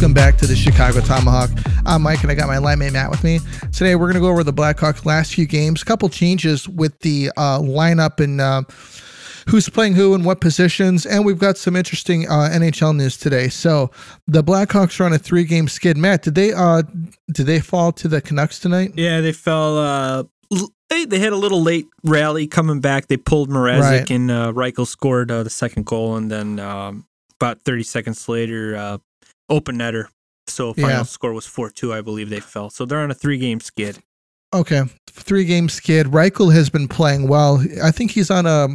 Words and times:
Welcome 0.00 0.14
back 0.14 0.38
to 0.38 0.46
the 0.46 0.56
Chicago 0.56 1.02
Tomahawk. 1.02 1.50
I'm 1.84 2.00
Mike 2.00 2.22
and 2.22 2.30
I 2.30 2.34
got 2.34 2.46
my 2.46 2.56
line 2.56 2.78
mate 2.78 2.94
Matt 2.94 3.10
with 3.10 3.22
me. 3.22 3.38
Today 3.70 3.96
we're 3.96 4.06
going 4.06 4.14
to 4.14 4.20
go 4.20 4.28
over 4.28 4.42
the 4.42 4.50
Blackhawks' 4.50 5.04
last 5.04 5.34
few 5.34 5.44
games, 5.44 5.82
a 5.82 5.84
couple 5.84 6.08
changes 6.08 6.66
with 6.66 6.98
the 7.00 7.30
uh, 7.36 7.58
lineup 7.58 8.18
and 8.18 8.40
uh, 8.40 8.62
who's 9.50 9.68
playing 9.68 9.96
who 9.96 10.14
and 10.14 10.24
what 10.24 10.40
positions, 10.40 11.04
and 11.04 11.26
we've 11.26 11.38
got 11.38 11.58
some 11.58 11.76
interesting 11.76 12.26
uh, 12.30 12.48
NHL 12.50 12.96
news 12.96 13.18
today. 13.18 13.50
So 13.50 13.90
the 14.26 14.42
Blackhawks 14.42 14.98
are 15.00 15.04
on 15.04 15.12
a 15.12 15.18
three-game 15.18 15.68
skid. 15.68 15.98
Matt, 15.98 16.22
did 16.22 16.34
they 16.34 16.54
uh 16.54 16.80
did 17.30 17.44
they 17.44 17.60
fall 17.60 17.92
to 17.92 18.08
the 18.08 18.22
Canucks 18.22 18.58
tonight? 18.58 18.92
Yeah, 18.96 19.20
they 19.20 19.32
fell. 19.32 19.76
Uh, 19.76 20.22
they 20.88 21.04
they 21.04 21.18
had 21.18 21.34
a 21.34 21.36
little 21.36 21.60
late 21.60 21.88
rally 22.04 22.46
coming 22.46 22.80
back. 22.80 23.08
They 23.08 23.18
pulled 23.18 23.50
Mrazek 23.50 23.80
Right. 23.82 24.10
and 24.10 24.30
uh, 24.30 24.52
Reichel 24.52 24.86
scored 24.86 25.30
uh, 25.30 25.42
the 25.42 25.50
second 25.50 25.84
goal, 25.84 26.16
and 26.16 26.30
then 26.30 26.58
um, 26.58 27.04
about 27.38 27.60
30 27.66 27.82
seconds 27.82 28.30
later, 28.30 28.76
uh, 28.76 28.96
open 29.50 29.76
netter. 29.76 30.06
So 30.46 30.72
final 30.72 30.90
Yeah. 30.90 31.02
score 31.02 31.32
was 31.34 31.46
4 31.46 31.70
2, 31.70 31.92
I 31.92 32.00
believe 32.00 32.30
they 32.30 32.40
fell. 32.40 32.70
So 32.70 32.84
they're 32.86 33.00
on 33.00 33.10
a 33.10 33.14
three 33.14 33.36
game 33.38 33.60
skid. 33.60 33.98
Okay, 34.52 34.82
three-game 35.08 35.68
skid. 35.68 36.08
Reichel 36.08 36.52
has 36.52 36.70
been 36.70 36.88
playing 36.88 37.28
well. 37.28 37.62
I 37.84 37.92
think 37.92 38.10
he's 38.10 38.32
on 38.32 38.46
a 38.46 38.66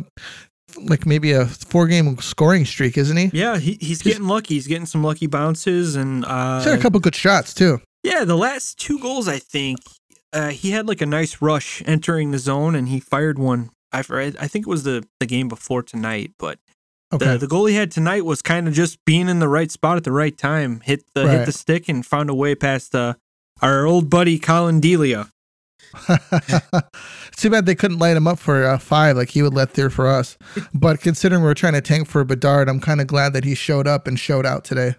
like 0.84 1.06
maybe 1.06 1.34
a 1.34 1.46
four-game 1.48 2.18
scoring 2.20 2.64
streak, 2.66 2.98
isn't 2.98 3.18
he? 3.18 3.30
Yeah, 3.34 3.58
he, 3.58 3.78
he's 3.82 4.02
getting 4.02 4.26
lucky. 4.28 4.54
He's 4.54 4.68
getting 4.68 4.86
some 4.86 5.04
lucky 5.04 5.28
bounces. 5.28 5.98
And 5.98 6.24
uh, 6.24 6.60
He's 6.60 6.70
had 6.70 6.80
a 6.80 6.82
couple 6.82 7.02
good 7.02 7.14
shots 7.16 7.54
too. 7.54 7.82
yeah, 8.04 8.24
the 8.24 8.38
last 8.38 8.78
two 8.80 9.00
goals, 9.00 9.28
I 9.28 9.38
think, 9.38 9.80
uh, 10.32 10.50
he 10.52 10.72
had 10.72 10.88
like 10.88 11.02
a 11.02 11.06
nice 11.06 11.42
rush 11.42 11.84
entering 11.86 12.32
the 12.32 12.40
zone 12.40 12.74
and 12.76 12.88
he 12.88 13.02
fired 13.02 13.38
one. 13.38 13.70
I, 13.92 14.00
I 14.00 14.48
think 14.48 14.68
it 14.68 14.70
was 14.70 14.84
the, 14.84 15.06
the 15.20 15.26
game 15.26 15.50
before 15.50 15.84
tonight, 15.84 16.32
but 16.40 16.58
Okay. 17.16 17.34
The, 17.34 17.38
the 17.40 17.48
goal 17.48 17.66
he 17.66 17.76
had 17.76 17.92
tonight 17.92 18.26
was 18.26 18.42
kind 18.42 18.68
of 18.68 18.74
just 18.74 19.04
being 19.06 19.30
in 19.30 19.40
the 19.40 19.48
right 19.48 19.72
spot 19.72 19.96
at 19.98 20.04
the 20.04 20.12
right 20.12 20.38
time. 20.38 20.82
Hit 20.82 21.06
the 21.14 21.28
hit 21.30 21.46
the 21.46 21.52
stick 21.52 21.88
and 21.88 22.06
found 22.06 22.30
a 22.30 22.34
way 22.36 22.56
past 22.56 22.94
uh, 22.94 23.14
our 23.62 23.86
old 23.86 24.10
buddy 24.10 24.38
Collin 24.38 24.80
Delia. 24.82 25.30
Too 27.38 27.50
bad 27.50 27.66
they 27.66 27.76
couldn't 27.76 28.00
light 28.00 28.18
him 28.18 28.28
up 28.28 28.38
for 28.38 28.66
uh, 28.66 28.78
five 28.78 29.16
like 29.16 29.30
he 29.30 29.42
would 29.42 29.54
let 29.54 29.72
through 29.72 29.92
for 29.92 30.08
us. 30.08 30.38
But 30.74 31.00
considering 31.00 31.42
we're 31.42 31.54
trying 31.54 31.74
to 31.74 31.82
tank 31.82 32.08
for 32.08 32.24
Bedard, 32.26 32.68
I'm 32.68 32.82
kind 32.82 33.00
of 33.00 33.08
glad 33.08 33.32
that 33.34 33.46
he 33.46 33.56
showed 33.56 33.88
up 33.88 34.08
and 34.08 34.20
showed 34.20 34.46
out 34.46 34.66
today. 34.66 34.96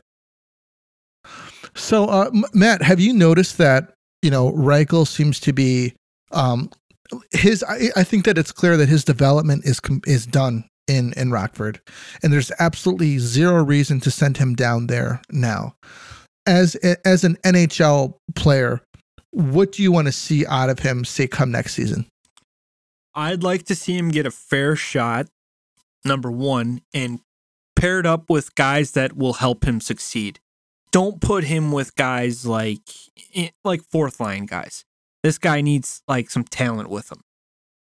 So, 1.74 2.06
uh, 2.06 2.30
M- 2.32 2.44
Matt, 2.54 2.82
have 2.82 2.98
you 2.98 3.12
noticed 3.12 3.58
that 3.58 3.92
you 4.22 4.30
know 4.30 4.52
Reichel 4.52 5.06
seems 5.06 5.38
to 5.40 5.52
be 5.52 5.92
um, 6.32 6.70
his? 7.32 7.62
I, 7.62 7.90
I 7.94 8.04
think 8.04 8.24
that 8.24 8.38
it's 8.38 8.52
clear 8.52 8.78
that 8.78 8.88
his 8.88 9.04
development 9.04 9.66
is 9.66 9.80
is 10.06 10.24
done 10.24 10.64
in 10.88 11.12
in 11.14 11.30
Rockford, 11.30 11.80
and 12.22 12.32
there's 12.32 12.52
absolutely 12.58 13.18
zero 13.18 13.62
reason 13.64 14.00
to 14.00 14.10
send 14.10 14.36
him 14.36 14.54
down 14.54 14.86
there 14.86 15.20
now. 15.30 15.74
As 16.46 16.74
as 17.04 17.24
an 17.24 17.36
NHL 17.44 18.14
player, 18.34 18.80
what 19.32 19.72
do 19.72 19.82
you 19.82 19.90
want 19.92 20.06
to 20.06 20.12
see 20.12 20.46
out 20.46 20.70
of 20.70 20.78
him, 20.80 21.04
say, 21.04 21.26
come 21.26 21.50
next 21.50 21.74
season? 21.74 22.06
I'd 23.14 23.42
like 23.42 23.64
to 23.64 23.74
see 23.74 23.96
him 23.96 24.10
get 24.10 24.26
a 24.26 24.30
fair 24.30 24.76
shot, 24.76 25.26
number 26.04 26.30
one, 26.30 26.82
and 26.92 27.20
paired 27.74 28.06
up 28.06 28.28
with 28.30 28.54
guys 28.54 28.92
that 28.92 29.16
will 29.16 29.34
help 29.34 29.64
him 29.64 29.80
succeed. 29.80 30.38
Don't 30.92 31.20
put 31.20 31.44
him 31.44 31.72
with 31.72 31.94
guys 31.96 32.46
like 32.46 32.80
eh, 33.34 33.48
like 33.64 33.82
fourth 33.90 34.20
line 34.20 34.46
guys. 34.46 34.84
This 35.22 35.38
guy 35.38 35.60
needs 35.60 36.00
like 36.06 36.30
some 36.30 36.44
talent 36.44 36.88
with 36.88 37.10
him. 37.10 37.20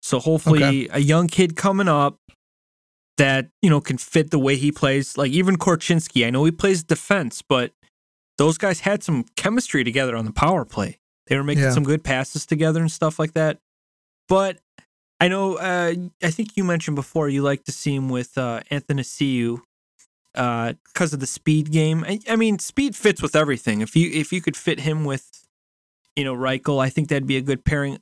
So 0.02 0.19
hopefully 0.19 0.64
Okay. 0.64 0.88
a 0.92 1.00
young 1.00 1.28
kid 1.28 1.56
coming 1.56 1.88
up 1.88 2.17
that, 3.18 3.50
you 3.62 3.70
know, 3.70 3.80
can 3.82 3.98
fit 3.98 4.32
the 4.32 4.40
way 4.40 4.56
he 4.56 4.72
plays. 4.72 5.18
Like 5.18 5.32
even 5.32 5.58
Korchinski, 5.58 6.26
I 6.26 6.30
know 6.30 6.44
he 6.46 6.52
plays 6.52 6.84
defense, 6.84 7.42
but 7.42 7.72
those 8.38 8.58
guys 8.58 8.81
had 8.81 9.03
some 9.03 9.24
chemistry 9.38 9.84
together 9.84 10.16
on 10.16 10.26
the 10.26 10.34
power 10.34 10.66
play. 10.66 11.00
They 11.28 11.38
were 11.38 11.44
making 11.44 11.64
Yeah. 11.64 11.72
some 11.72 11.84
good 11.84 12.04
passes 12.04 12.46
together 12.46 12.81
and 12.81 12.92
stuff 12.92 13.18
like 13.18 13.34
that. 13.34 13.59
But 14.28 14.59
I 15.20 15.28
know. 15.30 15.56
Uh, 15.56 15.94
I 16.22 16.30
think 16.31 16.58
you 16.58 16.64
mentioned 16.66 16.96
before 16.96 17.30
you 17.30 17.42
like 17.42 17.64
to 17.64 17.72
see 17.72 17.96
him 17.96 18.09
with 18.09 18.38
uh, 18.38 18.59
Athanasiou 18.70 19.62
because 20.34 21.14
of 21.14 21.20
the 21.22 21.28
speed 21.28 21.72
game. 21.72 22.04
I, 22.06 22.20
I 22.28 22.36
mean, 22.36 22.59
speed 22.59 22.96
fits 22.96 23.22
with 23.22 23.36
everything. 23.36 23.80
If 23.81 23.96
you 23.96 24.12
if 24.12 24.34
you 24.34 24.42
could 24.42 24.58
fit 24.58 24.81
him 24.81 25.06
with, 25.06 25.48
you 26.18 26.25
know, 26.25 26.36
Reichel, 26.36 26.84
I 26.84 26.90
think 26.90 27.08
that'd 27.08 27.28
be 27.28 27.38
a 27.38 27.42
good 27.42 27.64
pairing. 27.64 28.00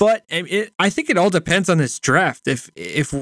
But 0.00 0.24
I- 0.32 0.44
it, 0.48 0.72
I 0.80 0.90
think 0.90 1.08
it 1.10 1.16
all 1.16 1.30
depends 1.30 1.68
on 1.68 1.78
this 1.78 2.00
draft. 2.00 2.48
If 2.48 2.70
if 2.74 3.14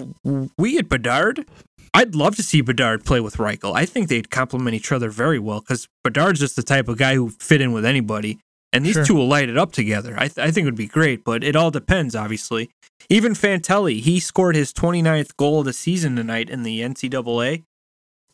we 0.57 0.73
get 0.73 0.89
Bedard, 0.89 1.45
I'd 1.93 2.15
love 2.15 2.37
to 2.37 2.43
see 2.43 2.61
Bedard 2.63 3.05
play 3.05 3.21
with 3.21 3.37
Reichel. 3.37 3.75
I 3.77 3.85
think 3.85 4.09
they'd 4.09 4.31
complement 4.31 4.75
each 4.77 4.93
other 4.93 5.11
very 5.11 5.39
well 5.41 5.61
because 5.61 5.89
Bedard's 6.05 6.41
just 6.41 6.57
the 6.57 6.63
type 6.63 6.89
of 6.89 6.97
guy 6.97 7.17
who 7.17 7.29
fit 7.31 7.61
in 7.61 7.73
with 7.73 7.85
anybody. 7.85 8.39
And 8.73 8.85
these 8.87 8.95
Sure. 8.95 9.05
two 9.07 9.15
will 9.15 9.27
light 9.29 9.49
it 9.49 9.57
up 9.59 9.73
together. 9.73 10.15
I, 10.19 10.29
th- 10.29 10.39
I 10.47 10.51
think 10.51 10.65
it 10.65 10.67
would 10.67 10.77
be 10.77 10.87
great, 10.87 11.25
but 11.25 11.43
it 11.43 11.57
all 11.57 11.71
depends, 11.71 12.15
obviously. 12.15 12.69
Even 13.09 13.33
Fantilli, 13.33 14.01
he 14.03 14.21
scored 14.21 14.55
his 14.57 14.75
29th 14.75 15.37
goal 15.39 15.61
of 15.61 15.65
the 15.65 15.73
season 15.73 16.17
tonight 16.17 16.51
in 16.51 16.65
the 16.65 16.83
NCAA. 16.83 17.65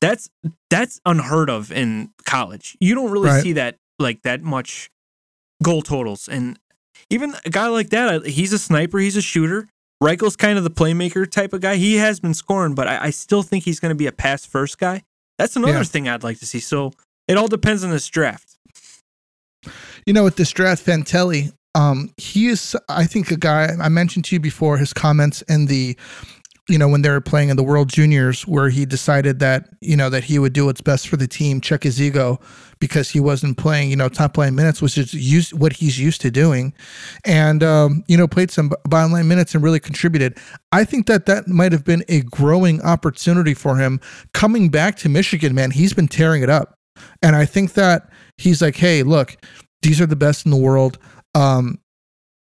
That's 0.00 0.28
that's 0.70 1.00
unheard 1.06 1.48
of 1.48 1.70
in 1.72 2.10
college. 2.26 2.76
You 2.80 2.94
don't 2.96 3.10
really 3.12 3.28
Right. 3.30 3.42
see 3.42 3.52
that 3.52 3.76
like 4.00 4.22
that 4.22 4.42
much 4.42 4.90
goal 5.62 5.82
totals. 5.82 6.28
And 6.28 6.58
even 7.10 7.34
a 7.44 7.50
guy 7.50 7.66
like 7.68 7.90
that, 7.90 8.26
he's 8.26 8.52
a 8.52 8.58
sniper, 8.58 8.98
he's 8.98 9.16
a 9.16 9.22
shooter. 9.22 9.68
Reichel's 10.02 10.36
kind 10.36 10.58
of 10.58 10.64
the 10.64 10.70
playmaker 10.70 11.30
type 11.30 11.52
of 11.52 11.60
guy. 11.60 11.76
He 11.76 11.96
has 11.96 12.20
been 12.20 12.34
scoring, 12.34 12.74
but 12.74 12.88
I, 12.88 13.04
I 13.04 13.10
still 13.10 13.42
think 13.42 13.64
he's 13.64 13.80
going 13.80 13.90
to 13.90 13.94
be 13.94 14.06
a 14.06 14.12
pass 14.12 14.44
first 14.44 14.78
guy. 14.78 15.02
That's 15.38 15.56
another 15.56 15.78
Yeah. 15.78 15.82
thing 15.84 16.08
I'd 16.08 16.22
like 16.24 16.38
to 16.40 16.46
see. 16.46 16.60
So 16.60 16.92
it 17.28 17.36
all 17.38 17.48
depends 17.48 17.84
on 17.84 17.90
this 17.90 18.06
draft. 18.08 18.56
You 20.06 20.12
know, 20.12 20.24
with 20.24 20.36
this 20.36 20.50
draft, 20.50 20.84
Fantilli, 20.84 21.52
um, 21.74 22.10
he 22.18 22.48
is, 22.48 22.76
I 22.88 23.04
think, 23.06 23.30
a 23.30 23.36
guy 23.36 23.70
I 23.80 23.88
mentioned 23.88 24.26
to 24.26 24.36
you 24.36 24.40
before. 24.40 24.76
His 24.76 24.92
comments 24.92 25.42
in 25.42 25.66
the, 25.66 25.96
you 26.68 26.78
know, 26.78 26.88
when 26.88 27.02
they 27.02 27.10
were 27.10 27.20
playing 27.20 27.50
in 27.50 27.56
the 27.56 27.62
World 27.62 27.90
Juniors, 27.90 28.46
where 28.46 28.70
he 28.70 28.86
decided 28.86 29.38
that 29.40 29.68
you 29.80 29.96
know 29.96 30.08
that 30.08 30.24
he 30.24 30.38
would 30.38 30.54
do 30.54 30.66
what's 30.66 30.80
best 30.80 31.08
for 31.08 31.16
the 31.16 31.28
team, 31.28 31.60
check 31.60 31.82
his 31.82 32.00
ego, 32.00 32.40
because 32.78 33.10
he 33.10 33.20
wasn't 33.20 33.58
playing, 33.58 33.90
you 33.90 33.96
know, 33.96 34.08
top 34.08 34.38
line 34.38 34.54
minutes, 34.54 34.80
which 34.80 34.96
is 34.96 35.12
used 35.12 35.52
what 35.52 35.74
he's 35.74 35.98
used 35.98 36.22
to 36.22 36.30
doing, 36.30 36.72
and 37.26 37.62
um, 37.62 38.02
you 38.08 38.16
know, 38.16 38.26
played 38.26 38.50
some 38.50 38.72
bottom 38.84 39.12
line 39.12 39.28
minutes 39.28 39.54
and 39.54 39.62
really 39.62 39.80
contributed. 39.80 40.38
I 40.72 40.84
think 40.84 41.06
that 41.06 41.26
that 41.26 41.48
might 41.48 41.72
have 41.72 41.84
been 41.84 42.02
a 42.08 42.22
growing 42.22 42.80
opportunity 42.80 43.52
for 43.52 43.76
him 43.76 44.00
coming 44.32 44.70
back 44.70 44.96
to 44.98 45.10
Michigan. 45.10 45.54
Man, 45.54 45.70
he's 45.70 45.92
been 45.92 46.08
tearing 46.08 46.42
it 46.42 46.50
up, 46.50 46.74
and 47.22 47.36
I 47.36 47.44
think 47.44 47.74
that 47.74 48.08
he's 48.38 48.62
like, 48.62 48.76
hey, 48.76 49.02
look, 49.02 49.36
these 49.82 50.00
are 50.00 50.06
the 50.06 50.16
best 50.16 50.46
in 50.46 50.50
the 50.50 50.56
world. 50.56 50.96
Um, 51.34 51.78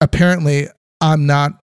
apparently, 0.00 0.68
I'm 1.00 1.26
not. 1.26 1.58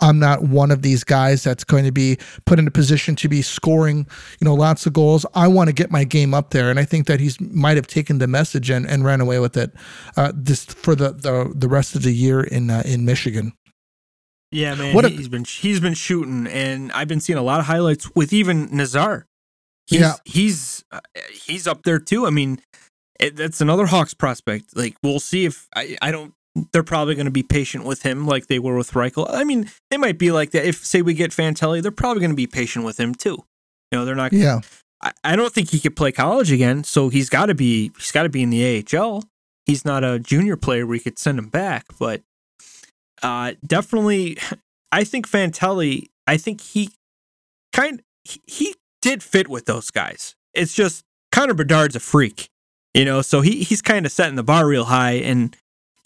I'm 0.00 0.18
not 0.18 0.42
one 0.42 0.70
of 0.70 0.82
these 0.82 1.04
guys 1.04 1.42
that's 1.42 1.64
going 1.64 1.84
to 1.84 1.92
be 1.92 2.18
put 2.44 2.58
in 2.58 2.66
a 2.66 2.70
position 2.70 3.16
to 3.16 3.28
be 3.28 3.40
scoring, 3.40 4.06
you 4.40 4.44
know, 4.44 4.54
lots 4.54 4.84
of 4.84 4.92
goals. 4.92 5.24
I 5.34 5.48
want 5.48 5.68
to 5.68 5.72
get 5.72 5.90
my 5.90 6.04
game 6.04 6.34
up 6.34 6.50
there, 6.50 6.68
and 6.70 6.78
I 6.78 6.84
think 6.84 7.06
that 7.06 7.18
he's 7.18 7.40
might 7.40 7.76
have 7.76 7.86
taken 7.86 8.18
the 8.18 8.26
message 8.26 8.68
and, 8.68 8.86
and 8.86 9.04
ran 9.04 9.20
away 9.22 9.38
with 9.38 9.56
it. 9.56 9.72
Uh, 10.16 10.32
this 10.34 10.64
for 10.66 10.94
the, 10.94 11.12
the 11.12 11.50
the 11.54 11.68
rest 11.68 11.94
of 11.94 12.02
the 12.02 12.12
year 12.12 12.42
in 12.42 12.68
uh, 12.70 12.82
in 12.84 13.04
Michigan. 13.06 13.52
Yeah, 14.52 14.74
man. 14.74 14.94
What 14.94 15.04
a- 15.04 15.08
he's 15.08 15.28
been 15.28 15.44
he's 15.44 15.80
been 15.80 15.94
shooting, 15.94 16.46
and 16.46 16.92
I've 16.92 17.08
been 17.08 17.20
seeing 17.20 17.38
a 17.38 17.42
lot 17.42 17.60
of 17.60 17.66
highlights 17.66 18.14
with 18.14 18.32
even 18.32 18.68
Nazar. 18.76 19.26
He's, 19.86 20.00
Yeah. 20.00 20.14
he's 20.24 20.84
uh, 20.92 21.00
he's 21.32 21.66
up 21.66 21.84
there 21.84 21.98
too. 21.98 22.26
I 22.26 22.30
mean, 22.30 22.60
it, 23.18 23.34
that's 23.36 23.60
another 23.60 23.86
Hawks 23.86 24.14
prospect. 24.14 24.76
Like 24.76 24.96
we'll 25.02 25.20
see 25.20 25.46
if 25.46 25.68
I 25.74 25.96
I 26.02 26.10
don't. 26.10 26.34
They're 26.72 26.82
probably 26.82 27.14
going 27.14 27.26
to 27.26 27.30
be 27.30 27.42
patient 27.42 27.84
with 27.84 28.02
him, 28.02 28.26
like 28.26 28.46
they 28.46 28.58
were 28.58 28.76
with 28.76 28.92
Reichel. 28.92 29.26
I 29.28 29.44
mean, 29.44 29.70
they 29.90 29.96
might 29.96 30.18
be 30.18 30.32
like 30.32 30.52
that. 30.52 30.64
If 30.64 30.84
say 30.84 31.02
we 31.02 31.14
get 31.14 31.30
Fantilli, 31.30 31.82
they're 31.82 31.90
probably 31.90 32.20
going 32.20 32.30
to 32.30 32.36
be 32.36 32.46
patient 32.46 32.84
with 32.84 32.98
him 32.98 33.14
too. 33.14 33.44
You 33.90 33.98
know, 33.98 34.04
they're 34.04 34.14
not. 34.14 34.32
Yeah, 34.32 34.60
I, 35.02 35.12
I 35.22 35.36
don't 35.36 35.52
think 35.52 35.70
he 35.70 35.80
could 35.80 35.96
play 35.96 36.12
college 36.12 36.50
again, 36.50 36.84
so 36.84 37.08
he's 37.08 37.28
got 37.28 37.46
to 37.46 37.54
be 37.54 37.92
he's 37.96 38.12
got 38.12 38.22
to 38.22 38.28
be 38.28 38.42
in 38.42 38.50
the 38.50 38.84
AHL. 38.94 39.24
He's 39.66 39.84
not 39.84 40.04
a 40.04 40.18
junior 40.18 40.56
player 40.56 40.86
where 40.86 40.96
you 40.96 41.02
could 41.02 41.18
send 41.18 41.38
him 41.38 41.48
back, 41.48 41.86
but 41.98 42.22
uh, 43.22 43.54
definitely, 43.66 44.38
I 44.92 45.04
think 45.04 45.28
Fantilli. 45.28 46.06
I 46.26 46.36
think 46.36 46.60
he 46.60 46.90
kind 47.72 48.02
he, 48.24 48.40
he 48.46 48.74
did 49.02 49.22
fit 49.22 49.48
with 49.48 49.66
those 49.66 49.90
guys. 49.90 50.34
It's 50.54 50.74
just 50.74 51.04
Connor 51.32 51.54
Bedard's 51.54 51.96
a 51.96 52.00
freak, 52.00 52.48
you 52.94 53.04
know, 53.04 53.22
so 53.22 53.40
he 53.40 53.62
he's 53.62 53.82
kind 53.82 54.06
of 54.06 54.12
setting 54.12 54.36
the 54.36 54.42
bar 54.42 54.66
real 54.66 54.84
high, 54.84 55.12
and 55.12 55.56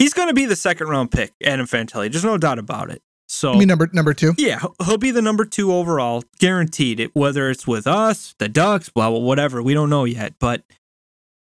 he's 0.00 0.12
going 0.14 0.26
to 0.28 0.34
be 0.34 0.46
the 0.46 0.56
second 0.56 0.88
round 0.88 1.12
pick, 1.12 1.32
Adam 1.44 1.66
Fantilli. 1.66 2.10
There's 2.10 2.24
no 2.24 2.36
doubt 2.38 2.58
about 2.58 2.90
it. 2.90 3.00
So 3.28 3.54
mean 3.54 3.68
number 3.68 3.88
number 3.92 4.12
two. 4.12 4.34
yeah, 4.38 4.58
he'll- 4.58 4.74
he'll 4.84 4.98
be 4.98 5.12
the 5.12 5.22
number 5.22 5.44
two 5.44 5.72
overall, 5.72 6.24
guaranteed. 6.40 6.98
It 6.98 7.14
whether 7.14 7.48
it's 7.48 7.64
with 7.64 7.86
us, 7.86 8.34
the 8.38 8.48
Ducks, 8.48 8.88
blah 8.88 9.08
blah, 9.10 9.20
whatever, 9.20 9.62
we 9.62 9.72
don't 9.74 9.88
know 9.90 10.04
yet. 10.04 10.34
But 10.40 10.64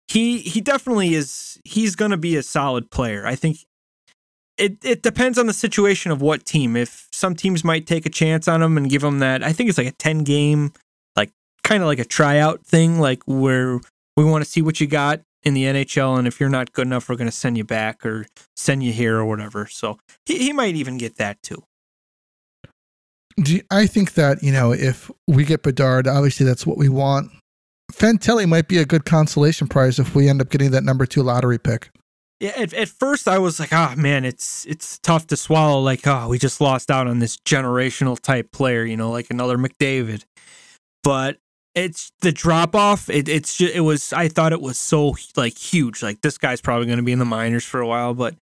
he 0.06 0.38
he 0.38 0.60
definitely 0.60 1.14
is. 1.14 1.58
He's 1.64 1.96
going 1.96 2.12
to 2.12 2.16
be 2.16 2.36
a 2.36 2.44
solid 2.44 2.90
player. 2.92 3.26
I 3.26 3.34
think 3.34 3.58
it 4.56 4.76
it 4.84 5.02
depends 5.02 5.36
on 5.38 5.46
the 5.46 5.52
situation 5.52 6.12
of 6.12 6.20
what 6.22 6.44
team. 6.44 6.76
If 6.76 7.08
some 7.12 7.34
teams 7.34 7.64
might 7.64 7.86
take 7.88 8.06
a 8.06 8.10
chance 8.10 8.46
on 8.46 8.62
him 8.62 8.76
and 8.76 8.88
give 8.88 9.02
him 9.02 9.18
that, 9.20 9.42
I 9.42 9.52
think 9.52 9.68
it's 9.68 9.78
like 9.78 9.86
a 9.88 9.92
ten 9.92 10.18
game, 10.22 10.72
like 11.16 11.30
kind 11.64 11.82
of 11.82 11.88
like 11.88 11.98
a 11.98 12.04
tryout 12.04 12.64
thing, 12.64 13.00
like 13.00 13.22
where 13.26 13.80
we 14.16 14.24
want 14.24 14.44
to 14.44 14.50
see 14.50 14.62
what 14.62 14.80
you 14.80 14.86
got. 14.86 15.22
In 15.42 15.54
the 15.54 15.64
NHL, 15.64 16.18
and 16.18 16.26
if 16.26 16.38
you're 16.40 16.48
not 16.48 16.72
good 16.72 16.86
enough, 16.86 17.08
we're 17.08 17.16
going 17.16 17.28
to 17.28 17.32
send 17.32 17.56
you 17.56 17.64
back 17.64 18.04
or 18.04 18.26
send 18.56 18.82
you 18.82 18.92
here 18.92 19.16
or 19.16 19.24
whatever. 19.24 19.66
So 19.66 19.98
he, 20.26 20.38
he 20.38 20.52
might 20.52 20.74
even 20.76 20.98
get 20.98 21.16
that 21.16 21.42
too. 21.42 21.62
Do 23.42 23.60
I 23.70 23.86
think 23.86 24.14
that 24.14 24.42
you 24.42 24.52
know 24.52 24.72
if 24.72 25.10
we 25.26 25.44
get 25.44 25.62
Bedard, 25.62 26.06
obviously 26.06 26.44
that's 26.44 26.66
what 26.66 26.76
we 26.76 26.88
want. 26.88 27.30
Fantilli 27.90 28.48
might 28.48 28.68
be 28.68 28.78
a 28.78 28.84
good 28.84 29.04
consolation 29.04 29.66
prize 29.66 29.98
if 29.98 30.14
we 30.14 30.28
end 30.28 30.40
up 30.40 30.50
getting 30.50 30.70
that 30.72 30.84
number 30.84 31.06
two 31.06 31.22
lottery 31.22 31.58
pick. 31.58 31.90
Yeah, 32.38 32.52
at, 32.56 32.72
at 32.72 32.88
first 32.88 33.28
I 33.28 33.38
was 33.38 33.60
like, 33.60 33.72
oh 33.72 33.94
man, 33.96 34.24
it's 34.24 34.66
it's 34.66 34.98
tough 34.98 35.26
to 35.28 35.36
swallow. 35.36 35.80
Like, 35.80 36.06
oh, 36.06 36.28
we 36.28 36.38
just 36.38 36.60
lost 36.60 36.90
out 36.90 37.06
on 37.06 37.18
this 37.18 37.36
generational 37.38 38.18
type 38.18 38.52
player, 38.52 38.84
you 38.84 38.96
know, 38.96 39.10
like 39.10 39.30
another 39.30 39.58
McDavid. 39.58 40.24
But 41.02 41.38
it's 41.74 42.12
the 42.20 42.32
drop 42.32 42.74
off. 42.74 43.08
It, 43.08 43.28
it's 43.28 43.56
just, 43.56 43.74
it 43.74 43.80
was. 43.80 44.12
I 44.12 44.28
thought 44.28 44.52
it 44.52 44.60
was 44.60 44.78
so 44.78 45.16
like 45.36 45.56
huge. 45.56 46.02
Like 46.02 46.20
this 46.20 46.38
guy's 46.38 46.60
probably 46.60 46.86
going 46.86 46.98
to 46.98 47.04
be 47.04 47.12
in 47.12 47.18
the 47.18 47.24
minors 47.24 47.64
for 47.64 47.80
a 47.80 47.86
while, 47.86 48.14
but 48.14 48.34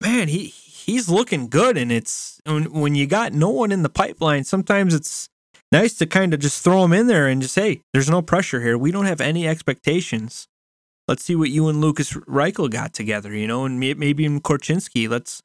man, 0.00 0.28
he 0.28 0.46
he's 0.46 1.08
looking 1.08 1.48
good. 1.48 1.76
And 1.76 1.92
it's 1.92 2.40
when, 2.44 2.72
when 2.72 2.94
you 2.94 3.06
got 3.06 3.32
no 3.32 3.50
one 3.50 3.72
in 3.72 3.82
the 3.82 3.88
pipeline, 3.88 4.44
sometimes 4.44 4.94
it's 4.94 5.28
nice 5.70 5.94
to 5.94 6.06
kind 6.06 6.34
of 6.34 6.40
just 6.40 6.62
throw 6.62 6.84
him 6.84 6.92
in 6.92 7.06
there 7.06 7.28
and 7.28 7.42
just 7.42 7.54
hey, 7.54 7.82
there's 7.92 8.10
no 8.10 8.22
pressure 8.22 8.60
here. 8.60 8.76
We 8.76 8.90
don't 8.90 9.06
have 9.06 9.20
any 9.20 9.46
expectations. 9.46 10.48
Let's 11.06 11.24
see 11.24 11.36
what 11.36 11.50
you 11.50 11.68
and 11.68 11.80
Lukas 11.80 12.12
Reichel 12.12 12.70
got 12.70 12.92
together, 12.92 13.34
you 13.34 13.46
know, 13.46 13.64
and 13.64 13.80
maybe 13.80 14.24
in 14.24 14.40
Korchinski. 14.40 15.08
Let's 15.08 15.42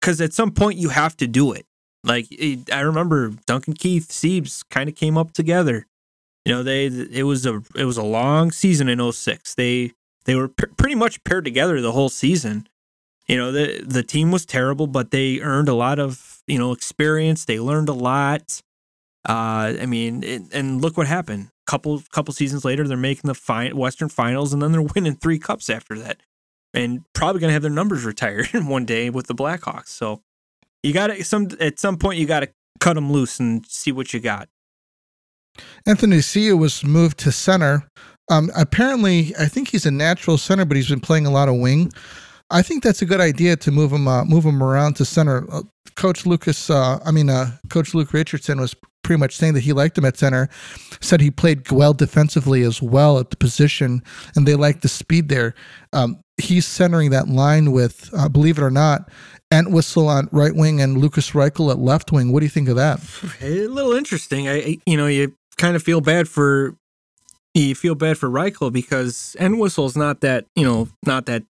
because 0.00 0.20
at 0.20 0.32
some 0.32 0.50
point 0.50 0.78
you 0.78 0.88
have 0.88 1.16
to 1.18 1.26
do 1.26 1.52
it. 1.52 1.66
Like 2.02 2.26
I 2.72 2.80
remember 2.80 3.32
Duncan 3.46 3.74
Keith, 3.74 4.08
Seabs 4.08 4.64
kind 4.70 4.88
of 4.88 4.94
came 4.94 5.18
up 5.18 5.32
together. 5.32 5.86
You 6.46 6.52
know, 6.52 6.62
they 6.62 6.86
it 6.86 7.24
was 7.24 7.44
a 7.44 7.60
it 7.74 7.86
was 7.86 7.96
a 7.96 8.04
long 8.04 8.52
season 8.52 8.88
in 8.88 9.12
06. 9.12 9.56
They 9.56 9.90
they 10.26 10.36
were 10.36 10.46
p- 10.46 10.68
pretty 10.76 10.94
much 10.94 11.24
paired 11.24 11.44
together 11.44 11.80
the 11.80 11.90
whole 11.90 12.08
season. 12.08 12.68
You 13.26 13.36
know, 13.36 13.50
the 13.50 13.82
the 13.84 14.04
team 14.04 14.30
was 14.30 14.46
terrible, 14.46 14.86
but 14.86 15.10
they 15.10 15.40
earned 15.40 15.68
a 15.68 15.74
lot 15.74 15.98
of, 15.98 16.40
you 16.46 16.56
know, 16.56 16.70
experience. 16.70 17.44
They 17.44 17.58
learned 17.58 17.88
a 17.88 17.92
lot. 17.92 18.62
Uh, 19.28 19.74
I 19.80 19.86
mean, 19.86 20.22
it, 20.22 20.42
and 20.52 20.80
look 20.80 20.96
what 20.96 21.08
happened. 21.08 21.48
Couple 21.66 22.00
couple 22.12 22.32
seasons 22.32 22.64
later, 22.64 22.86
they're 22.86 22.96
making 22.96 23.26
the 23.26 23.34
fi- 23.34 23.72
Western 23.72 24.08
Finals, 24.08 24.52
and 24.52 24.62
then 24.62 24.70
they're 24.70 24.82
winning 24.94 25.16
three 25.16 25.40
cups 25.40 25.68
after 25.68 25.98
that, 25.98 26.20
and 26.72 27.02
probably 27.12 27.40
gonna 27.40 27.54
have 27.54 27.62
their 27.62 27.72
numbers 27.72 28.04
retired 28.04 28.50
in 28.54 28.68
one 28.68 28.84
day 28.84 29.10
with 29.10 29.26
the 29.26 29.34
Blackhawks. 29.34 29.88
So 29.88 30.22
you 30.84 30.92
got 30.92 31.08
to 31.08 31.24
some 31.24 31.48
at 31.58 31.80
some 31.80 31.96
point 31.96 32.20
you 32.20 32.26
got 32.26 32.40
to 32.40 32.50
cut 32.78 32.94
them 32.94 33.10
loose 33.10 33.40
and 33.40 33.66
see 33.66 33.90
what 33.90 34.14
you 34.14 34.20
got. 34.20 34.48
Athanasiou 35.86 36.58
was 36.58 36.84
moved 36.84 37.18
to 37.18 37.32
center. 37.32 37.88
Um, 38.28 38.50
apparently, 38.56 39.34
I 39.38 39.46
think 39.46 39.68
he's 39.68 39.86
a 39.86 39.90
natural 39.90 40.38
center, 40.38 40.64
but 40.64 40.76
he's 40.76 40.88
been 40.88 41.00
playing 41.00 41.26
a 41.26 41.30
lot 41.30 41.48
of 41.48 41.56
wing. 41.56 41.92
I 42.50 42.62
think 42.62 42.82
that's 42.82 43.02
a 43.02 43.06
good 43.06 43.20
idea 43.20 43.56
to 43.56 43.70
move 43.72 43.92
him 43.92 44.06
uh, 44.06 44.24
move 44.24 44.44
him 44.44 44.62
around 44.62 44.94
to 44.96 45.04
center. 45.04 45.46
Uh, 45.50 45.62
Coach 45.96 46.26
Lucas, 46.26 46.70
uh, 46.70 47.00
I 47.04 47.10
mean, 47.10 47.30
uh, 47.30 47.52
Coach 47.70 47.94
Luke 47.94 48.12
Richardson 48.12 48.60
was 48.60 48.74
pretty 49.02 49.18
much 49.18 49.36
saying 49.36 49.54
that 49.54 49.60
he 49.60 49.72
liked 49.72 49.96
him 49.96 50.04
at 50.04 50.16
center. 50.16 50.48
Said 51.00 51.20
he 51.20 51.30
played 51.30 51.70
well 51.70 51.92
defensively 51.92 52.62
as 52.62 52.82
well 52.82 53.18
at 53.18 53.30
the 53.30 53.36
position, 53.36 54.02
and 54.34 54.46
they 54.46 54.54
liked 54.54 54.82
the 54.82 54.88
speed 54.88 55.28
there. 55.28 55.54
Um, 55.92 56.20
he's 56.38 56.66
centering 56.66 57.10
that 57.10 57.28
line 57.28 57.72
with, 57.72 58.10
uh, 58.12 58.28
believe 58.28 58.58
it 58.58 58.62
or 58.62 58.70
not, 58.70 59.10
Entwistle 59.52 60.08
on 60.08 60.28
right 60.32 60.54
wing 60.54 60.80
and 60.80 60.98
Lukas 60.98 61.30
Reichel 61.30 61.70
at 61.70 61.78
left 61.78 62.10
wing. 62.10 62.32
What 62.32 62.40
do 62.40 62.46
you 62.46 62.50
think 62.50 62.68
of 62.68 62.74
that? 62.76 63.00
A 63.40 63.68
little 63.68 63.92
interesting. 63.92 64.48
I, 64.48 64.78
you 64.86 64.96
know, 64.96 65.06
you 65.06 65.36
kind 65.58 65.76
of 65.76 65.82
feel 65.82 66.00
bad 66.00 66.28
for 66.28 66.76
you 67.54 67.74
feel 67.74 67.94
bad 67.94 68.18
for 68.18 68.28
Reichel 68.28 68.72
because 68.72 69.34
Entwistle's 69.40 69.96
not 69.96 70.20
that 70.20 70.46
you 70.54 70.64
know 70.64 70.88
not 71.04 71.26
that 71.26 71.44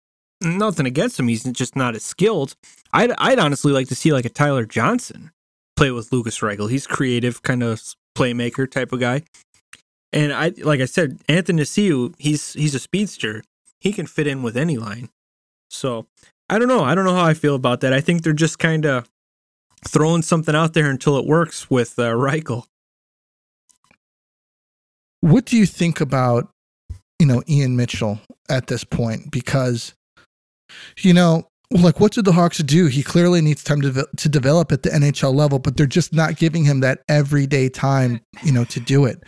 nothing 0.41 0.87
against 0.87 1.19
him. 1.19 1.29
He's 1.29 1.45
just 1.45 1.77
not 1.77 1.95
as 1.95 2.05
skilled. 2.05 2.55
I'd 2.93 3.13
I'd 3.19 3.39
honestly 3.39 3.73
like 3.73 3.89
to 3.89 3.95
see 3.95 4.13
like 4.13 4.25
a 4.25 4.31
Tyler 4.31 4.65
Johnson 4.65 5.31
play 5.77 5.91
with 5.91 6.13
Lukas 6.13 6.39
Reichel. 6.41 6.71
He's 6.71 6.87
creative, 6.87 7.43
kind 7.43 7.63
of 7.63 7.83
playmaker 8.17 8.71
type 8.71 8.93
of 8.93 9.01
guy. 9.01 9.23
And 10.13 10.33
I 10.33 10.53
like 10.59 10.81
I 10.81 10.87
said, 10.87 11.19
Athanasiou, 11.29 12.15
he's 12.19 12.53
he's 12.55 12.75
a 12.75 12.79
speedster. 12.81 13.45
He 13.81 13.93
can 13.93 14.07
fit 14.07 14.27
in 14.27 14.43
with 14.43 14.57
any 14.57 14.77
line. 14.77 15.09
So 15.71 16.07
I 16.49 16.59
don't 16.59 16.69
know. 16.69 16.85
I 16.85 16.95
don't 16.95 17.05
know 17.05 17.15
how 17.15 17.25
I 17.25 17.35
feel 17.35 17.55
about 17.55 17.81
that. 17.81 17.93
I 17.93 18.01
think 18.01 18.23
they're 18.23 18.33
just 18.33 18.59
kind 18.59 18.85
of 18.85 19.09
throwing 19.87 20.23
something 20.23 20.55
out 20.55 20.75
there 20.75 20.91
until 20.91 21.17
it 21.17 21.27
works 21.27 21.71
with 21.71 21.99
uh, 21.99 22.11
Reichel. 22.11 22.67
What 25.23 25.47
do 25.47 25.57
you 25.57 25.67
think 25.67 26.01
about, 26.01 26.51
you 27.19 27.27
know, 27.27 27.43
Ian 27.49 27.77
Mitchell 27.77 28.21
at 28.51 28.67
this 28.67 28.85
point? 28.85 29.31
Because, 29.31 29.95
you 30.99 31.15
know, 31.15 31.49
like 31.71 32.01
what 32.01 32.13
did 32.13 32.25
the 32.25 32.33
Hawks 32.33 32.59
do? 32.59 32.87
He 32.87 33.03
clearly 33.03 33.41
needs 33.41 33.65
time 33.65 33.81
to 33.81 34.07
to 34.17 34.29
develop 34.29 34.73
at 34.73 34.83
the 34.83 34.91
NHL 34.91 35.35
level, 35.35 35.59
but 35.59 35.77
they're 35.77 35.87
just 35.87 36.13
not 36.13 36.37
giving 36.37 36.65
him 36.65 36.81
that 36.81 37.03
everyday 37.09 37.69
time, 37.69 38.21
you 38.43 38.53
know, 38.53 38.65
to 38.65 38.81
do 38.81 39.07
it. 39.07 39.23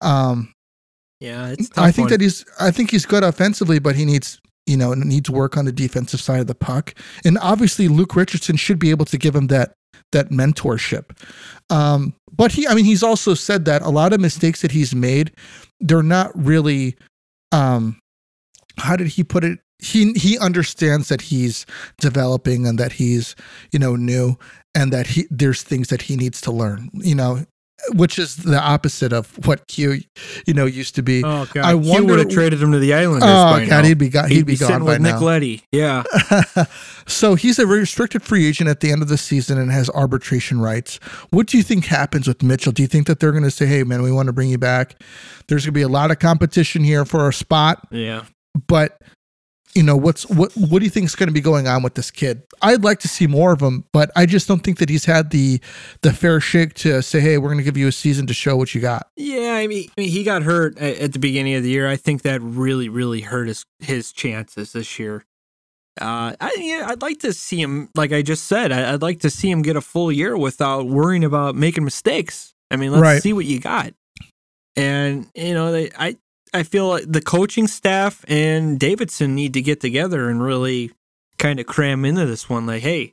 Um, 0.00 0.52
yeah, 1.20 1.54
I 1.76 1.90
think 1.90 2.04
one. 2.04 2.10
that 2.10 2.20
he's 2.20 2.44
I 2.60 2.70
think 2.70 2.90
he's 2.90 3.04
good 3.04 3.24
offensively, 3.24 3.80
but 3.80 3.96
he 3.96 4.04
needs 4.04 4.40
you 4.66 4.76
know 4.76 4.94
needs 4.94 5.28
work 5.28 5.56
on 5.56 5.64
the 5.64 5.72
defensive 5.72 6.20
side 6.20 6.40
of 6.40 6.46
the 6.46 6.54
puck. 6.54 6.94
And 7.24 7.38
obviously, 7.38 7.88
Luke 7.88 8.14
Richardson 8.14 8.56
should 8.56 8.78
be 8.78 8.90
able 8.90 9.06
to 9.06 9.18
give 9.18 9.34
him 9.34 9.48
that 9.48 9.72
that 10.12 10.30
mentorship. 10.30 11.16
Um, 11.70 12.14
but 12.34 12.52
he, 12.52 12.66
I 12.66 12.74
mean, 12.74 12.84
he's 12.84 13.02
also 13.02 13.34
said 13.34 13.64
that 13.66 13.82
a 13.82 13.90
lot 13.90 14.12
of 14.12 14.20
mistakes 14.20 14.62
that 14.62 14.70
he's 14.70 14.94
made, 14.94 15.32
they're 15.80 16.02
not 16.02 16.30
really. 16.34 16.96
Um, 17.52 17.98
how 18.76 18.96
did 18.96 19.08
he 19.08 19.24
put 19.24 19.44
it? 19.44 19.58
He 19.80 20.12
he 20.12 20.38
understands 20.38 21.08
that 21.08 21.20
he's 21.20 21.66
developing 22.00 22.66
and 22.66 22.78
that 22.78 22.92
he's 22.92 23.36
you 23.72 23.78
know 23.78 23.96
new 23.96 24.36
and 24.74 24.92
that 24.92 25.06
he 25.06 25.26
there's 25.30 25.62
things 25.62 25.88
that 25.88 26.02
he 26.02 26.16
needs 26.16 26.40
to 26.42 26.52
learn. 26.52 26.90
You 26.94 27.14
know, 27.14 27.44
which 27.94 28.18
is 28.18 28.36
the 28.36 28.60
opposite 28.60 29.12
of 29.12 29.46
what 29.46 29.66
Q, 29.68 30.00
you 30.46 30.54
know, 30.54 30.66
used 30.66 30.94
to 30.96 31.02
be. 31.02 31.22
Oh 31.24 31.46
god, 31.52 31.64
I 31.64 31.72
Q 31.72 31.90
wonder, 31.90 32.14
would 32.14 32.18
have 32.18 32.28
traded 32.28 32.62
him 32.62 32.72
to 32.72 32.78
the 32.78 32.94
Islanders. 32.94 33.24
Oh 33.24 33.64
god, 33.66 33.68
now. 33.68 33.82
he'd 33.82 33.98
be 33.98 34.08
gone. 34.08 34.28
He'd, 34.28 34.36
he'd 34.36 34.46
be, 34.46 34.52
be 34.54 34.58
gone 34.58 34.84
by 34.84 34.98
now. 34.98 35.12
Nick 35.12 35.20
Letty, 35.20 35.62
Yeah. 35.72 36.02
so 37.06 37.34
he's 37.34 37.58
a 37.58 37.66
restricted 37.66 38.22
free 38.22 38.46
agent 38.46 38.68
at 38.68 38.80
the 38.80 38.90
end 38.90 39.02
of 39.02 39.08
the 39.08 39.18
season 39.18 39.58
and 39.58 39.70
has 39.70 39.88
arbitration 39.90 40.60
rights. 40.60 40.96
What 41.30 41.46
do 41.46 41.56
you 41.56 41.62
think 41.62 41.86
happens 41.86 42.26
with 42.26 42.42
Mitchell? 42.42 42.72
Do 42.72 42.82
you 42.82 42.88
think 42.88 43.06
that 43.06 43.20
they're 43.20 43.32
going 43.32 43.44
to 43.44 43.50
say, 43.50 43.66
"Hey, 43.66 43.84
man, 43.84 44.02
we 44.02 44.12
want 44.12 44.26
to 44.26 44.32
bring 44.32 44.50
you 44.50 44.58
back"? 44.58 45.00
There's 45.48 45.64
going 45.64 45.72
to 45.74 45.78
be 45.78 45.82
a 45.82 45.88
lot 45.88 46.10
of 46.10 46.18
competition 46.18 46.84
here 46.84 47.04
for 47.04 47.28
a 47.28 47.32
spot. 47.32 47.86
Yeah. 47.90 48.24
But 48.66 49.00
you 49.78 49.84
know 49.84 49.96
what's 49.96 50.28
what 50.28 50.52
what 50.56 50.80
do 50.80 50.84
you 50.84 50.90
think 50.90 51.06
is 51.06 51.14
going 51.14 51.28
to 51.28 51.32
be 51.32 51.40
going 51.40 51.68
on 51.68 51.84
with 51.84 51.94
this 51.94 52.10
kid 52.10 52.42
i'd 52.62 52.82
like 52.82 52.98
to 52.98 53.06
see 53.06 53.28
more 53.28 53.52
of 53.52 53.60
him 53.60 53.84
but 53.92 54.10
i 54.16 54.26
just 54.26 54.48
don't 54.48 54.64
think 54.64 54.78
that 54.78 54.90
he's 54.90 55.04
had 55.04 55.30
the 55.30 55.60
the 56.02 56.12
fair 56.12 56.40
shake 56.40 56.74
to 56.74 57.00
say 57.00 57.20
hey 57.20 57.38
we're 57.38 57.46
going 57.46 57.58
to 57.58 57.64
give 57.64 57.76
you 57.76 57.86
a 57.86 57.92
season 57.92 58.26
to 58.26 58.34
show 58.34 58.56
what 58.56 58.74
you 58.74 58.80
got 58.80 59.08
yeah 59.16 59.54
i 59.54 59.68
mean, 59.68 59.88
I 59.96 60.00
mean 60.00 60.10
he 60.10 60.24
got 60.24 60.42
hurt 60.42 60.76
at 60.78 61.12
the 61.12 61.20
beginning 61.20 61.54
of 61.54 61.62
the 61.62 61.70
year 61.70 61.86
i 61.86 61.94
think 61.94 62.22
that 62.22 62.42
really 62.42 62.88
really 62.88 63.20
hurt 63.20 63.46
his 63.46 63.64
his 63.78 64.12
chances 64.12 64.72
this 64.72 64.98
year 64.98 65.24
uh, 66.00 66.32
I, 66.40 66.54
yeah, 66.58 66.86
I'd 66.88 67.02
like 67.02 67.18
to 67.20 67.32
see 67.32 67.60
him, 67.60 67.88
like 67.96 68.12
I 68.12 68.22
just 68.22 68.44
said, 68.44 68.70
I, 68.70 68.92
would 68.92 69.02
like 69.02 69.18
to 69.20 69.30
see 69.30 69.50
him 69.50 69.62
get 69.62 69.74
a 69.74 69.80
full 69.80 70.12
year 70.12 70.38
without 70.38 70.86
worrying 70.86 71.24
about 71.24 71.56
making 71.56 71.82
mistakes. 71.82 72.54
I 72.70 72.76
mean, 72.76 72.92
let's 72.92 73.02
right. 73.02 73.20
see 73.20 73.32
what 73.32 73.46
you 73.46 73.58
got. 73.58 73.94
And 74.76 75.26
you 75.34 75.54
know, 75.54 75.72
they, 75.72 75.90
I 75.98 76.16
I 76.52 76.62
feel 76.62 76.88
like 76.88 77.04
the 77.06 77.20
coaching 77.20 77.66
staff 77.66 78.24
and 78.28 78.78
Davidson 78.78 79.34
need 79.34 79.54
to 79.54 79.62
get 79.62 79.80
together 79.80 80.28
and 80.28 80.42
really 80.42 80.92
kind 81.38 81.60
of 81.60 81.66
cram 81.66 82.04
into 82.04 82.26
this 82.26 82.48
one. 82.48 82.66
Like, 82.66 82.82
hey, 82.82 83.12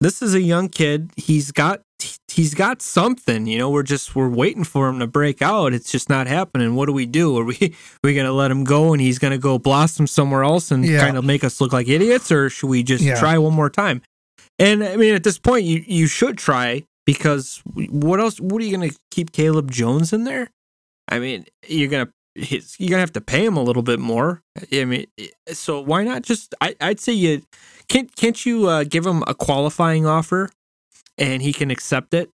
this 0.00 0.22
is 0.22 0.34
a 0.34 0.40
young 0.40 0.68
kid. 0.68 1.10
He's 1.16 1.50
got 1.50 1.82
he's 2.28 2.54
got 2.54 2.80
something. 2.82 3.46
You 3.46 3.58
know, 3.58 3.70
we're 3.70 3.82
just 3.82 4.14
we're 4.14 4.28
waiting 4.28 4.64
for 4.64 4.88
him 4.88 5.00
to 5.00 5.06
break 5.06 5.42
out. 5.42 5.72
It's 5.72 5.90
just 5.90 6.08
not 6.08 6.26
happening. 6.26 6.74
What 6.74 6.86
do 6.86 6.92
we 6.92 7.06
do? 7.06 7.36
Are 7.38 7.44
we 7.44 7.56
are 7.62 7.70
we 8.04 8.14
gonna 8.14 8.32
let 8.32 8.50
him 8.50 8.64
go 8.64 8.92
and 8.92 9.00
he's 9.00 9.18
gonna 9.18 9.38
go 9.38 9.58
blossom 9.58 10.06
somewhere 10.06 10.44
else 10.44 10.70
and 10.70 10.84
yeah. 10.84 11.00
kind 11.00 11.16
of 11.16 11.24
make 11.24 11.44
us 11.44 11.60
look 11.60 11.72
like 11.72 11.88
idiots, 11.88 12.30
or 12.30 12.48
should 12.50 12.68
we 12.68 12.82
just 12.82 13.02
yeah. 13.02 13.18
try 13.18 13.38
one 13.38 13.54
more 13.54 13.70
time? 13.70 14.02
And 14.58 14.82
I 14.82 14.96
mean, 14.96 15.14
at 15.14 15.24
this 15.24 15.38
point, 15.38 15.64
you 15.64 15.84
you 15.86 16.06
should 16.06 16.38
try 16.38 16.84
because 17.04 17.62
what 17.74 18.20
else? 18.20 18.40
What 18.40 18.62
are 18.62 18.64
you 18.64 18.76
gonna 18.76 18.92
keep 19.10 19.32
Caleb 19.32 19.70
Jones 19.70 20.12
in 20.12 20.24
there? 20.24 20.50
I 21.08 21.18
mean, 21.18 21.46
you're 21.66 21.88
gonna 21.88 22.10
you're 22.38 22.90
gonna 22.90 23.00
have 23.00 23.12
to 23.12 23.20
pay 23.20 23.44
him 23.44 23.56
a 23.56 23.62
little 23.62 23.82
bit 23.82 23.98
more. 23.98 24.42
I 24.72 24.84
mean, 24.84 25.06
so 25.48 25.80
why 25.80 26.04
not 26.04 26.22
just? 26.22 26.54
I, 26.60 26.74
would 26.80 27.00
say 27.00 27.12
you 27.12 27.42
can't. 27.88 28.14
Can't 28.16 28.46
you 28.46 28.68
uh, 28.68 28.84
give 28.84 29.06
him 29.06 29.22
a 29.26 29.34
qualifying 29.34 30.06
offer, 30.06 30.50
and 31.16 31.42
he 31.42 31.52
can 31.52 31.70
accept 31.70 32.14
it? 32.14 32.30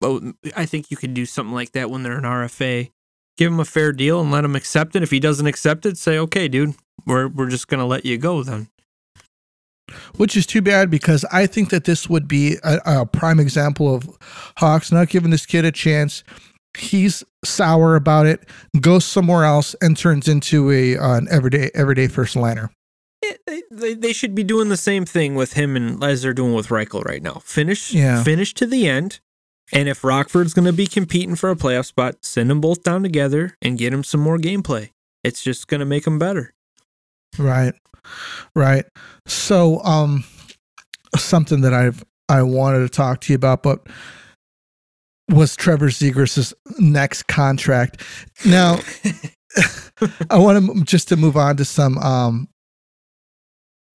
Well, 0.00 0.32
I 0.56 0.66
think 0.66 0.90
you 0.90 0.96
could 0.96 1.14
do 1.14 1.26
something 1.26 1.54
like 1.54 1.72
that 1.72 1.90
when 1.90 2.02
they're 2.02 2.18
an 2.18 2.24
RFA. 2.24 2.90
Give 3.36 3.52
him 3.52 3.60
a 3.60 3.64
fair 3.64 3.92
deal 3.92 4.20
and 4.20 4.30
let 4.30 4.44
him 4.44 4.56
accept 4.56 4.96
it. 4.96 5.02
If 5.02 5.10
he 5.10 5.20
doesn't 5.20 5.46
accept 5.46 5.86
it, 5.86 5.96
say, 5.96 6.18
"Okay, 6.18 6.48
dude, 6.48 6.74
we're 7.06 7.28
we're 7.28 7.50
just 7.50 7.68
gonna 7.68 7.86
let 7.86 8.04
you 8.06 8.18
go 8.18 8.42
then." 8.42 8.68
Which 10.16 10.36
is 10.36 10.46
too 10.46 10.62
bad 10.62 10.90
because 10.90 11.24
I 11.30 11.46
think 11.46 11.68
that 11.70 11.84
this 11.84 12.08
would 12.08 12.26
be 12.26 12.56
a, 12.64 12.80
a 12.86 13.06
prime 13.06 13.38
example 13.38 13.94
of 13.94 14.08
Hawks 14.56 14.90
not 14.90 15.10
giving 15.10 15.30
this 15.30 15.44
kid 15.44 15.66
a 15.66 15.72
chance 15.72 16.24
he's 16.76 17.24
sour 17.44 17.96
about 17.96 18.26
it, 18.26 18.48
goes 18.80 19.04
somewhere 19.04 19.44
else, 19.44 19.74
and 19.80 19.96
turns 19.96 20.28
into 20.28 20.70
a 20.70 20.96
uh, 20.96 21.16
an 21.16 21.28
everyday 21.30 21.70
everyday 21.74 22.08
first 22.08 22.36
liner. 22.36 22.70
Yeah, 23.24 23.32
they, 23.46 23.62
they, 23.70 23.94
they 23.94 24.12
should 24.12 24.34
be 24.34 24.42
doing 24.44 24.68
the 24.68 24.76
same 24.76 25.04
thing 25.04 25.34
with 25.36 25.52
him 25.52 25.76
and 25.76 26.02
as 26.02 26.22
they're 26.22 26.32
doing 26.34 26.54
with 26.54 26.68
Reichel 26.68 27.04
right 27.04 27.22
now. 27.22 27.40
Finish, 27.44 27.92
Yeah. 27.92 28.22
finish 28.24 28.52
to 28.54 28.66
the 28.66 28.88
end. 28.88 29.20
And 29.72 29.88
if 29.88 30.02
Rockford's 30.02 30.52
going 30.54 30.64
to 30.66 30.72
be 30.72 30.86
competing 30.86 31.36
for 31.36 31.50
a 31.50 31.54
playoff 31.56 31.86
spot, 31.86 32.16
send 32.22 32.50
them 32.50 32.60
both 32.60 32.82
down 32.82 33.02
together 33.02 33.56
and 33.62 33.78
get 33.78 33.90
them 33.90 34.02
some 34.04 34.20
more 34.20 34.36
gameplay. 34.38 34.90
It's 35.24 35.42
just 35.42 35.68
going 35.68 35.78
to 35.78 35.86
make 35.86 36.04
them 36.04 36.18
better. 36.18 36.52
Right. 37.38 37.74
Right. 38.56 38.84
So 39.26 39.80
um 39.84 40.24
something 41.16 41.60
that 41.60 41.72
I've 41.72 42.04
I 42.28 42.42
wanted 42.42 42.80
to 42.80 42.88
talk 42.88 43.20
to 43.22 43.32
you 43.32 43.36
about, 43.36 43.62
but 43.62 43.86
was 45.30 45.56
Trevor 45.56 45.88
Zegras' 45.88 46.52
next 46.78 47.26
contract. 47.28 48.02
Now 48.44 48.78
I 50.30 50.38
want 50.38 50.64
to 50.66 50.84
just 50.84 51.08
to 51.08 51.16
move 51.16 51.36
on 51.36 51.56
to 51.56 51.64
some 51.64 51.98
um 51.98 52.48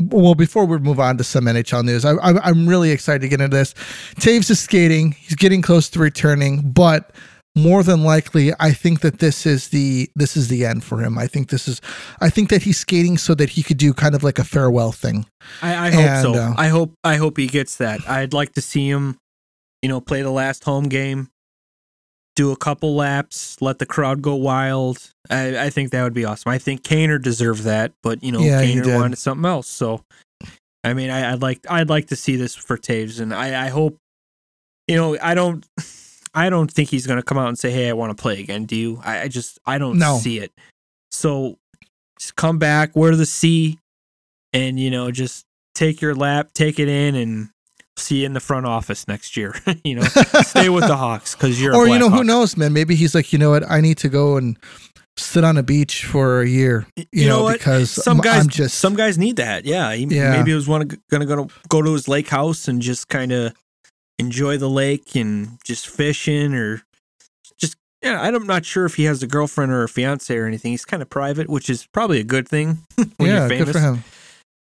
well, 0.03 0.35
before 0.35 0.65
we 0.65 0.77
move 0.77 0.99
on 0.99 1.17
to 1.17 1.23
some 1.23 1.45
NHL 1.45 1.83
news, 1.83 2.05
I, 2.05 2.11
I, 2.11 2.37
I'm 2.47 2.67
really 2.67 2.91
excited 2.91 3.21
to 3.21 3.27
get 3.27 3.41
into 3.41 3.57
this. 3.57 3.73
Toews 4.19 4.49
is 4.51 4.59
skating; 4.59 5.13
he's 5.13 5.33
getting 5.35 5.63
close 5.63 5.89
to 5.89 5.99
returning, 5.99 6.71
but 6.71 7.15
more 7.55 7.81
than 7.81 8.03
likely, 8.03 8.51
I 8.59 8.71
think 8.71 8.99
that 9.01 9.17
this 9.17 9.47
is 9.47 9.69
the 9.69 10.07
this 10.15 10.37
is 10.37 10.49
the 10.49 10.65
end 10.65 10.83
for 10.83 10.99
him. 10.99 11.17
I 11.17 11.25
think 11.25 11.49
this 11.49 11.67
is, 11.67 11.81
I 12.21 12.29
think 12.29 12.49
that 12.49 12.61
he's 12.61 12.77
skating 12.77 13.17
so 13.17 13.33
that 13.35 13.49
he 13.49 13.63
could 13.63 13.77
do 13.77 13.93
kind 13.93 14.13
of 14.13 14.23
like 14.23 14.37
a 14.37 14.43
farewell 14.43 14.91
thing. 14.91 15.25
I, 15.63 15.87
I 15.87 15.91
hope 15.91 16.05
And, 16.05 16.23
so. 16.23 16.33
uh, 16.35 16.53
I 16.55 16.67
hope 16.67 16.93
I 17.03 17.15
hope 17.15 17.37
he 17.37 17.47
gets 17.47 17.77
that. 17.77 18.07
I'd 18.07 18.33
like 18.33 18.53
to 18.53 18.61
see 18.61 18.87
him, 18.87 19.17
you 19.81 19.89
know, 19.89 20.01
play 20.01 20.21
the 20.21 20.31
last 20.31 20.63
home 20.63 20.85
game, 20.89 21.29
do 22.35 22.51
a 22.51 22.55
couple 22.57 22.95
laps, 22.95 23.61
let 23.61 23.79
the 23.79 23.85
crowd 23.85 24.21
go 24.21 24.35
wild. 24.35 25.11
I, 25.29 25.65
I 25.65 25.69
think 25.69 25.91
that 25.91 26.03
would 26.03 26.13
be 26.13 26.25
awesome. 26.25 26.51
I 26.51 26.57
think 26.57 26.81
Kaner 26.83 27.21
deserved 27.21 27.63
that, 27.63 27.93
but 28.03 28.23
you 28.23 28.31
know, 28.31 28.41
Yeah, 28.41 28.61
Kaner 28.61 28.83
wanted 28.95 29.17
something 29.17 29.45
else. 29.45 29.67
So, 29.67 30.03
I 30.83 30.93
mean, 30.93 31.09
I, 31.09 31.33
I'd 31.33 31.41
like 31.41 31.59
I'd 31.69 31.89
like 31.89 32.07
to 32.07 32.15
see 32.15 32.35
this 32.35 32.55
for 32.55 32.77
Toews, 32.77 33.19
and 33.19 33.33
I, 33.33 33.65
I 33.65 33.69
hope, 33.69 33.97
you 34.87 34.95
know, 34.95 35.17
I 35.21 35.33
don't. 35.33 35.65
I 36.33 36.51
don't 36.51 36.69
think 36.71 36.89
he's 36.89 37.07
going 37.07 37.17
to 37.17 37.23
come 37.23 37.39
out 37.39 37.47
and 37.47 37.57
say, 37.57 37.71
"Hey, 37.71 37.89
I 37.89 37.93
want 37.93 38.15
to 38.15 38.21
play 38.21 38.39
again." 38.39 38.65
Do 38.65 38.75
you? 38.75 39.01
I, 39.03 39.21
I 39.21 39.27
just 39.27 39.57
I 39.65 39.79
don't 39.79 39.97
No. 39.97 40.17
see 40.19 40.37
it. 40.37 40.51
So, 41.11 41.57
just 42.19 42.35
come 42.35 42.59
back, 42.59 42.95
wear 42.95 43.15
the 43.15 43.25
C, 43.25 43.79
and 44.53 44.79
you 44.79 44.91
know, 44.91 45.09
just 45.09 45.45
take 45.73 45.99
your 45.99 46.13
lap, 46.13 46.49
take 46.53 46.77
it 46.79 46.87
in, 46.89 47.15
and 47.15 47.49
see 47.97 48.19
you 48.19 48.25
in 48.25 48.33
the 48.33 48.39
front 48.39 48.65
office 48.65 49.07
next 49.07 49.35
year. 49.35 49.55
you 49.83 49.95
know, 49.95 50.03
stay 50.43 50.69
with 50.69 50.87
the 50.87 50.97
Hawks 50.97 51.35
because 51.35 51.61
you're. 51.61 51.73
a 51.73 51.77
or 51.77 51.87
you 51.87 51.99
know, 51.99 52.09
who 52.09 52.23
knows, 52.23 52.55
man? 52.57 52.73
Maybe 52.73 52.95
he's 52.95 53.13
like, 53.15 53.33
you 53.33 53.39
know 53.39 53.49
what? 53.49 53.69
I 53.69 53.81
need 53.81 53.97
to 53.99 54.09
go 54.09 54.37
and 54.37 54.57
sit 55.17 55.43
on 55.43 55.57
a 55.57 55.63
beach 55.63 56.05
for 56.05 56.41
a 56.41 56.47
year. 56.47 56.87
You, 57.11 57.27
know, 57.27 57.43
what? 57.43 57.57
because 57.57 57.91
some 57.91 58.19
guys 58.19 58.43
I'm 58.43 58.49
just 58.49 58.77
some 58.77 58.95
guys 58.95 59.17
need 59.17 59.37
that. 59.37 59.65
Yeah, 59.65 59.93
he, 59.93 60.05
Yeah. 60.05 60.37
maybe 60.37 60.51
he 60.51 60.55
was 60.55 60.67
one 60.67 60.89
gonna 61.09 61.25
go 61.25 61.49
go 61.69 61.81
to 61.81 61.91
his 61.93 62.07
lake 62.07 62.29
house 62.29 62.67
and 62.67 62.81
just 62.81 63.07
kind 63.07 63.31
of 63.31 63.53
enjoy 64.19 64.57
the 64.57 64.69
lake 64.69 65.15
and 65.15 65.57
just 65.63 65.87
fishing 65.87 66.53
or 66.53 66.83
just 67.59 67.75
yeah. 68.03 68.21
I'm 68.21 68.45
not 68.45 68.65
sure 68.65 68.85
if 68.85 68.95
he 68.95 69.05
has 69.05 69.23
a 69.23 69.27
girlfriend 69.27 69.71
or 69.71 69.83
a 69.83 69.89
fiance 69.89 70.35
or 70.35 70.45
anything. 70.45 70.71
He's 70.71 70.85
kind 70.85 71.01
of 71.01 71.09
private, 71.09 71.49
which 71.49 71.69
is 71.69 71.87
probably 71.87 72.19
a 72.19 72.23
good 72.23 72.47
thing 72.47 72.79
when 73.17 73.29
yeah, 73.29 73.47
you're 73.47 73.65
good 73.65 73.73
for 73.73 73.79
him. 73.79 74.03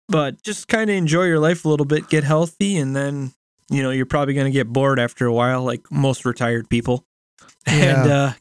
But 0.08 0.42
just 0.42 0.68
kind 0.68 0.88
of 0.88 0.96
enjoy 0.96 1.25
your 1.25 1.40
life 1.40 1.64
a 1.64 1.68
little 1.68 1.86
bit, 1.86 2.08
get 2.08 2.25
healthy, 2.25 2.76
and 2.76 2.94
then 2.94 3.32
you 3.68 3.82
know 3.82 3.90
you're 3.90 4.06
probably 4.06 4.34
gonna 4.34 4.50
get 4.50 4.68
bored 4.68 4.98
after 5.00 5.26
a 5.26 5.32
while, 5.32 5.62
like 5.62 5.90
most 5.90 6.25
retired 6.25 6.68
people, 6.68 7.04
and 7.66 8.10
uh, 8.10 8.32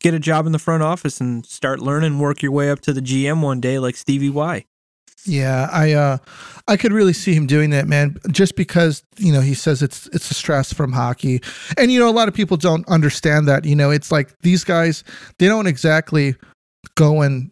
get 0.00 0.14
a 0.14 0.18
job 0.18 0.46
in 0.46 0.52
the 0.52 0.58
front 0.58 0.82
office 0.82 1.20
and 1.20 1.44
start 1.46 1.80
learning, 1.80 2.18
work 2.18 2.42
your 2.42 2.52
way 2.52 2.70
up 2.70 2.80
to 2.80 2.92
the 2.92 3.00
GM 3.00 3.42
one 3.42 3.60
day, 3.60 3.78
like 3.78 3.96
Stevie 3.96 4.30
Y. 4.30 4.64
Yeah, 5.24 5.68
I 5.72 5.92
uh 5.92 6.18
I 6.68 6.76
could 6.76 6.92
really 6.92 7.12
see 7.12 7.34
him 7.34 7.46
doing 7.46 7.70
that, 7.70 7.88
man, 7.88 8.16
just 8.30 8.54
because, 8.54 9.02
you 9.16 9.32
know, 9.32 9.40
he 9.40 9.54
says 9.54 9.82
it's 9.82 10.06
it's 10.08 10.30
a 10.30 10.34
stress 10.34 10.72
from 10.72 10.92
hockey. 10.92 11.42
And 11.76 11.90
you 11.90 11.98
know, 11.98 12.08
a 12.08 12.12
lot 12.12 12.28
of 12.28 12.34
people 12.34 12.56
don't 12.56 12.86
understand 12.88 13.48
that, 13.48 13.64
you 13.64 13.74
know, 13.74 13.90
it's 13.90 14.12
like 14.12 14.38
these 14.40 14.64
guys, 14.64 15.04
they 15.38 15.46
don't 15.46 15.66
exactly 15.66 16.36
go 16.94 17.22
and 17.22 17.50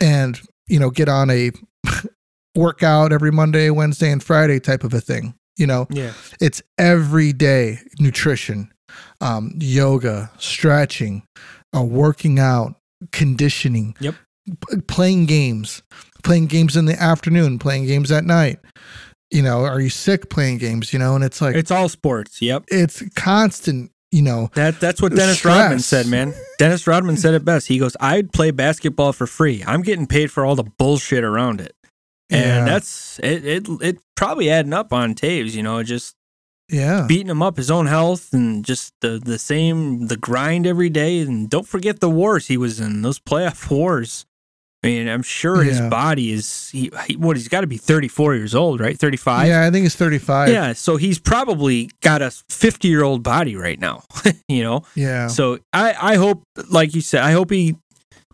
and, 0.00 0.40
you 0.68 0.78
know, 0.78 0.90
get 0.90 1.08
on 1.08 1.30
a 1.30 1.52
workout 2.54 3.12
every 3.12 3.30
Monday, 3.32 3.70
Wednesday 3.70 4.10
and 4.10 4.22
Friday 4.22 4.60
type 4.60 4.84
of 4.84 4.92
a 4.94 5.00
thing. 5.00 5.34
You 5.56 5.66
know, 5.66 5.86
Yeah. 5.90 6.12
it's 6.40 6.62
everyday 6.78 7.80
nutrition, 7.98 8.72
um, 9.20 9.52
yoga, 9.58 10.30
stretching, 10.38 11.22
uh, 11.76 11.82
working 11.82 12.38
out, 12.38 12.76
conditioning. 13.12 13.94
Yep. 14.00 14.14
p- 14.68 14.76
playing 14.88 15.26
games, 15.26 15.82
playing 16.24 16.46
games 16.46 16.76
in 16.76 16.86
the 16.86 17.00
afternoon, 17.00 17.60
playing 17.60 17.86
games 17.86 18.10
at 18.10 18.24
night. 18.24 18.58
You 19.30 19.40
know, 19.40 19.64
are 19.64 19.80
you 19.80 19.88
sick 19.88 20.30
playing 20.30 20.58
games? 20.58 20.92
You 20.92 20.98
know, 20.98 21.14
and 21.14 21.22
it's 21.22 21.40
like 21.40 21.54
It's 21.54 21.70
all 21.70 21.88
sports. 21.88 22.42
Yep. 22.42 22.64
it's 22.68 23.02
constant. 23.14 23.92
You 24.10 24.22
know, 24.22 24.50
That 24.54 24.80
that's 24.80 25.00
what 25.00 25.14
Dennis 25.14 25.38
Stress. 25.38 25.58
Rodman 25.62 25.78
said, 25.78 26.06
man. 26.06 26.34
Dennis 26.58 26.86
Rodman 26.88 27.16
said 27.16 27.34
it 27.34 27.44
best. 27.44 27.68
He 27.68 27.78
goes, 27.78 27.96
"I'd 28.00 28.32
play 28.32 28.50
basketball 28.50 29.12
for 29.12 29.26
free. 29.26 29.62
I'm 29.66 29.80
getting 29.82 30.06
paid 30.06 30.30
for 30.32 30.44
all 30.44 30.54
the 30.56 30.64
bullshit 30.64 31.22
around 31.24 31.60
it." 31.60 31.72
Yeah. 32.30 32.58
And 32.58 32.66
that's 32.66 33.18
it, 33.22 33.44
it 33.44 33.68
it 33.82 33.98
probably 34.16 34.50
adding 34.50 34.72
up 34.72 34.92
on 34.92 35.14
Toews, 35.14 35.52
you 35.54 35.62
know, 35.62 35.82
just 35.82 36.14
yeah, 36.70 37.04
beating 37.06 37.28
him 37.28 37.42
up 37.42 37.56
his 37.58 37.70
own 37.70 37.86
health 37.86 38.32
and 38.32 38.64
just 38.64 38.94
the 39.00 39.18
the 39.22 39.38
same 39.38 40.06
the 40.06 40.16
grind 40.16 40.66
every 40.66 40.88
day 40.88 41.20
and 41.20 41.50
don't 41.50 41.66
forget 41.68 42.00
the 42.00 42.08
wars 42.08 42.46
he 42.46 42.56
was 42.56 42.80
in, 42.80 43.02
those 43.02 43.18
playoff 43.18 43.70
wars. 43.76 44.24
I 44.84 44.88
mean, 44.88 45.06
I'm 45.08 45.22
sure 45.22 45.62
his 45.62 45.78
Yeah. 45.78 45.88
body 45.90 46.32
is 46.32 46.70
he, 46.70 46.90
he 47.06 47.14
what 47.16 47.36
he's 47.36 47.46
got 47.48 47.60
to 47.60 47.66
be 47.68 47.76
34 47.76 48.34
years 48.34 48.52
old, 48.54 48.80
right? 48.80 48.98
35. 48.98 49.46
yeah. 49.46 49.64
I 49.66 49.70
think 49.70 49.88
thirty 49.92 50.18
five. 50.18 50.48
Yeah, 50.48 50.72
so 50.72 50.96
he's 50.96 51.18
probably 51.20 51.88
got 52.00 52.20
a 52.22 52.32
50 52.48 52.88
year 52.88 53.04
old 53.04 53.22
body 53.22 53.54
right 53.54 53.78
now, 53.78 54.02
you 54.48 54.62
know? 54.64 54.82
yeah, 54.96 55.28
So 55.28 55.58
I, 55.72 55.94
I 56.00 56.14
hope, 56.16 56.42
like 56.70 56.94
you 56.96 57.00
said, 57.00 57.22
I 57.22 57.30
hope 57.32 57.50
he 57.50 57.76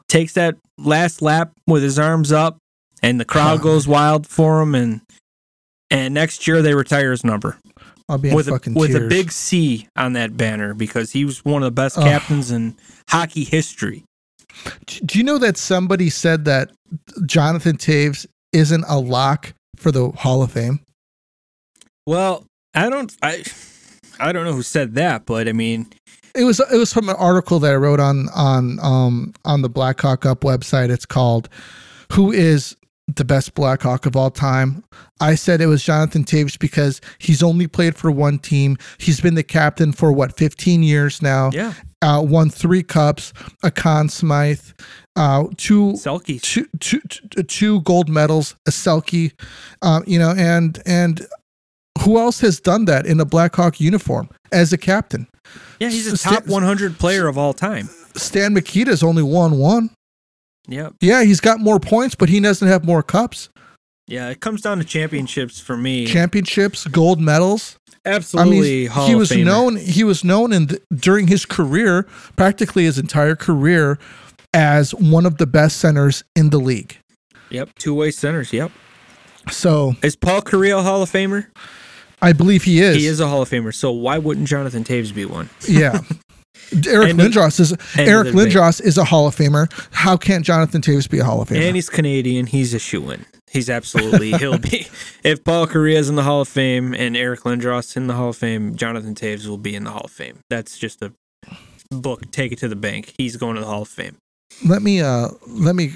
takes 0.09 0.33
that 0.35 0.57
last 0.79 1.21
lap 1.21 1.53
with 1.67 1.83
his 1.83 1.99
arms 1.99 2.33
up 2.33 2.57
and 3.03 3.21
the 3.21 3.25
crowd 3.25 3.61
goes 3.61 3.87
wild 3.89 4.27
for 4.27 4.61
him. 4.61 4.75
And 4.75 5.01
and 5.91 6.15
next 6.15 6.47
year 6.47 6.63
they 6.63 6.75
retire 6.75 7.11
his 7.11 7.25
number 7.25 7.59
I'll 8.09 8.19
be 8.19 8.33
with 8.33 8.49
a, 8.49 8.73
with 8.75 8.95
a 8.97 9.07
big 9.09 9.31
C 9.31 9.89
on 9.97 10.15
that 10.15 10.37
banner 10.37 10.73
because 10.75 11.13
he 11.13 11.25
was 11.25 11.45
one 11.45 11.63
of 11.63 11.67
the 11.67 11.71
best 11.73 11.97
captains 11.97 12.51
in 12.51 12.77
hockey 13.09 13.45
history. 13.45 14.05
Do 14.85 15.19
you 15.19 15.25
know 15.25 15.39
that 15.39 15.57
somebody 15.57 16.11
said 16.11 16.45
that 16.47 16.71
Jonathan 17.27 17.77
Toews 17.77 18.27
isn't 18.53 18.85
a 18.89 18.99
lock 18.99 19.53
for 19.77 19.93
the 19.93 20.11
Hall 20.11 20.43
of 20.43 20.53
Fame? 20.53 20.81
Well, 22.07 22.47
I 22.75 22.89
don't, 22.89 23.15
I, 23.23 23.45
I 24.19 24.33
don't 24.33 24.45
know 24.47 24.55
who 24.55 24.63
said 24.63 24.95
that, 24.95 25.27
but 25.27 25.47
I 25.47 25.53
mean, 25.53 25.87
It 26.35 26.45
was 26.45 26.61
it 26.61 26.77
was 26.77 26.93
from 26.93 27.09
an 27.11 27.17
article 27.17 27.59
that 27.61 27.73
I 27.73 27.77
wrote 27.77 28.01
on 28.01 28.29
on 28.35 28.79
um 28.81 29.35
on 29.45 29.61
the 29.63 29.69
Blackhawk 29.69 30.25
Up 30.25 30.41
website. 30.41 30.91
It's 30.91 31.07
called 31.07 31.49
"Who 32.13 32.33
is 32.33 32.75
the 33.17 33.25
best 33.25 33.55
Blackhawk 33.55 34.07
of 34.07 34.15
all 34.17 34.31
time?" 34.31 34.85
I 35.21 35.35
said 35.35 35.61
it 35.61 35.67
was 35.67 35.83
Jonathan 35.83 36.25
Toews 36.25 36.59
because 36.59 37.01
he's 37.19 37.43
only 37.43 37.67
played 37.67 37.97
for 37.97 38.11
one 38.11 38.39
team. 38.39 38.77
He's 38.99 39.21
been 39.21 39.35
the 39.35 39.43
captain 39.43 39.93
for 39.93 40.13
what 40.13 40.37
15 40.37 40.83
years 40.83 41.21
now. 41.23 41.51
yeah, 41.53 41.73
Uh, 42.01 42.23
won 42.25 42.49
three 42.51 42.83
cups, 42.85 43.33
a 43.65 43.71
Conn 43.73 44.09
Smythe, 44.09 44.61
uh, 45.17 45.45
two 45.57 45.95
Selke. 45.95 46.41
two, 46.41 46.67
two, 46.79 47.01
two, 47.09 47.43
two 47.43 47.81
gold 47.83 48.09
medals, 48.09 48.55
a 48.69 48.71
Selke, 48.71 49.33
um, 49.83 50.05
you 50.07 50.19
know, 50.19 50.33
and 50.37 50.81
and 50.87 51.27
who 52.03 52.19
else 52.19 52.39
has 52.41 52.61
done 52.61 52.85
that 52.85 53.05
in 53.07 53.19
a 53.19 53.25
Blackhawk 53.25 53.81
uniform 53.81 54.29
as 54.53 54.73
a 54.73 54.79
captain? 54.79 55.27
Yeah, 55.81 55.89
he's 55.91 56.07
a 56.13 56.17
top 56.17 56.47
100 56.47 56.99
player 56.99 57.27
of 57.27 57.37
all 57.37 57.53
time. 57.53 57.89
Stan 58.15 58.55
Mikita's 58.55 59.03
only 59.03 59.23
won 59.25 59.59
one. 59.59 59.91
Yep. 60.69 60.95
Yeah, 61.01 61.23
he's 61.25 61.41
got 61.41 61.61
more 61.61 61.81
points, 61.81 62.15
but 62.15 62.29
he 62.29 62.41
doesn't 62.41 62.69
have 62.69 62.85
more 62.85 63.03
cups, 63.03 63.49
Yeah, 64.07 64.29
it 64.31 64.41
comes 64.41 64.61
down 64.63 64.79
to 64.79 64.85
championships 64.85 65.59
for 65.61 65.77
me. 65.77 66.07
championships, 66.07 66.87
gold 66.87 67.21
medals. 67.21 67.79
I 68.07 68.11
Absolutely, 68.11 68.61
mean, 68.83 68.87
Hall 68.89 69.07
he 69.07 69.15
was 69.15 69.31
Famer. 69.31 69.45
known. 69.45 69.77
He 69.77 70.05
was 70.05 70.25
known 70.25 70.53
in 70.53 70.67
the, 70.67 70.81
during 70.95 71.27
his 71.27 71.45
career, 71.45 72.05
practically 72.37 72.85
his 72.85 72.99
entire 72.99 73.35
career, 73.35 73.99
as 74.55 74.95
one 74.95 75.27
of 75.27 75.37
the 75.39 75.47
best 75.47 75.77
centers 75.79 76.23
in 76.37 76.51
the 76.51 76.59
league. 76.59 76.97
Yep, 77.51 77.71
two 77.79 77.95
way 77.95 78.11
centers. 78.11 78.53
Yep. 78.53 78.71
So 79.51 79.95
Is 80.03 80.17
Paul 80.17 80.43
Kariya 80.43 80.83
Hall 80.83 81.03
of 81.03 81.11
Famer? 81.11 81.47
I 82.21 82.33
believe 82.33 82.65
he 82.65 82.81
is. 82.81 82.97
He 82.97 83.07
is 83.07 83.21
a 83.21 83.29
Hall 83.29 83.43
of 83.43 83.49
Famer. 83.51 83.75
So 83.75 83.91
why 83.93 84.19
wouldn't 84.19 84.49
Jonathan 84.49 84.85
Toews 84.85 85.15
be 85.15 85.25
one? 85.25 85.49
Yeah. 85.69 86.01
Eric 86.87 87.11
of- 87.13 87.17
Lindros 87.19 87.61
is 87.61 87.73
Eric 87.97 88.29
of 88.29 88.35
the 88.35 88.45
debate. 88.45 88.55
Lindros 88.55 88.81
is 88.81 88.99
a 88.99 89.05
Hall 89.05 89.27
of 89.27 89.35
Famer. 89.37 89.71
How 89.93 90.17
can't 90.17 90.45
Jonathan 90.45 90.81
Toews 90.83 91.09
be 91.09 91.19
a 91.19 91.25
Hall 91.25 91.41
of 91.43 91.49
Famer? 91.49 91.63
And 91.67 91.77
he's 91.77 91.89
Canadian. 91.89 92.47
He's 92.47 92.75
a 92.75 92.79
shoe 92.79 93.11
in. 93.11 93.25
He's 93.51 93.71
absolutely 93.71 94.33
he'll 94.33 94.59
be. 94.59 94.87
If 95.25 95.43
Paul 95.45 95.67
Kariya's 95.67 96.09
in 96.09 96.15
the 96.17 96.23
Hall 96.23 96.41
of 96.43 96.49
Fame 96.49 96.95
and 96.95 97.17
Eric 97.17 97.41
Lindros 97.41 97.97
in 97.97 98.07
the 98.07 98.15
Hall 98.15 98.31
of 98.31 98.37
Fame, 98.37 98.77
Jonathan 98.77 99.15
Toews 99.15 99.47
will 99.47 99.59
be 99.59 99.75
in 99.75 99.85
the 99.85 99.91
Hall 99.91 100.03
of 100.05 100.11
Fame. 100.11 100.41
That's 100.51 100.79
just 100.79 101.03
a 101.03 101.13
book, 101.91 102.31
take 102.31 102.53
it 102.53 102.59
to 102.59 102.69
the 102.69 102.77
bank. 102.77 103.15
He's 103.17 103.37
going 103.37 103.55
to 103.55 103.61
the 103.61 103.67
Hall 103.67 103.83
of 103.83 103.89
Fame. 103.89 104.17
Let 104.67 104.83
me 104.83 105.01
uh 105.01 105.29
let 105.47 105.75
me 105.75 105.93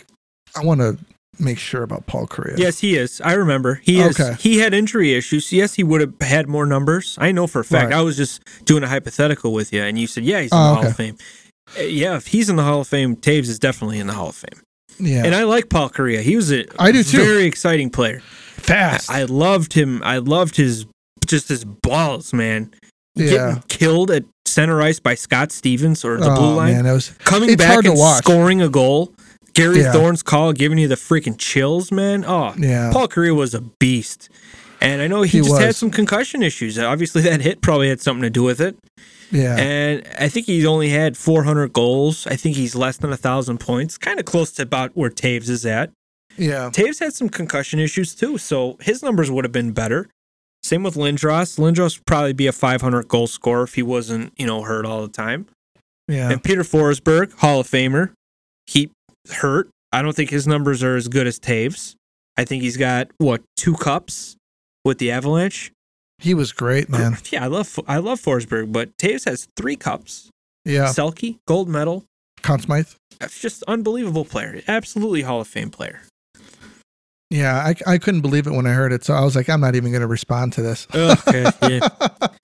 I 0.57 0.65
want 0.65 0.81
to 0.81 0.99
make 1.39 1.59
sure 1.59 1.83
about 1.83 2.07
Paul 2.07 2.27
Kariya. 2.27 2.59
Yes, 2.59 2.79
he 2.81 2.97
is. 2.97 3.21
I 3.23 3.33
remember. 3.35 3.81
He 3.83 4.01
is. 4.01 4.19
Okay. 4.19 4.35
He 4.41 4.59
had 4.59 4.75
injury 4.75 5.15
issues. 5.15 5.53
Yes, 5.53 5.75
he 5.75 5.83
would 5.83 6.01
have 6.01 6.15
had 6.21 6.49
more 6.49 6.67
numbers. 6.67 7.17
I 7.21 7.33
know 7.33 7.47
for 7.47 7.61
a 7.61 7.65
fact. 7.65 7.91
Right. 7.91 7.99
I 7.99 8.03
was 8.03 8.17
just 8.17 8.43
doing 8.65 8.83
a 8.83 8.89
hypothetical 8.89 9.53
with 9.53 9.73
you, 9.73 9.83
and 9.83 9.99
you 9.99 10.07
said, 10.07 10.25
"Yeah, 10.25 10.41
he's 10.43 10.53
in 10.53 10.59
Oh, 10.59 10.69
the 10.71 10.75
Hall 10.75 10.87
of 10.87 10.97
Fame." 10.97 11.17
Uh, 11.79 11.83
Yeah, 11.83 12.17
if 12.17 12.27
he's 12.29 12.49
in 12.51 12.57
the 12.57 12.65
Hall 12.65 12.81
of 12.83 12.89
Fame, 12.89 13.17
Toews 13.17 13.49
is 13.49 13.59
definitely 13.59 13.99
in 13.99 14.07
the 14.07 14.13
Hall 14.15 14.29
of 14.29 14.35
Fame. 14.37 14.63
Yeah. 14.99 15.25
And 15.25 15.35
I 15.35 15.45
like 15.45 15.69
Paul 15.69 15.89
Kariya. 15.91 16.21
He 16.21 16.37
was 16.37 16.53
a 16.53 16.67
I 16.79 16.93
do 16.93 17.03
too. 17.03 17.19
very 17.25 17.45
exciting 17.45 17.91
player. 17.91 18.21
Fast. 18.21 19.11
I 19.11 19.25
loved 19.25 19.73
him. 19.73 20.03
I 20.03 20.19
loved 20.19 20.57
his 20.57 20.87
just 21.27 21.49
his 21.49 21.65
balls, 21.65 22.33
man. 22.33 22.73
Yeah. 23.15 23.31
Getting 23.31 23.63
killed 23.69 24.11
at 24.11 24.25
center 24.47 24.83
ice 24.83 25.01
by 25.01 25.15
Scott 25.15 25.51
Stevens 25.51 26.05
or 26.05 26.19
the 26.19 26.31
oh, 26.31 26.37
blue 26.37 26.55
line. 26.55 26.75
man, 26.75 26.93
was 26.93 27.11
Coming 27.25 27.57
back 27.57 27.85
and 27.85 27.99
scoring 27.99 28.61
a 28.61 28.69
goal. 28.69 29.15
Gary 29.55 29.81
Yeah. 29.81 29.93
Thorne's 29.93 30.23
call 30.23 30.53
giving 30.53 30.79
you 30.79 30.89
the 30.89 30.95
freaking 30.95 31.37
chills, 31.39 31.91
man. 31.93 32.25
Oh, 32.27 32.55
Yeah. 32.59 32.91
Paul 32.93 33.09
Kariya 33.09 33.35
was 33.37 33.55
a 33.55 33.61
beast. 33.61 34.29
And 34.81 35.01
I 35.01 35.07
know 35.07 35.23
he, 35.23 35.39
He 35.39 35.45
just 35.45 35.61
had 35.61 35.77
some 35.77 35.91
concussion 35.91 36.43
issues. 36.43 36.79
Obviously, 36.79 37.23
that 37.23 37.41
hit 37.41 37.61
probably 37.61 37.89
had 37.89 38.01
something 38.01 38.23
to 38.23 38.31
do 38.31 38.43
with 38.43 38.61
it. 38.61 38.77
yeah. 39.31 39.57
And 39.57 40.03
I 40.19 40.29
think 40.29 40.47
he's 40.47 40.65
only 40.65 40.89
had 40.89 41.17
400 41.17 41.73
goals. 41.73 42.27
I 42.27 42.35
think 42.37 42.57
he's 42.57 42.75
less 42.75 42.97
than 42.97 43.11
a 43.11 43.15
1,000 43.17 43.59
points, 43.59 43.97
kind 43.99 44.19
of 44.19 44.27
close 44.27 44.51
to 44.53 44.63
about 44.63 44.91
where 44.97 45.11
Toews 45.11 45.49
is 45.49 45.65
at. 45.65 45.91
yeah. 46.37 46.71
Toews 46.73 46.99
had 46.99 47.13
some 47.13 47.29
concussion 47.29 47.79
issues 47.79 48.15
too, 48.15 48.39
so 48.39 48.77
his 48.81 49.03
numbers 49.03 49.31
would 49.31 49.45
have 49.45 49.53
been 49.53 49.71
better. 49.73 50.09
Same 50.65 50.83
with 50.83 50.95
Lindros. 50.95 51.59
Lindros 51.59 51.99
would 51.99 52.07
probably 52.07 52.33
be 52.33 52.47
a 52.47 52.53
500 52.53 53.07
goal 53.09 53.27
scorer 53.27 53.63
if 53.65 53.75
he 53.75 53.83
wasn't, 53.83 54.33
you 54.37 54.47
know, 54.47 54.63
hurt 54.63 54.85
all 54.87 55.03
the 55.03 55.13
time. 55.13 55.47
Yeah. 56.09 56.31
And 56.31 56.43
Peter 56.43 56.63
Forsberg, 56.63 57.33
Hall 57.39 57.61
of 57.61 57.69
Famer, 57.69 58.13
he 58.67 58.91
hurt. 59.31 59.71
I 59.93 60.03
don't 60.03 60.17
think 60.17 60.31
his 60.31 60.47
numbers 60.47 60.83
are 60.83 60.97
as 60.97 61.09
good 61.09 61.27
as 61.27 61.39
Toews. 61.39 61.95
I 62.37 62.45
think 62.45 62.63
he's 62.63 62.77
got 62.77 63.09
what 63.19 63.43
two 63.57 63.75
cups 63.75 64.37
with 64.85 64.99
the 64.99 65.11
Avalanche. 65.11 65.73
He 66.19 66.35
was 66.35 66.53
great, 66.53 66.89
man. 66.89 67.19
Yeah, 67.31 67.45
I 67.45 67.49
love 67.49 67.79
I 67.87 67.99
love 67.99 68.21
Forsberg, 68.21 68.73
but 68.73 68.97
Toews 68.97 69.25
has 69.27 69.49
three 69.57 69.77
cups. 69.77 70.31
Yeah. 70.65 70.87
Selke, 70.87 71.39
gold 71.47 71.69
medal. 71.69 72.05
Conn 72.43 72.61
Smythe. 72.61 72.89
That's 73.19 73.39
just 73.41 73.63
unbelievable 73.65 74.25
player. 74.25 74.63
Absolutely 74.67 75.23
Hall 75.23 75.41
of 75.41 75.49
Fame 75.49 75.71
player. 75.71 76.03
Yeah, 77.31 77.57
I, 77.57 77.75
I 77.87 77.99
couldn't 77.99 78.21
believe 78.21 78.47
it 78.47 78.51
when 78.53 78.67
I 78.67 78.73
heard 78.73 78.93
it. 78.93 79.05
So 79.05 79.15
I 79.15 79.25
was 79.25 79.35
like, 79.35 79.49
I'm 79.49 79.61
not 79.61 79.75
even 79.75 79.91
going 79.91 80.03
to 80.03 80.07
respond 80.07 80.53
to 80.55 80.63
this. 80.63 80.87
Okay, 80.95 81.51
yeah. 81.63 81.89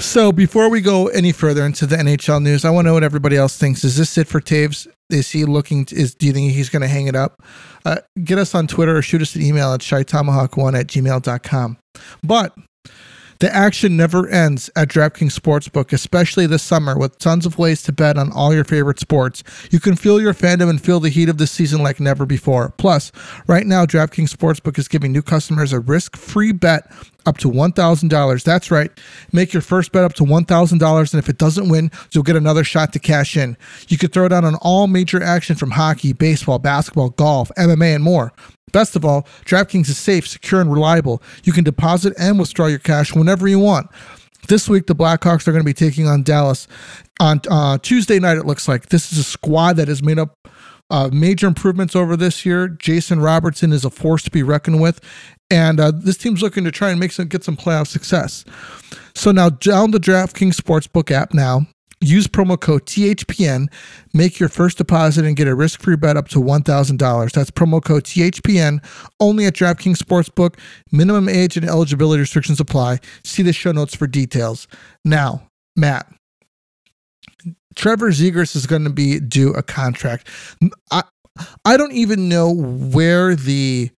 So 0.00 0.32
before 0.32 0.68
we 0.68 0.80
go 0.80 1.08
any 1.08 1.32
further 1.32 1.64
into 1.64 1.86
the 1.86 1.96
NHL 1.96 2.42
news, 2.42 2.64
I 2.64 2.70
want 2.70 2.84
to 2.84 2.88
know 2.90 2.94
what 2.94 3.04
everybody 3.04 3.36
else 3.36 3.56
thinks. 3.56 3.84
Is 3.84 3.96
this 3.96 4.18
it 4.18 4.28
for 4.28 4.40
Toews? 4.40 4.86
Is 5.10 5.30
he 5.30 5.44
looking? 5.44 5.84
To, 5.86 5.96
is 5.96 6.14
do 6.14 6.26
you 6.26 6.32
think 6.32 6.52
he's 6.52 6.68
going 6.68 6.82
to 6.82 6.88
hang 6.88 7.06
it 7.06 7.16
up? 7.16 7.42
Uh, 7.84 7.96
get 8.22 8.38
us 8.38 8.54
on 8.54 8.66
Twitter 8.66 8.96
or 8.96 9.02
shoot 9.02 9.22
us 9.22 9.34
an 9.34 9.42
email 9.42 9.72
at 9.72 9.80
shytomahawk1 9.80 10.78
at 10.78 10.86
gmail.com. 10.88 11.78
But 12.22 12.56
the 13.40 13.54
action 13.54 13.96
never 13.96 14.28
ends 14.28 14.70
at 14.76 14.88
DraftKings 14.88 15.38
Sportsbook, 15.38 15.92
especially 15.92 16.46
this 16.46 16.62
summer 16.62 16.96
with 16.96 17.18
tons 17.18 17.44
of 17.44 17.58
ways 17.58 17.82
to 17.82 17.92
bet 17.92 18.16
on 18.16 18.32
all 18.32 18.54
your 18.54 18.64
favorite 18.64 19.00
sports. 19.00 19.42
You 19.70 19.80
can 19.80 19.96
feel 19.96 20.20
your 20.20 20.34
fandom 20.34 20.70
and 20.70 20.80
feel 20.80 21.00
the 21.00 21.08
heat 21.08 21.28
of 21.28 21.38
the 21.38 21.46
season 21.46 21.82
like 21.82 22.00
never 22.00 22.24
before. 22.24 22.72
Plus, 22.78 23.10
right 23.46 23.66
now, 23.66 23.84
DraftKings 23.84 24.34
Sportsbook 24.34 24.78
is 24.78 24.88
giving 24.88 25.12
new 25.12 25.22
customers 25.22 25.72
a 25.72 25.80
risk 25.80 26.16
free 26.16 26.52
bet 26.52 26.90
up 27.26 27.38
to 27.38 27.50
$1,000. 27.50 28.42
That's 28.44 28.70
right. 28.70 28.90
Make 29.32 29.52
your 29.52 29.62
first 29.62 29.92
bet 29.92 30.04
up 30.04 30.14
to 30.14 30.24
$1,000, 30.24 31.12
and 31.12 31.18
if 31.22 31.28
it 31.28 31.38
doesn't 31.38 31.68
win, 31.68 31.90
you'll 32.12 32.24
get 32.24 32.36
another 32.36 32.64
shot 32.64 32.92
to 32.92 32.98
cash 32.98 33.36
in. 33.36 33.56
You 33.88 33.98
can 33.98 34.10
throw 34.10 34.28
down 34.28 34.44
on 34.44 34.56
all 34.56 34.86
major 34.86 35.22
action 35.22 35.56
from 35.56 35.72
hockey, 35.72 36.12
baseball, 36.12 36.58
basketball, 36.58 37.10
golf, 37.10 37.50
MMA, 37.56 37.94
and 37.94 38.04
more. 38.04 38.32
Best 38.72 38.96
of 38.96 39.04
all, 39.04 39.22
DraftKings 39.44 39.88
is 39.88 39.98
safe, 39.98 40.26
secure, 40.26 40.60
and 40.60 40.72
reliable. 40.72 41.22
You 41.44 41.52
can 41.52 41.64
deposit 41.64 42.12
and 42.18 42.38
withdraw 42.38 42.66
your 42.66 42.80
cash 42.80 43.14
whenever 43.14 43.46
you 43.46 43.58
want. 43.58 43.88
This 44.48 44.68
week, 44.68 44.86
the 44.86 44.94
Blackhawks 44.94 45.48
are 45.48 45.52
going 45.52 45.62
to 45.62 45.64
be 45.64 45.72
taking 45.72 46.06
on 46.06 46.22
Dallas 46.22 46.66
on 47.20 47.40
uh, 47.48 47.78
Tuesday 47.78 48.18
night. 48.18 48.36
It 48.36 48.46
looks 48.46 48.68
like 48.68 48.86
this 48.88 49.12
is 49.12 49.18
a 49.18 49.24
squad 49.24 49.76
that 49.76 49.88
is 49.88 50.02
made 50.02 50.18
up 50.18 50.48
uh, 50.94 51.10
major 51.12 51.48
improvements 51.48 51.96
over 51.96 52.16
this 52.16 52.46
year. 52.46 52.68
Jason 52.68 53.18
Robertson 53.18 53.72
is 53.72 53.84
a 53.84 53.90
force 53.90 54.22
to 54.22 54.30
be 54.30 54.44
reckoned 54.44 54.80
with, 54.80 55.00
and 55.50 55.80
uh, 55.80 55.90
this 55.90 56.16
team's 56.16 56.40
looking 56.40 56.62
to 56.62 56.70
try 56.70 56.90
and 56.90 57.00
make 57.00 57.10
some 57.10 57.26
get 57.26 57.42
some 57.42 57.56
playoff 57.56 57.88
success. 57.88 58.44
So 59.12 59.32
now 59.32 59.50
down 59.50 59.90
the 59.90 59.98
DraftKings 59.98 60.54
Sportsbook 60.54 61.10
app 61.10 61.34
now. 61.34 61.66
Use 62.00 62.28
promo 62.28 62.60
code 62.60 62.84
THPN, 62.84 63.72
make 64.12 64.38
your 64.38 64.48
first 64.48 64.78
deposit, 64.78 65.24
and 65.24 65.36
get 65.36 65.48
a 65.48 65.54
risk 65.54 65.80
free 65.80 65.96
bet 65.96 66.18
up 66.18 66.28
to 66.28 66.38
$1,000. 66.38 67.32
That's 67.32 67.50
promo 67.50 67.82
code 67.82 68.04
THPN 68.04 68.84
only 69.20 69.46
at 69.46 69.54
DraftKings 69.54 69.96
Sportsbook. 69.96 70.58
Minimum 70.92 71.28
age 71.28 71.56
and 71.56 71.66
eligibility 71.66 72.20
restrictions 72.20 72.60
apply. 72.60 72.98
See 73.24 73.42
the 73.42 73.54
show 73.54 73.72
notes 73.72 73.96
for 73.96 74.06
details. 74.06 74.68
Now, 75.02 75.48
Matt, 75.76 76.12
Trevor 77.76 78.10
Zegras 78.10 78.54
is 78.56 78.66
going 78.66 78.84
to 78.84 78.90
be 78.90 79.20
due 79.20 79.52
a 79.52 79.62
contract. 79.62 80.28
I 80.90 81.02
I 81.64 81.76
don't 81.76 81.92
even 81.92 82.28
know 82.28 82.52
where 82.52 83.34
the 83.34 83.90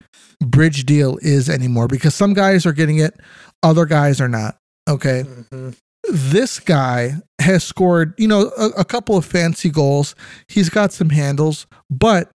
bridge 0.44 0.84
deal 0.86 1.18
is 1.22 1.48
anymore 1.50 1.86
because 1.88 2.14
some 2.14 2.34
guys 2.34 2.64
are 2.66 2.72
getting 2.72 2.98
it, 2.98 3.14
other 3.62 3.84
guys 3.86 4.20
are 4.20 4.28
not. 4.28 4.56
Okay. 4.88 5.24
Mm-hmm. 5.24 5.70
This 6.08 6.60
guy 6.60 7.14
has 7.40 7.64
scored, 7.64 8.14
you 8.16 8.28
know, 8.28 8.52
a, 8.56 8.66
a 8.78 8.84
couple 8.84 9.16
of 9.16 9.24
fancy 9.24 9.70
goals. 9.70 10.14
He's 10.48 10.68
got 10.70 10.92
some 10.92 11.10
handles, 11.10 11.66
but 11.90 12.30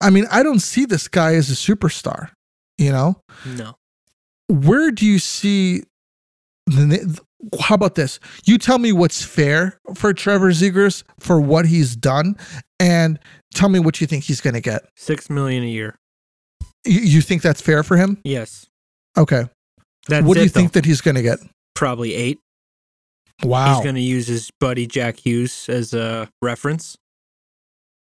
I 0.00 0.10
mean, 0.10 0.26
I 0.30 0.42
don't 0.42 0.60
see 0.60 0.86
this 0.86 1.08
guy 1.08 1.34
as 1.34 1.50
a 1.50 1.54
superstar, 1.54 2.30
you 2.78 2.90
know? 2.90 3.20
No. 3.44 3.74
where 4.48 4.90
do 4.90 5.06
you 5.06 5.18
see 5.18 5.82
the 6.66 7.20
how 7.60 7.74
about 7.74 7.94
this 7.96 8.20
you 8.44 8.56
tell 8.58 8.78
me 8.78 8.92
what's 8.92 9.22
fair 9.24 9.78
for 9.94 10.12
trevor 10.14 10.50
zegras 10.52 11.02
for 11.18 11.40
what 11.40 11.66
he's 11.66 11.96
done 11.96 12.36
and 12.78 13.18
tell 13.54 13.68
me 13.68 13.78
what 13.78 14.00
you 14.00 14.06
think 14.06 14.24
he's 14.24 14.40
going 14.40 14.54
to 14.54 14.60
get 14.60 14.82
Six 14.96 15.28
million 15.28 15.62
a 15.64 15.66
year. 15.68 15.96
you, 16.84 17.00
you 17.00 17.20
think 17.20 17.42
that's 17.42 17.60
fair 17.60 17.82
for 17.82 17.96
him 17.96 18.18
Yes. 18.24 18.66
okay 19.18 19.44
That's 20.08 20.24
what 20.26 20.36
do 20.36 20.42
you 20.42 20.48
think 20.48 20.72
though. 20.72 20.80
that 20.80 20.86
he's 20.86 21.00
going 21.00 21.16
to 21.16 21.22
get 21.22 21.38
Probably 21.74 22.14
eight. 22.14 22.38
wow 23.42 23.74
He's 23.74 23.82
going 23.82 23.96
to 23.96 24.00
use 24.00 24.26
his 24.28 24.50
buddy 24.60 24.86
Jack 24.86 25.18
Hughes 25.26 25.68
as 25.68 25.92
a 25.94 26.28
reference. 26.42 26.96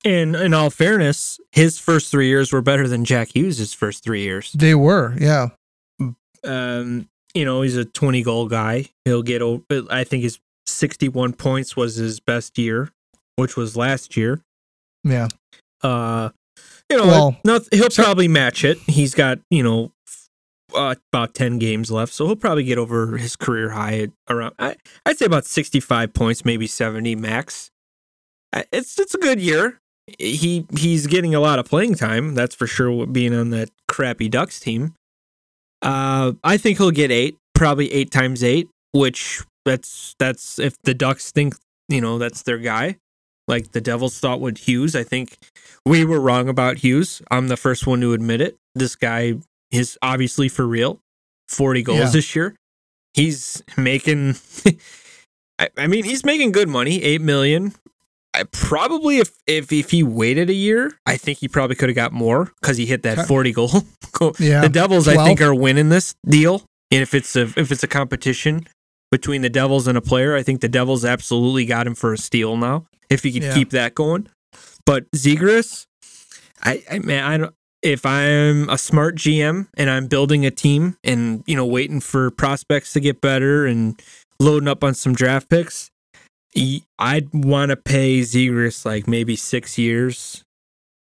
And 0.05 0.35
in 0.35 0.53
all 0.53 0.69
fairness, 0.69 1.39
his 1.53 1.79
first 1.79 2.11
three 2.11 2.27
years 2.27 2.51
were 2.51 2.61
better 2.61 2.89
than 2.89 3.05
Jack 3.05 3.33
Hughes' 3.35 3.73
first 3.73 4.03
three 4.03 4.21
years. 4.21 4.51
they 4.53 4.75
were 4.75 5.15
yeah 5.17 5.47
Um, 6.43 7.07
you 7.33 7.45
know, 7.45 7.61
he's 7.61 7.77
a 7.77 7.85
20 7.85 8.23
goal 8.23 8.47
guy. 8.47 8.89
He'll 9.05 9.23
get 9.23 9.41
over, 9.41 9.63
I 9.89 10.03
think 10.03 10.23
his 10.23 10.39
61 10.67 11.33
points 11.33 11.75
was 11.75 11.95
his 11.95 12.19
best 12.19 12.57
year, 12.57 12.89
which 13.35 13.57
was 13.57 13.75
last 13.75 14.15
year. 14.15 14.41
yeah 15.03 15.27
Uh, 15.81 16.29
you 16.89 16.97
know, 16.97 17.07
Well, 17.07 17.37
not, 17.43 17.63
he'll 17.71 17.89
probably 17.89 18.27
match 18.27 18.63
it. 18.63 18.77
He's 18.87 19.15
got, 19.15 19.39
you 19.49 19.63
know, 19.63 19.91
uh, 20.75 20.95
about 21.11 21.33
10 21.33 21.59
games 21.59 21.91
left. 21.91 22.13
So 22.13 22.25
he'll 22.25 22.35
probably 22.35 22.63
get 22.63 22.77
over 22.77 23.17
his 23.17 23.35
career 23.35 23.71
high 23.71 23.99
at 23.99 24.09
around, 24.29 24.53
I, 24.59 24.75
I'd 25.05 25.17
say 25.17 25.25
about 25.25 25.45
65 25.45 26.13
points, 26.13 26.45
maybe 26.45 26.67
70 26.67 27.15
max. 27.15 27.71
It's, 28.71 28.99
it's 28.99 29.15
a 29.15 29.19
good 29.19 29.41
year. 29.41 29.79
He, 30.19 30.67
he's 30.77 31.07
getting 31.07 31.33
a 31.33 31.39
lot 31.39 31.59
of 31.59 31.65
playing 31.65 31.95
time. 31.95 32.35
That's 32.35 32.53
for 32.53 32.67
sure. 32.67 33.07
Being 33.07 33.33
on 33.33 33.49
that 33.51 33.69
crappy 33.87 34.29
Ducks 34.29 34.59
team. 34.59 34.93
Uh, 35.83 36.33
I 36.43 36.57
think 36.57 36.77
he'll 36.77 36.91
get 36.91 37.11
eight, 37.11 37.35
probably 37.53 37.91
eight 37.93 38.09
times 38.11 38.43
eight, 38.43 38.69
which 38.91 39.41
that's, 39.65 40.15
that's 40.19 40.57
if 40.59 40.75
the 40.83 40.93
Ducks 40.93 41.31
think, 41.31 41.55
you 41.89 42.01
know, 42.01 42.17
that's 42.17 42.43
their 42.43 42.57
guy. 42.57 42.97
Like 43.47 43.73
the 43.73 43.81
Devils 43.81 44.17
thought 44.19 44.39
with 44.39 44.57
Hughes. 44.57 44.95
I 44.95 45.03
think 45.03 45.37
we 45.85 46.05
were 46.05 46.19
wrong 46.21 46.47
about 46.47 46.77
Hughes. 46.77 47.21
I'm 47.29 47.49
the 47.49 47.57
first 47.57 47.85
one 47.85 47.99
to 48.01 48.13
admit 48.13 48.39
it. 48.39 48.55
This 48.73 48.95
guy 48.95 49.33
is 49.71 49.97
obviously 50.01 50.47
for 50.47 50.65
real. 50.65 50.99
40 51.49 51.83
goals 51.83 51.99
Yeah. 51.99 52.09
this 52.09 52.35
year. 52.35 52.55
He's 53.13 53.61
making 53.77 54.35
I, 55.59 55.69
I 55.77 55.87
mean, 55.87 56.03
he's 56.05 56.25
making 56.25 56.51
good 56.53 56.69
money, 56.69 57.03
8 57.03 57.21
million. 57.21 57.73
I 58.33 58.43
probably 58.43 59.19
if 59.19 59.31
if 59.47 59.71
if 59.71 59.91
he 59.91 60.01
waited 60.03 60.49
a 60.49 60.53
year, 60.53 60.97
I 61.05 61.17
think 61.17 61.39
he 61.39 61.47
probably 61.47 61.75
could 61.75 61.89
have 61.89 61.95
got 61.95 62.11
more 62.13 62.51
cuz 62.61 62.77
he 62.77 62.85
hit 62.85 63.03
that 63.03 63.27
40 63.27 63.51
goal. 63.51 63.69
goal. 64.13 64.35
Yeah. 64.39 64.61
The 64.61 64.69
Devils 64.69 65.07
I 65.07 65.23
think 65.23 65.41
are 65.41 65.53
winning 65.53 65.89
this 65.89 66.15
deal. 66.27 66.63
And 66.91 67.01
if 67.01 67.13
it's 67.13 67.35
a 67.35 67.43
if 67.57 67.71
it's 67.71 67.83
a 67.83 67.87
competition 67.87 68.67
between 69.11 69.41
the 69.43 69.49
Devils 69.49 69.87
and 69.87 69.97
a 69.97 70.01
player, 70.01 70.35
I 70.35 70.41
think 70.43 70.61
the 70.61 70.67
Devils 70.69 71.05
absolutely 71.05 71.65
got 71.65 71.85
him 71.85 71.93
for 71.95 72.13
a 72.13 72.17
steal 72.17 72.57
now 72.57 72.85
if 73.09 73.21
he 73.23 73.31
could 73.31 73.43
Yeah. 73.43 73.53
keep 73.53 73.69
that 73.71 73.93
going. 73.95 74.27
But 74.85 75.09
Zegras, 75.11 75.85
I, 76.63 76.83
I 76.91 76.99
man, 76.99 77.23
I 77.23 77.37
don't. 77.37 77.53
If 77.81 78.05
I'm 78.05 78.69
a 78.69 78.77
smart 78.77 79.15
GM 79.15 79.67
and 79.75 79.89
I'm 79.89 80.07
building 80.07 80.45
a 80.45 80.51
team 80.51 80.97
and 81.03 81.43
you 81.45 81.55
know 81.55 81.65
waiting 81.65 81.99
for 81.99 82.31
prospects 82.31 82.93
to 82.93 82.99
get 82.99 83.19
better 83.21 83.65
and 83.65 84.01
loading 84.39 84.67
up 84.69 84.83
on 84.83 84.93
some 84.93 85.13
draft 85.13 85.49
picks, 85.49 85.89
I'd 86.99 87.33
want 87.33 87.69
to 87.69 87.75
pay 87.75 88.21
Zegras 88.21 88.85
like 88.85 89.07
maybe 89.07 89.35
six 89.35 89.77
years, 89.77 90.43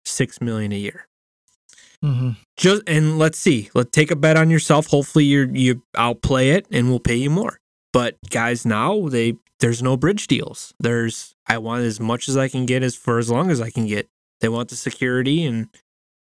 six 0.05 0.41
million 0.41 0.71
a 0.71 0.77
year. 0.77 1.07
Mm-hmm. 2.03 2.31
Just 2.57 2.83
and 2.87 3.17
let's 3.17 3.39
see. 3.39 3.69
Let's 3.73 3.91
take 3.91 4.11
a 4.11 4.15
bet 4.15 4.37
on 4.37 4.49
yourself. 4.49 4.87
Hopefully 4.87 5.25
you 5.25 5.49
you 5.51 5.81
outplay 5.95 6.51
it 6.51 6.67
and 6.71 6.89
we'll 6.89 6.99
pay 6.99 7.15
you 7.15 7.29
more. 7.29 7.59
But 7.91 8.17
guys, 8.29 8.65
now 8.65 9.07
they 9.07 9.35
there's 9.59 9.81
no 9.81 9.97
bridge 9.97 10.27
deals. 10.27 10.73
There's 10.79 11.35
I 11.47 11.57
want 11.57 11.83
as 11.83 11.99
much 11.99 12.29
as 12.29 12.37
I 12.37 12.47
can 12.47 12.65
get 12.65 12.83
as 12.83 12.95
for 12.95 13.17
as 13.17 13.31
long 13.31 13.49
as 13.49 13.59
I 13.61 13.69
can 13.69 13.87
get. 13.87 14.07
They 14.41 14.49
want 14.49 14.69
the 14.69 14.75
security 14.75 15.43
and 15.43 15.69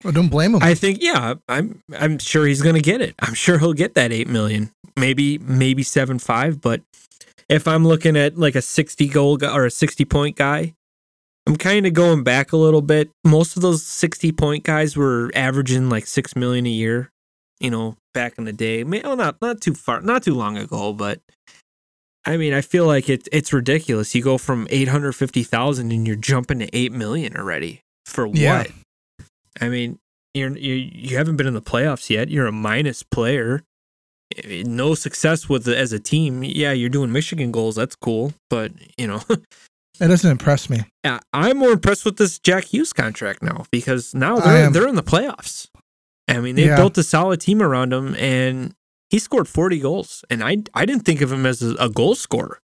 Well, 0.05 0.13
don't 0.13 0.29
blame 0.29 0.55
him. 0.55 0.63
I 0.63 0.75
think 0.75 1.03
yeah, 1.03 1.35
I'm 1.49 1.83
I'm 1.99 2.19
sure 2.19 2.47
he's 2.47 2.63
gonna 2.63 2.81
get 2.81 3.01
it. 3.01 3.15
I'm 3.19 3.35
sure 3.35 3.59
he'll 3.59 3.73
get 3.73 3.95
that 3.95 4.13
eight 4.13 4.29
million, 4.29 4.71
maybe 4.97 5.39
maybe 5.39 5.83
seven 5.83 6.19
five. 6.19 6.61
But 6.61 6.83
if 7.49 7.67
I'm 7.69 7.87
looking 7.87 8.17
at 8.17 8.39
like 8.39 8.55
a 8.55 8.63
sixty 8.63 9.09
goal 9.09 9.37
guy 9.37 9.53
or 9.55 9.65
a 9.67 9.71
sixty 9.71 10.05
point 10.05 10.37
guy, 10.37 10.75
I'm 11.47 11.57
kind 11.57 11.87
of 11.87 11.93
going 11.93 12.23
back 12.25 12.53
a 12.53 12.57
little 12.57 12.83
bit. 12.83 13.11
Most 13.25 13.57
of 13.57 13.63
those 13.63 13.83
sixty 13.85 14.33
point 14.33 14.65
guys 14.65 14.97
were 14.97 15.31
averaging 15.35 15.89
like 15.89 16.07
six 16.07 16.35
million 16.37 16.67
a 16.67 16.71
year. 16.71 17.11
You 17.61 17.71
know, 17.71 17.97
back 18.13 18.35
in 18.37 18.45
the 18.45 18.53
day. 18.53 18.85
May- 18.85 19.01
Well, 19.03 19.17
not 19.17 19.37
not 19.41 19.61
too 19.61 19.75
far, 19.75 20.01
not 20.01 20.23
too 20.23 20.35
long 20.35 20.57
ago, 20.59 20.93
but. 20.93 21.21
I 22.27 22.39
mean, 22.39 22.55
I 22.55 22.63
feel 22.63 22.87
like 22.87 23.11
it's 23.11 23.29
it's 23.33 23.53
ridiculous. 23.53 24.15
You 24.15 24.23
go 24.23 24.39
from 24.39 24.67
eight 24.71 24.89
hundred 24.89 25.13
fifty 25.13 25.43
thousand 25.43 25.93
and 25.93 26.07
you're 26.07 26.17
jumping 26.17 26.59
to 26.61 26.69
eight 26.75 26.91
million 26.91 27.37
already 27.37 27.83
for 28.07 28.27
Yeah. 28.29 28.61
what? 28.61 28.71
I 29.61 29.69
mean, 29.69 29.99
you're 30.33 30.57
you 30.57 30.73
you 30.75 31.19
haven't 31.19 31.37
been 31.37 31.47
in 31.47 31.53
the 31.53 31.61
playoffs 31.61 32.09
yet. 32.09 32.31
You're 32.31 32.47
a 32.47 32.53
minus 32.53 33.03
player. 33.03 33.63
No 34.65 34.95
success 34.95 35.49
with 35.49 35.65
the, 35.65 35.77
as 35.77 35.93
a 35.93 35.99
team. 35.99 36.43
Yeah, 36.45 36.73
you're 36.73 36.89
doing 36.91 37.13
Michigan 37.13 37.51
goals. 37.53 37.77
That's 37.77 37.95
cool, 37.97 38.33
but 38.51 38.73
you 38.99 39.07
know, 39.07 39.23
it 39.31 40.09
doesn't 40.09 40.31
impress 40.31 40.69
me. 40.69 40.85
yeah, 41.05 41.21
I'm 41.33 41.59
more 41.59 41.71
impressed 41.73 42.05
with 42.05 42.17
this 42.17 42.39
Jack 42.39 42.65
Hughes 42.65 42.93
contract 42.93 43.43
now 43.43 43.65
because 43.71 44.15
now 44.15 44.39
they're 44.41 44.71
they're 44.71 44.89
in 44.89 44.97
the 44.97 45.03
playoffs. 45.03 45.69
I 46.29 46.41
mean, 46.41 46.55
they 46.57 46.67
Yeah. 46.67 46.77
built 46.77 46.97
a 46.99 47.03
solid 47.03 47.41
team 47.41 47.61
around 47.63 47.93
him, 47.93 48.15
and 48.17 48.73
he 49.11 49.19
scored 49.19 49.47
40 49.47 49.79
goals. 49.81 50.25
And 50.31 50.43
I 50.43 50.59
I 50.75 50.85
didn't 50.87 51.05
think 51.05 51.21
of 51.21 51.31
him 51.31 51.45
as 51.47 51.63
a, 51.63 51.75
a 51.77 51.89
goal 51.91 52.15
scorer. 52.15 52.59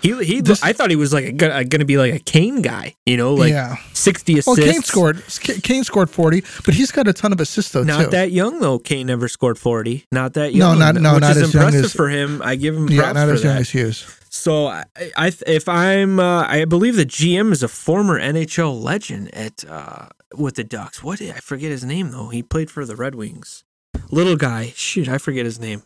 He 0.00 0.24
he. 0.24 0.40
This- 0.40 0.62
I 0.62 0.72
thought 0.72 0.90
he 0.90 0.96
was 0.96 1.12
like 1.12 1.36
gonna, 1.36 1.64
gonna 1.64 1.84
be 1.84 1.98
like 1.98 2.14
a 2.14 2.18
Kane 2.20 2.62
guy. 2.62 2.94
You 3.06 3.16
know, 3.16 3.34
like 3.34 3.50
yeah. 3.50 3.76
60 3.94 4.38
assists. 4.38 4.46
Well, 4.46 4.56
Kane 4.56 4.82
scored. 4.82 5.22
Kane 5.62 5.82
scored 5.84 6.10
forty, 6.10 6.42
but 6.64 6.74
he's 6.74 6.92
got 6.92 7.08
a 7.08 7.12
ton 7.12 7.32
of 7.32 7.40
assists 7.40 7.72
though 7.72 7.82
Not 7.82 8.04
too. 8.04 8.10
that 8.10 8.30
young 8.30 8.60
though. 8.60 8.78
Kane 8.78 9.06
never 9.08 9.28
scored 9.28 9.58
forty. 9.58 10.04
Not 10.12 10.34
that 10.34 10.52
No, 10.54 10.70
young. 10.70 10.78
not- 10.78 10.94
no, 10.94 11.14
which 11.14 11.20
not 11.22 11.30
is 11.36 11.42
as 11.42 11.54
young 11.54 11.62
impressive 11.64 11.84
as- 11.86 11.92
for 11.94 12.08
him. 12.08 12.40
I 12.44 12.54
give 12.56 12.76
him 12.76 12.86
props 12.86 12.94
yeah, 12.96 13.12
not 13.12 13.26
for 13.28 13.34
as 13.34 13.42
young 13.44 13.54
that. 13.54 13.60
as 13.62 13.70
Hughes. 13.70 14.14
So 14.30 14.66
I, 14.66 14.84
I, 15.16 15.32
if 15.46 15.68
I'm, 15.68 16.20
uh, 16.20 16.44
I 16.46 16.66
believe 16.66 16.96
the 16.96 17.06
GM 17.06 17.50
is 17.50 17.62
a 17.62 17.68
former 17.68 18.20
NHL 18.20 18.80
legend 18.80 19.34
at 19.34 19.64
uh, 19.68 20.08
with 20.36 20.56
the 20.56 20.64
Ducks. 20.64 21.02
What 21.02 21.20
I 21.22 21.32
forget 21.40 21.70
his 21.70 21.82
name 21.84 22.10
though. 22.10 22.28
He 22.28 22.42
played 22.42 22.70
for 22.70 22.84
the 22.84 22.94
Red 22.94 23.14
Wings. 23.14 23.64
Little 24.10 24.36
guy. 24.36 24.72
Shoot, 24.76 25.08
I 25.08 25.18
forget 25.18 25.44
his 25.46 25.58
name. 25.58 25.82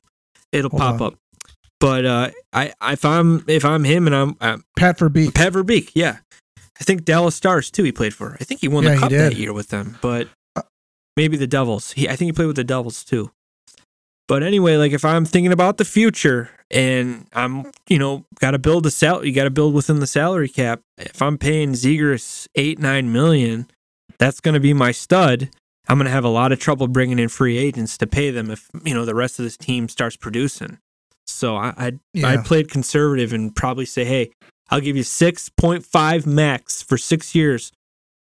It'll 0.50 0.70
Hold 0.70 0.80
pop 0.80 1.00
on. 1.00 1.06
up. 1.12 1.14
But 1.82 2.06
uh, 2.06 2.30
I, 2.52 2.72
if 2.92 3.04
I'm, 3.04 3.44
if 3.48 3.64
I'm 3.64 3.82
him 3.82 4.06
and 4.06 4.14
I'm, 4.14 4.36
uh, 4.40 4.58
Pat 4.76 4.98
Verbeek. 4.98 5.34
Pat 5.34 5.52
Verbeek, 5.52 5.90
yeah. 5.94 6.18
I 6.80 6.84
think 6.84 7.04
Dallas 7.04 7.34
Stars 7.34 7.72
too. 7.72 7.82
He 7.82 7.90
played 7.90 8.14
for. 8.14 8.36
I 8.40 8.44
think 8.44 8.60
he 8.60 8.68
won 8.68 8.84
Yeah, 8.84 8.94
the 8.94 9.00
cup 9.00 9.10
that 9.10 9.34
year 9.34 9.52
with 9.52 9.70
them, 9.70 9.98
but 10.00 10.28
Uh, 10.54 10.62
maybe 11.16 11.36
the 11.36 11.48
Devils. 11.48 11.90
He, 11.92 12.08
I 12.08 12.14
think 12.14 12.28
he 12.28 12.32
played 12.32 12.46
with 12.46 12.56
the 12.56 12.62
Devils 12.62 13.02
too. 13.02 13.32
But 14.28 14.44
anyway, 14.44 14.76
like 14.76 14.92
if 14.92 15.04
I'm 15.04 15.24
thinking 15.24 15.52
about 15.52 15.76
the 15.76 15.84
future 15.84 16.50
and 16.70 17.26
I'm, 17.32 17.72
you 17.88 17.98
know, 17.98 18.24
got 18.38 18.52
to 18.52 18.58
build 18.60 18.86
a 18.86 18.90
sal, 18.90 19.24
you 19.24 19.32
got 19.32 19.44
to 19.44 19.50
build 19.50 19.74
within 19.74 19.98
the 19.98 20.06
salary 20.06 20.48
cap. 20.48 20.80
If 20.96 21.20
I'm 21.20 21.36
paying 21.36 21.72
Zegras 21.72 22.46
eight 22.54 22.78
nine 22.78 23.12
million, 23.12 23.66
that's 24.18 24.40
going 24.40 24.54
to 24.54 24.60
be 24.60 24.72
my 24.72 24.92
stud. 24.92 25.50
I'm 25.88 25.98
going 25.98 26.06
to 26.06 26.12
have 26.12 26.24
a 26.24 26.28
lot 26.28 26.52
of 26.52 26.60
trouble 26.60 26.86
bringing 26.86 27.18
in 27.18 27.28
free 27.28 27.58
agents 27.58 27.98
to 27.98 28.06
pay 28.06 28.30
them 28.30 28.50
if 28.52 28.70
you 28.84 28.94
know 28.94 29.04
the 29.04 29.16
rest 29.16 29.40
of 29.40 29.44
this 29.44 29.56
team 29.56 29.88
starts 29.88 30.16
producing. 30.16 30.78
So 31.26 31.56
I 31.56 31.72
I 31.76 31.92
Yeah. 32.12 32.28
I 32.28 32.36
played 32.38 32.70
conservative 32.70 33.32
and 33.32 33.54
probably 33.54 33.86
say, 33.86 34.04
hey, 34.04 34.30
I'll 34.70 34.80
give 34.80 34.96
you 34.96 35.02
six 35.02 35.48
point 35.48 35.84
five 35.84 36.26
max 36.26 36.82
for 36.82 36.96
six 36.96 37.34
years. 37.34 37.72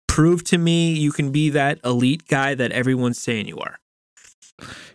Prove 0.06 0.44
to 0.44 0.58
me 0.58 0.92
you 0.92 1.12
can 1.12 1.32
be 1.32 1.50
that 1.50 1.78
elite 1.84 2.28
guy 2.28 2.54
that 2.54 2.72
everyone's 2.72 3.18
saying 3.18 3.48
you 3.48 3.58
are. 3.58 3.78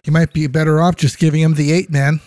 You 0.06 0.14
might 0.14 0.32
be 0.34 0.48
better 0.48 0.80
off 0.82 0.96
just 0.96 1.20
giving 1.20 1.42
him 1.42 1.56
the 1.56 1.72
eight 1.72 1.90
man 1.90 2.22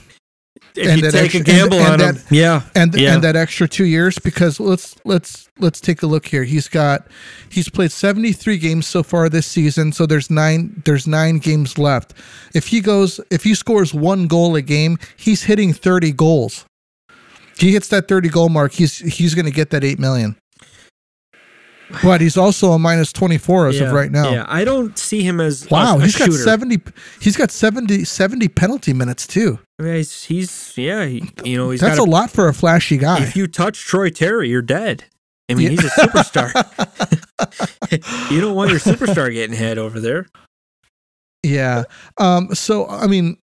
If 0.75 0.87
And 0.89 0.97
you 1.01 1.03
that 1.11 1.13
take 1.13 1.35
extra- 1.35 1.41
a 1.41 1.45
gamble 1.45 1.79
and- 1.79 1.93
and 1.95 2.03
on 2.03 2.09
him, 2.11 2.15
that- 2.17 2.35
yeah, 2.35 2.63
and 2.75 2.95
Yeah. 2.95 3.15
and 3.15 3.25
that 3.25 3.37
extra 3.37 3.69
two 3.69 3.85
years 3.85 4.19
because 4.19 4.59
let's 4.61 4.95
let's 5.05 5.49
let's 5.59 5.81
take 5.81 6.03
a 6.03 6.07
look 6.07 6.27
here. 6.27 6.45
He's 6.45 6.69
got 6.69 7.07
he's 7.49 7.69
played 7.69 7.93
seventy 7.93 8.33
three 8.33 8.59
games 8.59 8.87
so 8.87 9.03
far 9.03 9.29
this 9.29 9.47
season, 9.47 9.93
so 9.93 10.07
there's 10.07 10.31
nine 10.31 10.83
there's 10.85 11.07
nine 11.07 11.39
games 11.39 11.77
left. 11.79 12.15
If 12.55 12.69
he 12.69 12.81
goes 12.81 13.21
if 13.31 13.45
he 13.45 13.55
scores 13.55 13.93
one 13.93 14.27
goal 14.29 14.55
a 14.57 14.63
game, 14.63 14.99
he's 15.17 15.43
hitting 15.45 15.73
thirty 15.75 16.13
goals. 16.13 16.65
He 17.59 17.73
hits 17.73 17.89
that 17.89 18.09
thirty 18.09 18.29
goal 18.31 18.49
mark, 18.49 18.73
he's 18.73 18.99
he's 18.99 19.35
going 19.35 19.45
to 19.47 19.53
get 19.53 19.71
that 19.71 19.85
eight 19.85 19.99
million. 19.99 20.37
But 22.03 22.21
he's 22.21 22.37
also 22.37 22.73
a 22.73 22.79
minus 22.79 23.13
twenty 23.13 23.39
four 23.39 23.69
as 23.69 23.79
yeah, 23.79 23.87
of 23.87 23.93
right 23.93 24.11
now. 24.11 24.31
Yeah, 24.31 24.45
I 24.49 24.65
don't 24.65 24.97
see 24.99 25.23
him 25.23 25.41
as 25.41 25.69
Wow, 25.71 25.97
a, 25.97 25.99
a 25.99 26.03
he's 26.03 26.17
got 26.17 26.27
shooter. 26.27 26.43
70 26.43 26.81
he's 27.21 27.37
got 27.37 27.51
70 27.51 28.05
70 28.05 28.49
penalty 28.49 28.93
minutes 28.93 29.27
too. 29.27 29.59
I 29.79 29.83
mean, 29.83 29.95
he's, 29.97 30.25
he's 30.25 30.73
yeah, 30.77 31.05
he, 31.05 31.31
you 31.45 31.57
know, 31.57 31.71
he's 31.71 31.81
That's 31.81 31.99
got 31.99 32.07
a 32.07 32.11
lot 32.11 32.31
for 32.31 32.49
a 32.49 32.55
flashy 32.55 32.97
guy. 32.97 33.23
If 33.23 33.37
you 33.37 33.47
touch 33.47 33.85
Troy 33.85 34.11
Terry, 34.11 34.49
you're 34.49 34.63
dead. 34.63 35.05
I 35.51 35.55
mean, 35.55 35.73
Yeah. 35.73 35.81
he's 35.83 35.85
a 35.85 35.89
superstar. 35.89 36.53
you 38.31 38.41
don't 38.41 38.55
want 38.55 38.71
your 38.71 38.81
superstar 38.81 39.33
getting 39.33 39.57
hit 39.57 39.79
over 39.79 40.01
there. 40.01 40.27
Yeah. 41.43 41.85
Um, 42.19 42.55
so 42.55 42.87
I 42.89 43.07
mean, 43.07 43.37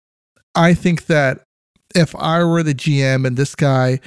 I 0.56 0.74
think 0.74 1.08
that 1.08 1.42
if 1.96 2.16
I 2.16 2.44
were 2.44 2.64
the 2.64 2.74
GM 2.74 3.26
and 3.26 3.38
this 3.38 3.56
guy 3.56 4.00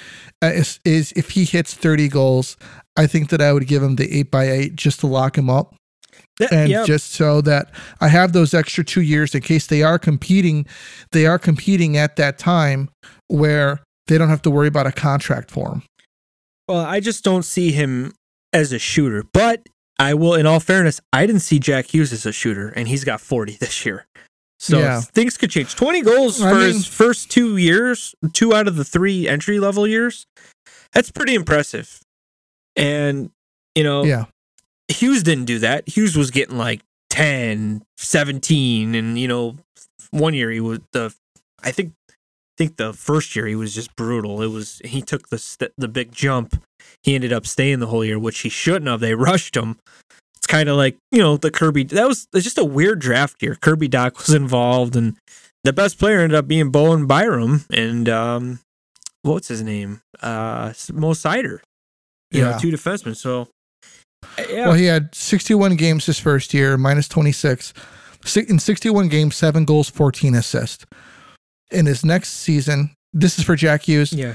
uh, 0.42 0.48
is, 0.48 0.80
is 0.84 1.12
if 1.12 1.30
he 1.30 1.44
hits 1.44 1.74
30 1.74 2.08
goals, 2.08 2.56
I 2.96 3.06
think 3.06 3.30
that 3.30 3.40
I 3.40 3.52
would 3.52 3.66
give 3.66 3.82
him 3.82 3.96
the 3.96 4.12
eight 4.12 4.30
by 4.30 4.50
eight 4.50 4.76
just 4.76 5.00
to 5.00 5.06
lock 5.06 5.36
him 5.36 5.48
up 5.48 5.74
That- 6.38 6.52
and 6.52 6.86
just 6.86 7.12
so 7.12 7.40
that 7.42 7.70
I 8.00 8.08
have 8.08 8.32
those 8.32 8.54
extra 8.54 8.84
two 8.84 9.02
years 9.02 9.34
in 9.34 9.42
case 9.42 9.66
they 9.66 9.82
are 9.82 9.98
competing. 9.98 10.66
They 11.12 11.26
are 11.26 11.38
competing 11.38 11.96
at 11.96 12.16
that 12.16 12.38
time 12.38 12.90
where 13.28 13.80
they 14.06 14.18
don't 14.18 14.28
have 14.28 14.42
to 14.42 14.50
worry 14.50 14.68
about 14.68 14.86
a 14.86 14.92
contract 14.92 15.50
for 15.50 15.72
him. 15.72 15.82
Well, 16.68 16.84
I 16.84 17.00
just 17.00 17.24
don't 17.24 17.44
see 17.44 17.72
him 17.72 18.12
as 18.52 18.72
a 18.72 18.78
shooter. 18.78 19.24
But 19.32 19.62
I 19.98 20.14
will, 20.14 20.34
in 20.34 20.46
all 20.46 20.60
fairness, 20.60 21.00
I 21.12 21.26
didn't 21.26 21.42
see 21.42 21.58
Jack 21.58 21.92
Hughes 21.92 22.12
as 22.12 22.24
a 22.24 22.32
shooter, 22.32 22.68
and 22.70 22.88
he's 22.88 23.04
got 23.04 23.20
40 23.20 23.56
this 23.60 23.84
year. 23.84 24.06
So 24.60 24.78
Yeah. 24.78 25.00
things 25.00 25.36
could 25.38 25.50
change. 25.50 25.74
20 25.74 26.02
goals 26.02 26.40
I 26.40 26.50
for 26.50 26.56
mean- 26.58 26.74
his 26.74 26.86
first 26.86 27.30
two 27.30 27.56
years, 27.56 28.14
two 28.34 28.54
out 28.54 28.68
of 28.68 28.76
the 28.76 28.84
three 28.84 29.26
entry 29.26 29.58
level 29.58 29.86
years. 29.86 30.26
That's 30.92 31.10
pretty 31.10 31.34
impressive. 31.34 32.00
And, 32.76 33.30
you 33.74 33.82
know, 33.82 34.04
Yeah. 34.04 34.26
Hughes 34.88 35.22
didn't 35.22 35.44
do 35.46 35.58
that. 35.60 35.88
Hughes 35.88 36.16
was 36.16 36.30
getting 36.30 36.58
like 36.58 36.82
10, 37.10 37.82
17 37.96 38.94
and 38.94 39.18
you 39.18 39.26
know 39.28 39.56
one 40.10 40.34
year 40.34 40.50
he 40.50 40.60
was 40.60 40.80
the 40.92 41.14
I 41.62 41.70
think 41.72 41.92
I 42.10 42.14
think 42.58 42.76
the 42.76 42.92
first 42.92 43.34
year 43.34 43.46
he 43.46 43.54
was 43.56 43.74
just 43.74 43.94
brutal. 43.96 44.42
It 44.42 44.48
was 44.48 44.80
he 44.84 45.00
took 45.00 45.28
the 45.28 45.38
st- 45.38 45.72
the 45.78 45.88
big 45.88 46.12
jump. 46.12 46.62
He 47.02 47.14
ended 47.14 47.32
up 47.32 47.46
staying 47.46 47.78
the 47.78 47.86
whole 47.86 48.04
year, 48.04 48.18
which 48.18 48.40
he 48.40 48.48
shouldn't 48.48 48.86
have. 48.88 49.00
They 49.00 49.14
rushed 49.14 49.56
him. 49.56 49.78
Kind 50.50 50.68
of 50.68 50.76
like, 50.76 50.96
you 51.12 51.18
know, 51.20 51.36
the 51.36 51.50
Kirby 51.50 51.84
that 51.84 52.06
was 52.08 52.26
it's 52.34 52.44
just 52.44 52.58
a 52.58 52.64
weird 52.64 52.98
draft 52.98 53.40
year. 53.42 53.54
Kirby 53.54 53.88
Dach 53.88 54.16
was 54.18 54.34
involved 54.34 54.96
and 54.96 55.16
the 55.64 55.72
best 55.72 55.98
player 55.98 56.18
ended 56.20 56.36
up 56.36 56.48
being 56.48 56.70
Bowen 56.70 57.06
Byram 57.06 57.64
and 57.72 58.08
um 58.08 58.60
what's 59.22 59.48
his 59.48 59.62
name? 59.62 60.00
Uh 60.20 60.72
Mo 60.92 61.12
Seider. 61.12 61.60
You 62.32 62.42
know, 62.42 62.50
Yeah. 62.50 62.58
two 62.58 62.70
defensemen. 62.72 63.14
So 63.16 63.48
yeah. 64.38 64.66
Well, 64.66 64.74
he 64.74 64.86
had 64.86 65.14
61 65.14 65.76
games 65.76 66.06
his 66.06 66.18
first 66.18 66.52
year, 66.52 66.76
minus 66.76 67.08
26. 67.08 67.72
In 68.36 68.58
61 68.58 69.08
games, 69.08 69.34
seven 69.36 69.64
goals, 69.64 69.88
14 69.88 70.34
assists. 70.34 70.84
In 71.70 71.86
his 71.86 72.04
next 72.04 72.30
season, 72.30 72.90
this 73.14 73.38
is 73.38 73.44
for 73.44 73.56
Jack 73.56 73.82
Hughes, 73.88 74.12
yeah. 74.12 74.34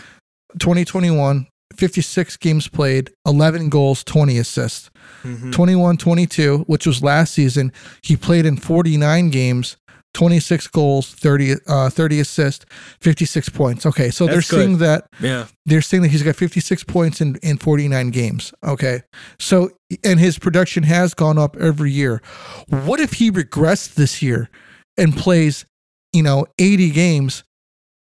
2021, 0.60 1.47
56 1.75 2.38
games 2.38 2.67
played, 2.67 3.12
11 3.28 3.69
goals, 3.69 4.04
20 4.04 4.38
assists. 4.39 4.89
Mhm. 5.25 5.51
21 5.51 5.97
22, 5.97 6.59
which 6.67 6.85
was 6.85 7.01
last 7.03 7.33
season, 7.33 7.71
he 8.01 8.15
played 8.15 8.45
in 8.45 8.57
49 8.57 9.29
games, 9.29 9.77
26 10.13 10.67
goals, 10.67 11.09
30, 11.13 11.55
uh, 11.67 11.89
30 11.89 12.19
assists, 12.21 12.65
56 13.01 13.49
points. 13.49 13.85
Okay, 13.85 14.09
so 14.09 14.25
That's 14.25 14.33
they're 14.35 14.41
saying 14.59 14.77
good. 14.77 14.79
that 14.88 15.07
Yeah. 15.19 15.47
they're 15.65 15.81
saying 15.81 16.03
that 16.03 16.09
he's 16.11 16.23
got 16.23 16.35
56 16.38 16.83
points 16.85 17.19
in, 17.19 17.35
in 17.43 17.57
49 17.57 18.11
games. 18.11 18.53
Okay. 18.63 19.01
So, 19.39 19.71
and 20.03 20.19
his 20.19 20.39
production 20.39 20.83
has 20.83 21.13
gone 21.13 21.38
up 21.38 21.57
every 21.57 21.91
year. 21.91 22.21
What 22.69 22.99
if 23.01 23.13
he 23.13 23.29
regressed 23.29 23.95
this 23.95 24.21
year 24.21 24.49
and 24.97 25.15
plays, 25.17 25.65
you 26.13 26.23
know, 26.23 26.45
80 26.59 26.91
games 26.91 27.43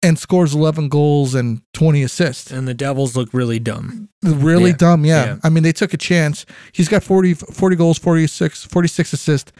and 0.03 0.17
scores 0.17 0.53
11 0.55 0.89
goals 0.89 1.35
and 1.35 1.61
20 1.73 2.01
assists. 2.03 2.51
And 2.51 2.67
the 2.67 2.73
Devils 2.73 3.15
look 3.15 3.29
really 3.33 3.59
dumb. 3.59 4.09
Really 4.23 4.71
Yeah. 4.71 4.77
dumb, 4.77 5.05
yeah. 5.05 5.25
Yeah. 5.25 5.35
I 5.43 5.49
mean, 5.49 5.63
they 5.63 5.71
took 5.73 5.93
a 5.93 5.97
chance. 5.97 6.45
He's 6.71 6.87
got 6.89 7.03
40, 7.03 7.33
40 7.35 7.75
goals, 7.75 7.97
46, 7.99 8.63
46 8.65 9.13
assists. 9.13 9.51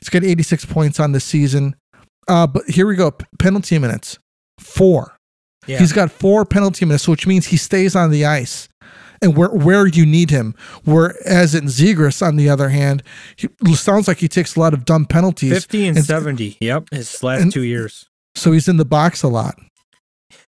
He's 0.00 0.08
got 0.10 0.24
86 0.24 0.64
points 0.66 1.00
on 1.00 1.12
the 1.12 1.20
season. 1.20 1.74
Uh, 2.28 2.46
but 2.46 2.64
here 2.68 2.86
we 2.86 2.94
go. 2.96 3.10
P- 3.10 3.24
penalty 3.38 3.78
minutes. 3.78 4.18
Four. 4.60 5.16
Yeah. 5.66 5.78
He's 5.78 5.92
got 5.92 6.10
four 6.10 6.44
penalty 6.44 6.84
minutes, 6.84 7.08
which 7.08 7.26
means 7.26 7.46
he 7.46 7.56
stays 7.56 7.96
on 7.96 8.10
the 8.10 8.24
ice 8.24 8.68
and 9.20 9.36
where 9.36 9.48
where 9.48 9.86
you 9.86 10.04
need 10.06 10.30
him. 10.30 10.54
Whereas 10.84 11.54
in 11.54 11.64
Zegras, 11.64 12.24
on 12.26 12.36
the 12.36 12.48
other 12.48 12.68
hand, 12.68 13.02
he 13.36 13.74
sounds 13.74 14.06
like 14.08 14.18
he 14.18 14.28
takes 14.28 14.56
a 14.56 14.60
lot 14.60 14.72
of 14.74 14.84
dumb 14.84 15.04
penalties. 15.06 15.52
50 15.52 15.88
and 15.88 15.96
and- 15.98 16.06
70. 16.06 16.56
Yep. 16.60 16.88
His 16.92 17.22
last 17.22 17.42
and- 17.42 17.52
two 17.52 17.62
years. 17.62 18.06
So 18.34 18.52
he's 18.52 18.68
in 18.68 18.76
the 18.76 18.84
box 18.84 19.22
a 19.22 19.28
lot. 19.28 19.58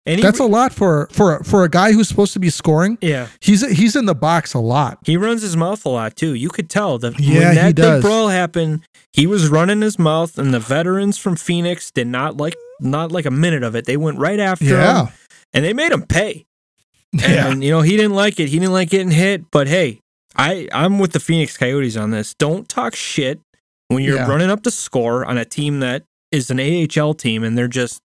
And 0.08 0.16
he, 0.16 0.22
That's 0.22 0.38
a 0.40 0.44
lot 0.46 0.72
for 0.72 1.06
for 1.12 1.44
for 1.44 1.64
a 1.64 1.68
guy 1.68 1.92
who's 1.92 2.08
supposed 2.08 2.32
to 2.32 2.38
be 2.40 2.48
scoring. 2.50 2.96
yeah. 3.02 3.28
He's 3.40 3.60
he's 3.76 3.94
in 3.94 4.06
the 4.06 4.14
box 4.14 4.54
a 4.54 4.58
lot. 4.58 4.98
He 5.04 5.16
runs 5.16 5.42
his 5.42 5.56
mouth 5.56 5.84
a 5.84 5.90
lot 5.90 6.16
too. 6.16 6.34
You 6.34 6.48
could 6.48 6.70
tell 6.70 6.98
that 6.98 7.20
Yeah, 7.20 7.38
when 7.38 7.48
he 7.50 7.54
that 7.56 7.74
does. 7.76 7.96
big 8.02 8.02
brawl 8.08 8.28
happened, 8.28 8.80
he 9.12 9.26
was 9.26 9.48
running 9.48 9.82
his 9.82 9.98
mouth, 9.98 10.38
and 10.38 10.52
the 10.54 10.60
veterans 10.60 11.18
from 11.18 11.36
Phoenix 11.36 11.90
did 11.90 12.06
not 12.06 12.36
like 12.38 12.56
not 12.80 13.12
like 13.12 13.26
a 13.26 13.30
minute 13.30 13.62
of 13.62 13.74
it. 13.76 13.84
They 13.84 13.96
went 13.98 14.18
right 14.18 14.40
after 14.40 14.64
Yeah. 14.64 15.04
him, 15.06 15.12
and 15.52 15.64
they 15.64 15.72
made 15.74 15.92
him 15.92 16.02
pay. 16.02 16.46
Yeah. 17.12 17.48
And 17.50 17.62
you 17.64 17.70
know 17.70 17.80
he 17.82 17.96
didn't 17.96 18.14
like 18.14 18.38
it. 18.40 18.48
He 18.48 18.58
didn't 18.58 18.72
like 18.74 18.90
getting 18.90 19.10
hit. 19.10 19.50
But 19.50 19.66
hey, 19.68 20.00
I 20.36 20.68
I'm 20.72 20.98
with 20.98 21.12
the 21.12 21.20
Phoenix 21.20 21.56
Coyotes 21.56 21.96
on 21.96 22.10
this. 22.10 22.34
Don't 22.34 22.68
talk 22.68 22.94
shit 22.94 23.40
when 23.88 24.02
you're 24.02 24.16
Yeah. 24.16 24.26
running 24.28 24.50
up 24.50 24.62
the 24.62 24.70
score 24.70 25.24
on 25.24 25.36
a 25.38 25.44
team 25.44 25.80
that 25.80 26.04
is 26.32 26.50
an 26.50 26.58
AHL 26.60 27.14
team, 27.14 27.42
and 27.44 27.56
they're 27.58 27.68
just 27.68 28.00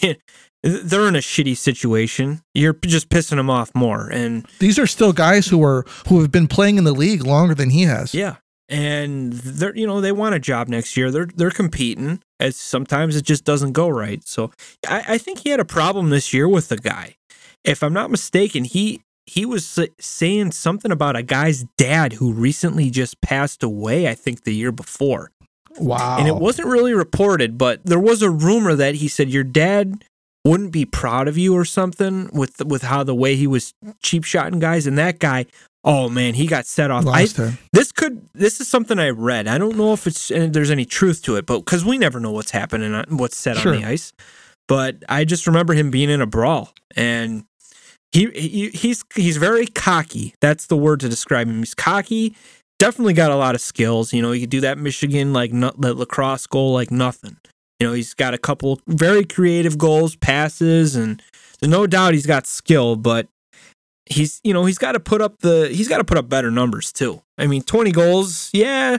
they're 0.64 1.06
in 1.06 1.14
a 1.14 1.20
shitty 1.20 1.56
situation. 1.56 2.42
You're 2.54 2.72
just 2.72 3.10
pissing 3.10 3.36
them 3.36 3.50
off 3.50 3.74
more, 3.74 4.08
and 4.08 4.46
These 4.58 4.78
are 4.78 4.86
still 4.86 5.12
guys 5.12 5.46
who 5.48 5.62
are 5.62 5.84
who 6.08 6.20
have 6.20 6.32
been 6.32 6.48
playing 6.48 6.78
in 6.78 6.84
the 6.84 6.94
league 6.94 7.24
longer 7.24 7.54
than 7.54 7.70
he 7.70 7.82
has. 7.82 8.14
Yeah. 8.14 8.36
And 8.70 9.34
they're 9.34 9.76
you 9.76 9.86
know, 9.86 10.00
they 10.00 10.12
want 10.12 10.34
a 10.34 10.38
job 10.38 10.68
next 10.68 10.96
year. 10.96 11.10
They're 11.10 11.26
they're 11.26 11.50
competing. 11.50 12.22
As 12.40 12.56
sometimes 12.56 13.14
it 13.14 13.24
just 13.24 13.44
doesn't 13.44 13.72
go 13.72 13.88
right. 13.88 14.26
So 14.26 14.50
I, 14.88 15.04
I 15.08 15.18
think 15.18 15.40
he 15.40 15.50
had 15.50 15.60
a 15.60 15.64
problem 15.66 16.10
this 16.10 16.32
year 16.32 16.48
with 16.48 16.68
the 16.68 16.78
guy. 16.78 17.16
If 17.62 17.82
I'm 17.82 17.92
not 17.92 18.10
mistaken, 18.10 18.64
he 18.64 19.02
he 19.26 19.44
was 19.44 19.78
saying 20.00 20.52
something 20.52 20.90
about 20.90 21.16
a 21.16 21.22
guy's 21.22 21.64
dad 21.76 22.14
who 22.14 22.32
recently 22.32 22.90
just 22.90 23.20
passed 23.20 23.62
away, 23.62 24.08
I 24.08 24.14
think 24.14 24.44
the 24.44 24.54
year 24.54 24.72
before. 24.72 25.30
Wow. 25.78 26.18
And 26.18 26.28
it 26.28 26.36
wasn't 26.36 26.68
really 26.68 26.94
reported, 26.94 27.58
but 27.58 27.84
there 27.84 27.98
was 27.98 28.22
a 28.22 28.30
rumor 28.30 28.74
that 28.74 28.96
he 28.96 29.08
said 29.08 29.28
your 29.28 29.44
dad 29.44 30.04
wouldn't 30.44 30.72
be 30.72 30.84
proud 30.84 31.26
of 31.28 31.38
you 31.38 31.54
or 31.54 31.64
something 31.64 32.28
with 32.32 32.64
with 32.64 32.82
how 32.82 33.02
the 33.02 33.14
way 33.14 33.34
he 33.36 33.46
was 33.46 33.74
cheap 34.02 34.24
shotting 34.24 34.58
guys 34.58 34.86
and 34.86 34.98
that 34.98 35.18
guy 35.18 35.46
oh 35.84 36.08
man 36.08 36.34
he 36.34 36.46
got 36.46 36.66
set 36.66 36.90
off 36.90 37.06
I, 37.06 37.22
this 37.72 37.92
could 37.92 38.28
this 38.34 38.60
is 38.60 38.68
something 38.68 38.98
I 38.98 39.10
read. 39.10 39.46
I 39.48 39.58
don't 39.58 39.76
know 39.76 39.92
if 39.92 40.06
it's 40.06 40.30
and 40.30 40.52
there's 40.52 40.70
any 40.70 40.84
truth 40.84 41.22
to 41.22 41.36
it, 41.36 41.46
but 41.46 41.60
because 41.60 41.84
we 41.84 41.98
never 41.98 42.20
know 42.20 42.30
what's 42.32 42.50
happening, 42.50 42.92
on, 42.94 43.04
what's 43.16 43.36
set 43.36 43.56
Sure. 43.56 43.74
on 43.74 43.80
the 43.80 43.86
ice. 43.86 44.12
But 44.66 45.02
I 45.08 45.24
just 45.24 45.46
remember 45.46 45.74
him 45.74 45.90
being 45.90 46.08
in 46.08 46.20
a 46.22 46.26
brawl, 46.26 46.72
and 46.96 47.44
he, 48.12 48.30
he 48.30 48.70
he's 48.70 49.04
he's 49.14 49.36
very 49.36 49.66
cocky. 49.66 50.34
That's 50.40 50.66
the 50.66 50.76
word 50.76 51.00
to 51.00 51.08
describe 51.08 51.48
him. 51.48 51.58
He's 51.58 51.74
cocky. 51.74 52.34
Definitely 52.78 53.12
got 53.12 53.30
a 53.30 53.36
lot 53.36 53.54
of 53.54 53.60
skills. 53.60 54.12
You 54.12 54.22
know, 54.22 54.32
he 54.32 54.40
could 54.40 54.50
do 54.50 54.60
that 54.62 54.78
Michigan 54.78 55.32
like 55.32 55.52
no, 55.52 55.70
that 55.78 55.96
lacrosse 55.96 56.46
goal 56.46 56.72
like 56.72 56.90
nothing. 56.90 57.36
You 57.80 57.88
know, 57.88 57.92
he's 57.92 58.14
got 58.14 58.34
a 58.34 58.38
couple 58.38 58.80
very 58.86 59.24
creative 59.24 59.76
goals, 59.78 60.16
passes, 60.16 60.94
and 60.96 61.22
there's 61.60 61.70
no 61.70 61.86
doubt 61.86 62.14
he's 62.14 62.26
got 62.26 62.46
skill. 62.46 62.96
But 62.96 63.28
he's 64.06 64.40
you 64.44 64.52
know 64.52 64.64
he's 64.64 64.78
got 64.78 64.92
to 64.92 65.00
put 65.00 65.20
up 65.20 65.38
the 65.40 65.68
he's 65.72 65.88
got 65.88 65.98
to 65.98 66.04
put 66.04 66.18
up 66.18 66.28
better 66.28 66.50
numbers 66.50 66.92
too. 66.92 67.22
I 67.36 67.46
mean, 67.46 67.62
20 67.62 67.90
goals, 67.90 68.50
yeah, 68.52 68.98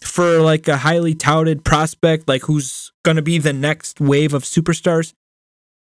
for 0.00 0.40
like 0.40 0.68
a 0.68 0.76
highly 0.78 1.14
touted 1.14 1.64
prospect 1.64 2.28
like 2.28 2.42
who's 2.42 2.92
going 3.04 3.16
to 3.16 3.22
be 3.22 3.38
the 3.38 3.52
next 3.52 4.00
wave 4.00 4.34
of 4.34 4.42
superstars. 4.44 5.14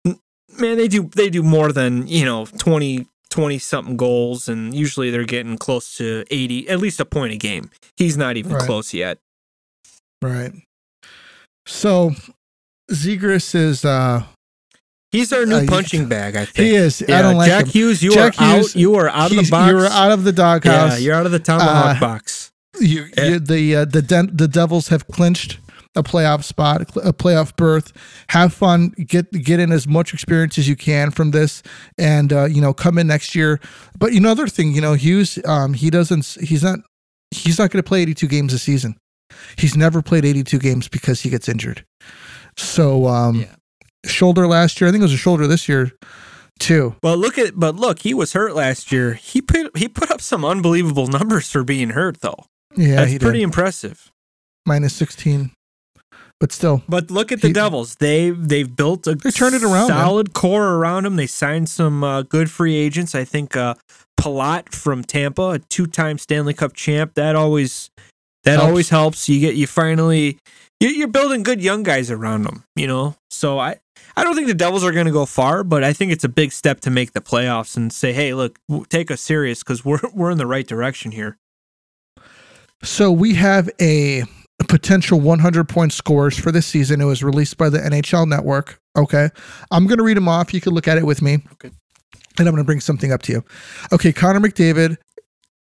Man, 0.05 0.79
they 0.79 0.89
do 0.89 1.05
they 1.15 1.29
do 1.31 1.43
more 1.43 1.71
than, 1.71 2.07
you 2.07 2.25
know, 2.25 2.47
20 2.47 3.07
20 3.31 3.59
something 3.59 3.97
goals 3.97 4.49
and 4.49 4.73
usually 4.75 5.11
they're 5.11 5.25
getting 5.25 5.59
close 5.59 5.97
to 5.99 6.25
80, 6.31 6.69
at 6.69 6.79
least 6.79 6.99
a 7.01 7.05
point 7.05 7.35
a 7.35 7.37
game. 7.37 7.71
He's 7.97 8.17
not 8.17 8.37
even 8.37 8.53
Right. 8.53 8.63
close 8.63 8.95
yet. 8.95 9.19
Right. 10.23 10.53
So 11.67 12.13
Zegras 12.91 13.55
is 13.55 13.85
uh 13.85 14.23
He's 15.13 15.33
our 15.33 15.47
new 15.47 15.57
Uh, 15.57 15.67
punching 15.67 16.09
bag, 16.17 16.37
I 16.37 16.45
think. 16.45 16.57
he 16.69 16.75
is. 16.75 17.03
Yeah, 17.07 17.19
I 17.19 17.23
don't 17.23 17.37
like 17.37 17.49
Jack 17.49 17.65
him. 17.67 17.71
Hughes, 17.71 18.03
you 18.03 18.13
Jack 18.13 18.41
are 18.41 18.57
Hughes, 18.57 18.71
out. 18.75 18.77
You 18.81 18.95
are 18.97 19.09
out 19.09 19.31
of 19.31 19.37
the 19.37 19.49
box. 19.51 19.71
You're 19.71 19.87
out 19.87 20.13
of 20.13 20.25
the 20.25 20.31
yeah, 20.33 20.37
doghouse. 20.37 21.01
you're 21.01 21.15
out 21.15 21.27
of 21.27 21.33
the 21.33 21.39
tomahawk 21.39 21.97
Uh, 21.97 22.01
box. 22.01 22.51
you, 22.81 23.07
Yeah. 23.17 23.39
the 23.41 23.77
uh, 23.77 23.85
the 23.87 24.03
Den- 24.03 24.31
the 24.35 24.49
Devils 24.49 24.89
have 24.89 25.07
clinched 25.09 25.59
a 25.95 26.03
playoff 26.03 26.45
spot, 26.45 26.83
a 26.97 27.13
playoff 27.15 27.57
berth. 27.57 27.93
Have 28.29 28.53
fun, 28.53 28.89
get 29.07 29.31
get 29.33 29.59
in 29.61 29.73
as 29.73 29.87
much 29.89 30.13
experience 30.13 30.59
as 30.59 30.69
you 30.69 30.77
can 30.77 31.11
from 31.11 31.31
this, 31.31 31.63
and 31.97 32.33
uh, 32.33 32.45
you 32.45 32.61
know 32.61 32.75
come 32.75 32.99
in 32.99 33.07
next 33.07 33.35
year. 33.35 33.61
But 33.99 34.13
you 34.13 34.21
know, 34.21 34.35
thing, 34.35 34.73
you 34.75 34.83
know, 34.83 34.93
Hughes, 34.95 35.39
um, 35.47 35.73
he 35.73 35.89
doesn't, 35.89 36.37
he's 36.43 36.63
not, 36.63 36.81
he's 37.31 37.59
not 37.59 37.71
going 37.71 37.83
to 37.83 37.89
play 37.89 38.03
82 38.03 38.27
games 38.29 38.53
a 38.53 38.59
season. 38.59 38.97
He's 39.57 39.77
never 39.77 40.03
played 40.03 40.25
82 40.25 40.59
games 40.59 40.89
because 40.89 41.23
he 41.23 41.31
gets 41.31 41.49
injured. 41.49 41.85
So, 42.57 43.07
um, 43.07 43.41
Yeah. 43.41 43.55
shoulder 44.05 44.47
last 44.47 44.81
year, 44.81 44.89
I 44.89 44.93
think 44.93 45.01
it 45.03 45.05
was 45.05 45.13
a 45.13 45.17
shoulder 45.19 45.47
this 45.47 45.69
year 45.69 45.93
too. 46.59 46.95
But 47.03 47.19
look 47.19 47.37
at 47.39 47.59
but 47.59 47.77
look, 47.77 48.01
he 48.01 48.15
was 48.15 48.33
hurt 48.33 48.55
last 48.55 48.91
year. 48.93 49.15
He 49.15 49.41
put 49.43 49.77
he 49.77 49.89
put 49.89 50.11
up 50.11 50.21
some 50.21 50.45
unbelievable 50.45 51.07
numbers 51.07 51.51
for 51.51 51.65
being 51.65 51.91
hurt 51.91 52.21
though. 52.21 52.47
Yeah, 52.77 52.97
That's 53.05 53.19
pretty 53.19 53.39
did. 53.41 53.45
impressive. 53.45 54.11
Minus 54.67 54.95
16, 54.95 55.53
but 56.41 56.51
still, 56.53 56.83
But 56.89 57.11
look 57.11 57.31
at 57.31 57.41
the 57.41 57.49
He- 57.49 57.53
Devils. 57.53 57.97
They 57.97 58.31
they've 58.31 58.75
built 58.75 59.07
a 59.07 59.15
They 59.17 59.31
turned 59.31 59.55
it 59.55 59.63
around, 59.63 59.89
man. 59.89 59.99
solid 59.99 60.33
core 60.33 60.75
around 60.75 61.05
them. 61.05 61.17
They 61.17 61.27
signed 61.27 61.69
some 61.69 62.03
uh, 62.03 62.23
good 62.23 62.51
free 62.51 62.75
agents. 62.77 63.15
I 63.15 63.25
think 63.25 63.57
uh 63.57 63.75
Palat 64.19 64.73
from 64.73 65.05
Tampa, 65.05 65.51
a 65.51 65.59
two-time 65.59 66.17
Stanley 66.17 66.55
Cup 66.55 66.73
champ. 66.73 67.15
That 67.17 67.37
always 67.37 67.91
that 68.47 68.55
Helps. 68.59 68.65
always 68.69 68.89
helps. 68.89 69.29
You 69.29 69.39
get 69.41 69.55
you 69.57 69.67
finally 69.67 70.39
you- 70.81 70.89
you're 70.89 71.09
building 71.09 71.43
good 71.43 71.61
young 71.63 71.83
guys 71.83 72.11
around 72.11 72.43
them, 72.45 72.65
you 72.75 72.87
know. 72.87 73.15
So 73.31 73.59
I 73.59 73.77
I 74.17 74.25
don't 74.25 74.35
think 74.35 74.47
the 74.49 74.55
Devils 74.55 74.83
are 74.85 74.93
going 74.93 75.07
to 75.07 75.13
go 75.13 75.27
far, 75.27 75.63
but 75.63 75.85
I 75.85 75.93
think 75.93 76.11
it's 76.11 76.25
a 76.25 76.29
big 76.29 76.51
step 76.53 76.81
to 76.81 76.91
make 76.91 77.13
the 77.13 77.21
playoffs 77.21 77.77
and 77.77 77.93
say, 77.93 78.13
"Hey, 78.15 78.33
look, 78.35 78.59
take 78.89 79.11
us 79.11 79.21
serious 79.21 79.63
because 79.63 79.85
we're 79.85 80.01
we're 80.15 80.31
in 80.31 80.39
the 80.39 80.47
right 80.47 80.67
direction 80.67 81.13
here." 81.13 81.37
So 82.83 83.11
we 83.13 83.35
have 83.35 83.69
a 83.81 84.25
potential 84.69 85.21
100 85.21 85.69
point 85.69 85.93
scores 85.93 86.39
for 86.39 86.53
this 86.53 86.67
season. 86.67 87.01
It 87.01 87.05
was 87.05 87.23
released 87.23 87.57
by 87.57 87.69
the 87.69 87.79
NHL 87.79 88.27
Network. 88.27 88.79
Okay. 88.97 89.29
I'm 89.71 89.87
going 89.87 89.99
to 89.99 90.05
read 90.05 90.17
them 90.17 90.29
off. 90.29 90.53
You 90.55 90.61
can 90.61 90.73
look 90.73 90.89
at 90.89 90.99
it 90.99 91.05
with 91.07 91.21
me. 91.23 91.39
Okay. 91.55 91.71
And 92.39 92.47
I'm 92.47 92.55
going 92.55 92.57
to 92.63 92.65
bring 92.65 92.81
something 92.81 93.13
up 93.13 93.23
to 93.23 93.33
you. 93.33 93.45
Okay. 93.93 94.13
Connor 94.13 94.41
McDavid, 94.41 94.97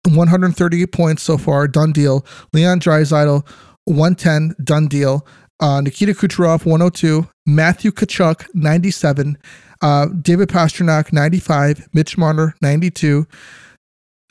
138 0.08 0.92
points 0.92 1.24
so 1.24 1.38
far. 1.38 1.68
Done 1.68 1.92
deal. 1.92 2.26
Leon 2.54 2.80
Draisaitl, 2.80 3.48
110. 3.86 4.56
Done 4.64 4.88
deal. 4.88 5.26
Uh, 5.60 5.82
Nikita 5.82 6.14
Kucherov, 6.14 6.66
102. 6.66 7.28
Matthew 7.46 7.92
Tkachuk, 7.92 8.46
97. 8.54 9.38
Uh, 9.82 10.08
David 10.22 10.50
Pastrnak, 10.50 11.12
95. 11.12 11.90
Mitch 11.94 12.18
Marner, 12.18 12.56
92. 12.62 13.28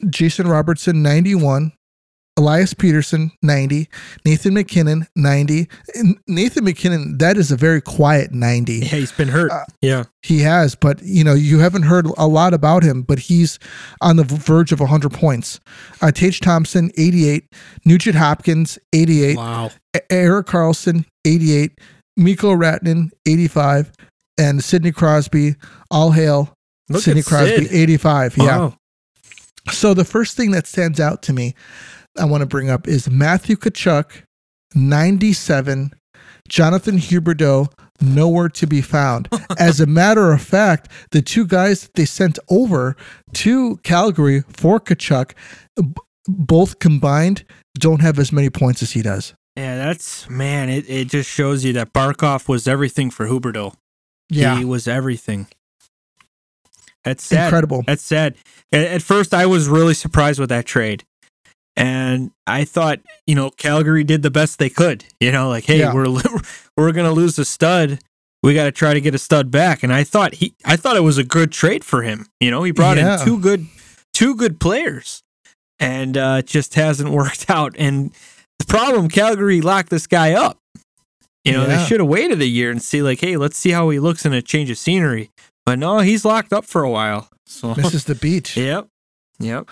Jason 0.09 0.47
Robertson, 0.47 1.03
91. 1.03 1.73
Elias 2.39 2.73
Pettersson, 2.73 3.33
90. 3.43 3.89
Nathan 4.25 4.55
MacKinnon, 4.55 5.09
90. 5.17 5.69
And 5.97 6.19
Nathan 6.29 6.65
MacKinnon, 6.65 7.19
that 7.19 7.37
is 7.37 7.51
a 7.51 7.57
very 7.57 7.81
quiet 7.81 8.33
90. 8.33 8.75
Yeah, 8.75 8.85
he's 8.87 9.11
been 9.11 9.29
hurt. 9.29 9.51
Uh, 9.51 9.65
yeah. 9.83 10.05
He 10.23 10.41
has, 10.41 10.77
but 10.77 11.03
you 11.03 11.25
know, 11.25 11.35
you 11.35 11.59
haven't 11.59 11.83
heard 11.83 12.07
a 12.17 12.29
lot 12.29 12.55
about 12.55 12.85
him, 12.85 13.03
but 13.03 13.19
he's 13.19 13.59
on 14.01 14.17
the 14.17 14.25
verge 14.25 14.71
of 14.71 14.79
100 14.79 15.13
points. 15.13 15.59
Uh, 16.01 16.13
Tage 16.13 16.39
Thompson, 16.39 16.93
88. 16.97 17.45
Nugent 17.85 18.17
Hopkins, 18.17 18.79
88. 18.93 19.37
Wow. 19.37 19.71
Erik 20.09 20.47
Karlsson, 20.47 21.05
88. 21.25 21.73
Mikko 22.17 22.55
Rantanen, 22.55 23.11
85. 23.27 23.91
And 24.39 24.63
Sidney 24.63 24.93
Crosby, 24.93 25.57
all 25.91 26.13
hail. 26.13 26.55
Look 26.89 27.03
Sidney 27.03 27.23
Crosby, 27.23 27.65
Sid. 27.65 27.75
85. 27.75 28.37
Yeah. 28.39 28.71
So 29.73 29.93
the 29.93 30.05
first 30.05 30.37
thing 30.37 30.53
that 30.53 30.67
stands 30.67 31.01
out 31.01 31.23
to 31.25 31.33
me, 31.33 31.55
I 32.19 32.25
want 32.25 32.43
to 32.43 32.47
bring 32.47 32.71
up 32.71 32.87
is 32.89 33.09
Matthew 33.09 33.57
Tkachuk, 33.57 34.23
97, 34.75 35.93
Jonathan 36.49 36.99
Huberdeau, 36.99 37.71
nowhere 38.01 38.49
to 38.51 38.67
be 38.67 38.81
found. 38.81 39.29
As 39.59 39.81
a 39.81 39.87
matter 39.87 40.33
of 40.33 40.43
fact, 40.43 40.91
the 41.11 41.23
two 41.23 41.47
guys 41.47 41.83
that 41.83 41.95
they 41.95 42.05
sent 42.05 42.39
over 42.49 42.97
to 43.35 43.77
Calgary 43.79 44.43
for 44.49 44.81
Tkachuk, 44.81 45.33
b- 45.77 45.85
both 46.27 46.79
combined, 46.79 47.45
don't 47.79 48.01
have 48.01 48.19
as 48.19 48.33
many 48.33 48.51
points 48.51 48.83
as 48.83 48.93
he 48.93 49.03
does. 49.03 49.35
Yeah, 49.57 49.77
that's 49.77 50.29
man. 50.29 50.69
It, 50.69 50.89
it 50.89 51.09
just 51.09 51.29
shows 51.29 51.65
you 51.65 51.73
that 51.75 51.93
Barkov 51.93 52.49
was 52.49 52.69
everything 52.69 53.11
for 53.11 53.27
Huberdeau. 53.27 53.75
Yeah. 54.29 54.59
He 54.59 54.65
was 54.65 54.87
everything. 54.87 55.49
That's 57.05 57.25
sad. 57.25 57.47
Incredible. 57.47 57.83
That's 57.87 58.03
sad. 58.03 58.37
At, 58.73 58.85
at 58.85 59.03
first, 59.03 59.33
I 59.33 59.47
was 59.47 59.69
really 59.69 59.95
surprised 59.95 60.39
with 60.39 60.51
that 60.51 60.67
trade. 60.67 61.05
And 61.79 62.33
I 62.47 62.65
thought, 62.65 62.99
you 63.27 63.37
know, 63.37 63.51
Calgary 63.51 64.03
did 64.03 64.23
the 64.23 64.31
best 64.33 64.59
they 64.59 64.69
could. 64.69 65.05
You 65.21 65.31
know, 65.31 65.49
like, 65.49 65.65
hey, 65.65 65.79
Yeah. 65.79 65.95
we're 65.95 66.09
we're 66.77 66.93
gonna 66.93 67.13
lose 67.13 67.39
a 67.39 67.45
stud. 67.45 68.01
We 68.43 68.53
got 68.55 68.65
to 68.65 68.73
try 68.73 68.95
to 68.95 69.01
get 69.01 69.15
a 69.15 69.19
stud 69.19 69.51
back. 69.51 69.83
And 69.83 69.93
I 69.93 70.05
thought 70.05 70.35
he, 70.35 70.55
I 70.65 70.77
thought 70.77 70.97
it 70.97 71.01
was 71.03 71.19
a 71.19 71.25
good 71.25 71.51
trade 71.53 71.85
for 71.85 72.03
him. 72.03 72.27
You 72.41 72.51
know, 72.53 72.63
he 72.65 72.71
brought 72.73 72.97
Yeah. 72.97 73.19
in 73.21 73.25
two 73.25 73.39
good, 73.41 73.67
two 74.13 74.35
good 74.37 74.61
players, 74.61 75.23
and 75.81 76.17
uh, 76.17 76.37
it 76.41 76.47
just 76.47 76.75
hasn't 76.75 77.11
worked 77.21 77.49
out. 77.51 77.75
And 77.79 78.13
the 78.59 78.65
problem, 78.67 79.09
Calgary 79.09 79.61
locked 79.61 79.91
this 79.91 80.07
guy 80.07 80.33
up. 80.35 80.59
You 81.45 81.53
know, 81.53 81.63
Yeah. 81.67 81.77
they 81.79 81.85
should 81.87 82.01
have 82.01 82.09
waited 82.09 82.41
a 82.43 82.47
year 82.47 82.71
and 82.71 82.81
see, 82.83 83.03
like, 83.03 83.21
hey, 83.21 83.37
let's 83.37 83.57
see 83.57 83.71
how 83.71 83.89
he 83.91 83.99
looks 84.01 84.25
in 84.27 84.33
a 84.33 84.43
change 84.43 84.71
of 84.71 84.79
scenery. 84.79 85.31
But 85.67 85.79
no, 85.81 85.99
he's 85.99 86.25
locked 86.25 86.53
up 86.53 86.65
for 86.65 86.83
a 86.83 86.91
while. 86.91 87.29
So, 87.47 87.75
Misses 87.75 88.05
the 88.05 88.15
beach. 88.15 88.57
yep, 88.57 88.87
yep. 89.41 89.69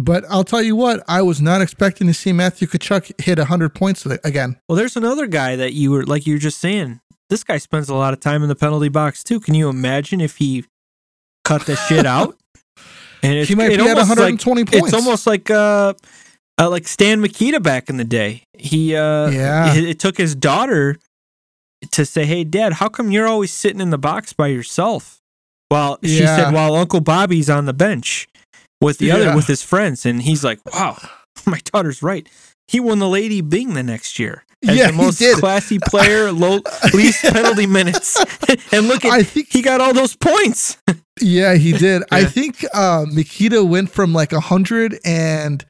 But 0.00 0.24
I'll 0.30 0.44
tell 0.44 0.62
you 0.62 0.76
what, 0.76 1.02
I 1.08 1.22
was 1.22 1.40
not 1.40 1.60
expecting 1.60 2.06
to 2.06 2.14
see 2.14 2.32
Matthew 2.32 2.68
Tkachuk 2.68 3.20
hit 3.20 3.38
100 3.38 3.74
points 3.74 4.06
again. 4.06 4.56
Well, 4.68 4.76
there's 4.76 4.96
another 4.96 5.26
guy 5.26 5.56
that 5.56 5.72
you 5.72 5.90
were 5.90 6.04
like 6.04 6.26
you 6.26 6.34
were 6.34 6.38
just 6.40 6.58
saying. 6.58 7.00
This 7.30 7.44
guy 7.44 7.58
spends 7.58 7.88
a 7.88 7.94
lot 7.94 8.14
of 8.14 8.20
time 8.20 8.42
in 8.42 8.48
the 8.48 8.54
penalty 8.54 8.88
box 8.88 9.22
too. 9.24 9.40
Can 9.40 9.54
you 9.54 9.68
imagine 9.68 10.20
if 10.20 10.36
he 10.36 10.64
cut 11.44 11.66
the 11.66 11.76
shit 11.76 12.06
out? 12.16 12.36
And 13.22 13.34
it's, 13.34 13.48
he 13.48 13.54
might 13.56 13.72
it 13.72 13.78
be 13.78 13.84
at 13.84 13.98
almost 13.98 14.08
like- 14.10 14.18
120 14.18 14.64
points. 14.64 14.86
It's 14.86 14.94
almost 14.94 15.26
like 15.26 15.50
uh, 15.50 15.94
uh, 16.60 16.70
like 16.70 16.86
Stan 16.86 17.20
Mikita 17.20 17.60
back 17.60 17.90
in 17.90 17.96
the 17.96 18.04
day. 18.04 18.44
He 18.56 18.94
uh, 18.94 19.30
Yeah. 19.30 19.74
it, 19.74 19.84
it 19.84 19.98
took 19.98 20.16
his 20.16 20.34
daughter 20.36 20.96
to 21.90 22.06
say, 22.06 22.24
"Hey, 22.24 22.44
Dad, 22.44 22.74
how 22.74 22.88
come 22.88 23.10
you're 23.10 23.26
always 23.26 23.52
sitting 23.52 23.80
in 23.80 23.90
the 23.90 23.98
box 23.98 24.32
by 24.32 24.46
yourself?" 24.48 25.20
Well, 25.70 25.98
she 26.04 26.20
Yeah. 26.20 26.36
said, 26.36 26.54
"While 26.54 26.74
Uncle 26.76 27.00
Bobby's 27.00 27.50
on 27.50 27.66
the 27.66 27.74
bench 27.74 28.28
with 28.80 28.98
the 28.98 29.06
Yeah. 29.06 29.16
other 29.16 29.36
with 29.36 29.46
his 29.46 29.62
friends," 29.62 30.04
and 30.06 30.22
he's 30.22 30.42
like, 30.44 30.60
"Wow, 30.72 30.98
my 31.46 31.60
daughter's 31.72 32.02
right." 32.02 32.28
He 32.66 32.80
won 32.80 32.98
the 32.98 33.08
Lady 33.08 33.40
Byng 33.40 33.72
the 33.74 33.82
next 33.82 34.18
year 34.18 34.44
as 34.66 34.76
Yeah, 34.76 34.86
the 34.88 34.92
he 34.92 34.98
most 34.98 35.22
classy 35.40 35.78
player, 35.78 36.30
low 36.44 36.60
least 36.92 37.22
penalty 37.22 37.66
minutes, 37.66 38.16
and 38.72 38.88
look 38.88 39.04
at 39.06 39.12
I 39.12 39.22
think, 39.22 39.48
he 39.50 39.62
got 39.62 39.80
all 39.80 39.94
those 39.94 40.14
points. 40.16 40.76
yeah, 41.20 41.54
he 41.54 41.72
did. 41.72 42.02
I 42.12 42.24
think 42.24 42.64
uh, 42.74 43.06
Mikita 43.10 43.64
went 43.64 43.90
from 43.90 44.12
like 44.12 44.32
100 44.32 44.98
and 45.04 45.64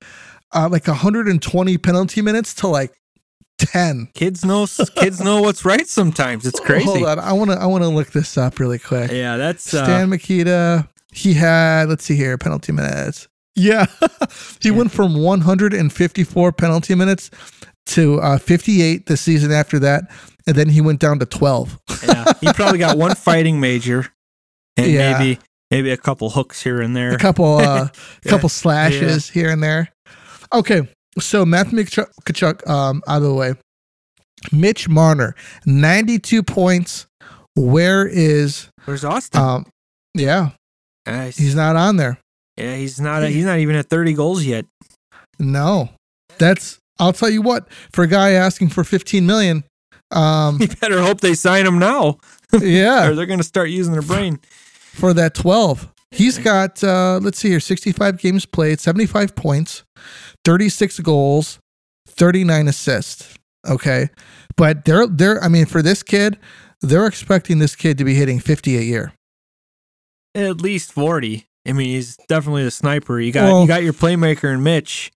uh, 0.53 0.69
like 0.71 0.89
120 0.89 1.79
penalty 1.79 2.21
minutes 2.23 2.53
to 2.55 2.67
like 2.67 2.93
10. 3.59 4.09
Kids 4.15 4.45
know 4.45 4.67
kids 4.97 5.21
know 5.21 5.41
what's 5.43 5.65
right. 5.65 5.87
Sometimes 5.87 6.47
it's 6.47 6.59
crazy. 6.61 6.85
Hold 6.85 7.05
on, 7.05 7.19
I 7.21 7.33
want 7.33 7.51
to 7.53 7.59
I 7.59 7.67
want 7.67 7.85
to 7.85 7.89
look 7.89 8.11
this 8.11 8.37
up 8.37 8.59
really 8.59 8.79
quick. 8.79 9.11
Yeah, 9.13 9.37
that's 9.37 9.73
uh, 9.73 9.85
Stan 9.85 10.09
Mikita, 10.11 10.89
he 11.19 11.35
had 11.35 11.89
let's 11.89 12.05
see 12.05 12.17
here 12.17 12.37
penalty 12.39 12.73
minutes. 12.73 13.29
Yeah, 13.57 13.87
he 14.61 14.69
Yeah. 14.71 14.77
went 14.77 14.93
from 14.93 15.15
154 15.15 16.53
penalty 16.53 16.95
minutes 16.95 17.31
to 17.87 18.21
uh, 18.21 18.39
58 18.39 19.07
the 19.07 19.17
season 19.17 19.51
after 19.51 19.79
that, 19.81 20.05
and 20.47 20.55
then 20.57 20.69
he 20.69 20.81
went 20.81 21.01
down 21.01 21.19
to 21.19 21.27
12. 21.27 21.79
yeah. 22.07 22.25
He 22.41 22.53
probably 22.53 22.79
got 22.79 22.97
one 22.97 23.15
fighting 23.29 23.59
major, 23.61 24.07
and 24.77 24.87
Yeah. 24.91 25.19
maybe 25.19 25.41
maybe 25.71 25.91
a 25.91 25.97
couple 25.97 26.31
hooks 26.31 26.63
here 26.63 26.81
and 26.81 26.95
there. 26.97 27.13
a 27.13 27.19
couple 27.19 27.57
uh, 27.59 27.89
Yeah. 28.25 28.31
couple 28.31 28.49
slashes 28.49 29.29
here 29.31 29.51
and 29.51 29.63
there. 29.63 29.89
Okay, 30.55 30.89
so 31.19 31.45
Matthew 31.45 31.79
Tkachuk, 31.81 32.09
Tkachuk 32.25 32.69
um, 32.71 33.03
out 33.09 33.19
of 33.19 33.23
the 33.25 33.35
way. 33.35 33.55
Mitch 34.53 34.89
Marner, 34.89 35.35
92 35.67 36.43
points. 36.45 37.07
Where 37.57 38.07
is 38.07 38.69
Where's 38.85 39.03
Auston? 39.03 39.39
um? 39.41 39.67
Yeah, 40.15 40.51
Uh, 41.09 41.25
he's, 41.27 41.37
he's 41.39 41.55
not 41.55 41.75
on 41.77 41.97
there. 41.97 42.19
yeah, 42.57 42.77
he's 42.77 43.01
not. 43.01 43.23
he's 43.25 43.45
not 43.45 43.59
even 43.59 43.77
at 43.77 43.87
thirty 43.89 44.13
goals 44.13 44.45
yet. 44.45 44.67
No, 45.39 45.89
that's. 46.39 46.79
I'll 46.99 47.13
tell 47.13 47.31
you 47.31 47.43
what. 47.43 47.73
For 47.93 48.03
a 48.05 48.09
guy 48.09 48.31
asking 48.33 48.71
for 48.71 48.83
15 48.83 49.25
million, 49.25 49.63
um, 50.11 50.59
You 50.61 50.67
better 50.67 51.01
hope 51.01 51.21
they 51.21 51.35
sign 51.35 51.65
him 51.67 51.79
now, 51.79 52.19
yeah, 52.61 53.07
or 53.09 53.15
they're 53.15 53.27
going 53.27 53.39
to 53.39 53.45
start 53.45 53.71
using 53.71 53.93
their 53.93 54.03
brain. 54.03 54.41
for 54.95 55.15
that 55.15 55.35
12. 55.35 55.93
He's 56.11 56.39
got 56.39 56.83
uh 56.83 57.21
let's 57.23 57.39
see 57.39 57.51
here 57.51 57.61
65 57.61 58.19
games 58.19 58.47
played, 58.47 58.81
75 58.81 59.37
points, 59.37 59.85
36 60.45 61.01
goals, 61.01 61.59
39 62.09 62.67
assists. 62.69 63.35
Okay. 63.69 64.09
But 64.57 64.85
they're 64.87 65.07
they're 65.07 65.43
I 65.45 65.49
mean 65.49 65.67
for 65.67 65.83
this 65.83 66.03
kid, 66.03 66.39
they're 66.81 67.07
expecting 67.07 67.59
this 67.59 67.77
kid 67.77 67.99
to 67.99 68.05
be 68.05 68.15
hitting 68.15 68.41
50 68.41 68.79
a 68.79 68.81
year. 68.81 69.13
At 70.39 70.61
least 70.61 70.93
forty. 70.93 71.47
I 71.67 71.73
mean, 71.73 71.89
he's 71.89 72.17
definitely 72.29 72.65
the 72.65 72.71
sniper. 72.71 73.21
You 73.21 73.33
got 73.33 73.45
Well- 73.45 73.63
you 73.63 73.69
got 73.69 73.83
your 73.83 73.93
playmaker 73.93 74.53
and 74.53 74.63
Mitch, 74.65 75.11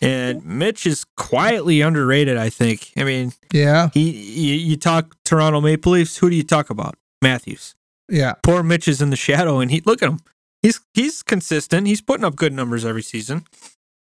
and 0.00 0.44
Mitch 0.44 0.86
is 0.86 1.04
quietly 1.16 1.80
underrated. 1.80 2.36
I 2.36 2.50
think. 2.50 2.92
I 2.96 3.04
mean, 3.04 3.32
Yeah. 3.52 3.90
he 3.94 4.10
you, 4.10 4.54
you 4.54 4.76
talk 4.76 5.14
Toronto 5.24 5.60
Maple 5.60 5.92
Leafs. 5.92 6.16
Who 6.18 6.30
do 6.30 6.36
you 6.36 6.42
talk 6.42 6.70
about? 6.70 6.96
Matthews. 7.22 7.74
Yeah. 8.08 8.34
Poor 8.42 8.62
Mitch 8.62 8.88
is 8.88 9.00
in 9.02 9.10
the 9.10 9.16
shadow, 9.16 9.58
and 9.60 9.70
he 9.70 9.80
look 9.84 10.02
at 10.02 10.08
him. 10.08 10.20
He's 10.62 10.80
he's 10.94 11.22
consistent. 11.22 11.86
He's 11.86 12.00
putting 12.00 12.24
up 12.24 12.34
good 12.36 12.52
numbers 12.52 12.84
every 12.84 13.02
season. 13.02 13.44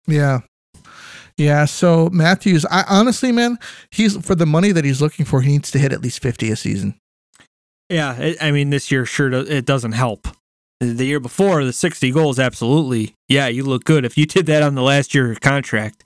Yeah. 0.08 0.40
Yeah, 1.38 1.66
so 1.66 2.10
Matthews, 2.14 2.66
I 2.72 2.86
honestly 2.88 3.34
man, 3.34 3.60
he's 3.92 4.16
for 4.26 4.36
the 4.36 4.46
money 4.46 4.72
that 4.72 4.86
he's 4.86 5.02
looking 5.02 5.26
for, 5.26 5.42
he 5.42 5.52
needs 5.52 5.70
to 5.72 5.80
hit 5.80 5.92
at 5.92 6.02
least 6.02 6.22
50 6.22 6.50
a 6.50 6.56
season. 6.56 6.96
Yeah, 7.90 8.34
I 8.42 8.52
mean, 8.52 8.70
this 8.70 8.90
year 8.90 9.06
sure 9.06 9.32
it 9.34 9.66
doesn't 9.66 9.92
help. 9.92 10.28
The 10.82 11.06
year 11.06 11.20
before, 11.20 11.64
the 11.64 11.72
60 11.74 12.12
goals, 12.12 12.38
absolutely. 12.40 13.16
Yeah, 13.30 13.48
you 13.48 13.64
look 13.64 13.86
good. 13.86 14.04
If 14.06 14.18
you 14.18 14.26
did 14.26 14.46
that 14.48 14.62
on 14.62 14.76
the 14.76 14.82
last 14.82 15.14
year 15.16 15.24
of 15.26 15.30
your 15.30 15.40
contract, 15.40 16.04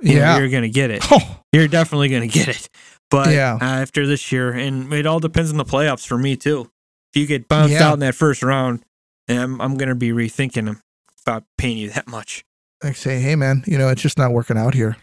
you 0.00 0.14
know, 0.14 0.20
Yeah. 0.20 0.38
you're 0.38 0.48
going 0.48 0.62
to 0.62 0.70
get 0.70 0.90
it. 0.90 1.04
Oh, 1.10 1.40
You're 1.52 1.68
definitely 1.68 2.08
going 2.08 2.28
to 2.28 2.38
get 2.38 2.48
it. 2.48 2.68
But 3.10 3.30
Yeah. 3.32 3.58
uh, 3.60 3.64
after 3.64 4.06
this 4.06 4.30
year, 4.32 4.50
and 4.52 4.92
it 4.92 5.06
all 5.06 5.20
depends 5.20 5.50
on 5.50 5.56
the 5.56 5.64
playoffs 5.64 6.06
for 6.06 6.18
me, 6.18 6.36
too. 6.36 6.70
If 7.14 7.20
you 7.20 7.26
get 7.26 7.48
bounced 7.48 7.72
Yeah. 7.74 7.88
out 7.88 7.94
in 7.94 8.00
that 8.00 8.14
first 8.14 8.42
round, 8.42 8.82
I'm, 9.28 9.60
I'm 9.60 9.76
going 9.76 9.88
to 9.88 9.94
be 9.94 10.10
rethinking 10.10 10.78
about 11.26 11.44
paying 11.58 11.76
you 11.78 11.90
that 11.90 12.06
much. 12.08 12.44
I 12.82 12.92
say, 12.92 13.20
hey 13.20 13.34
man, 13.34 13.64
you 13.66 13.76
know, 13.76 13.88
it's 13.88 14.00
just 14.02 14.16
not 14.18 14.32
working 14.32 14.56
out 14.56 14.72
here. 14.74 14.96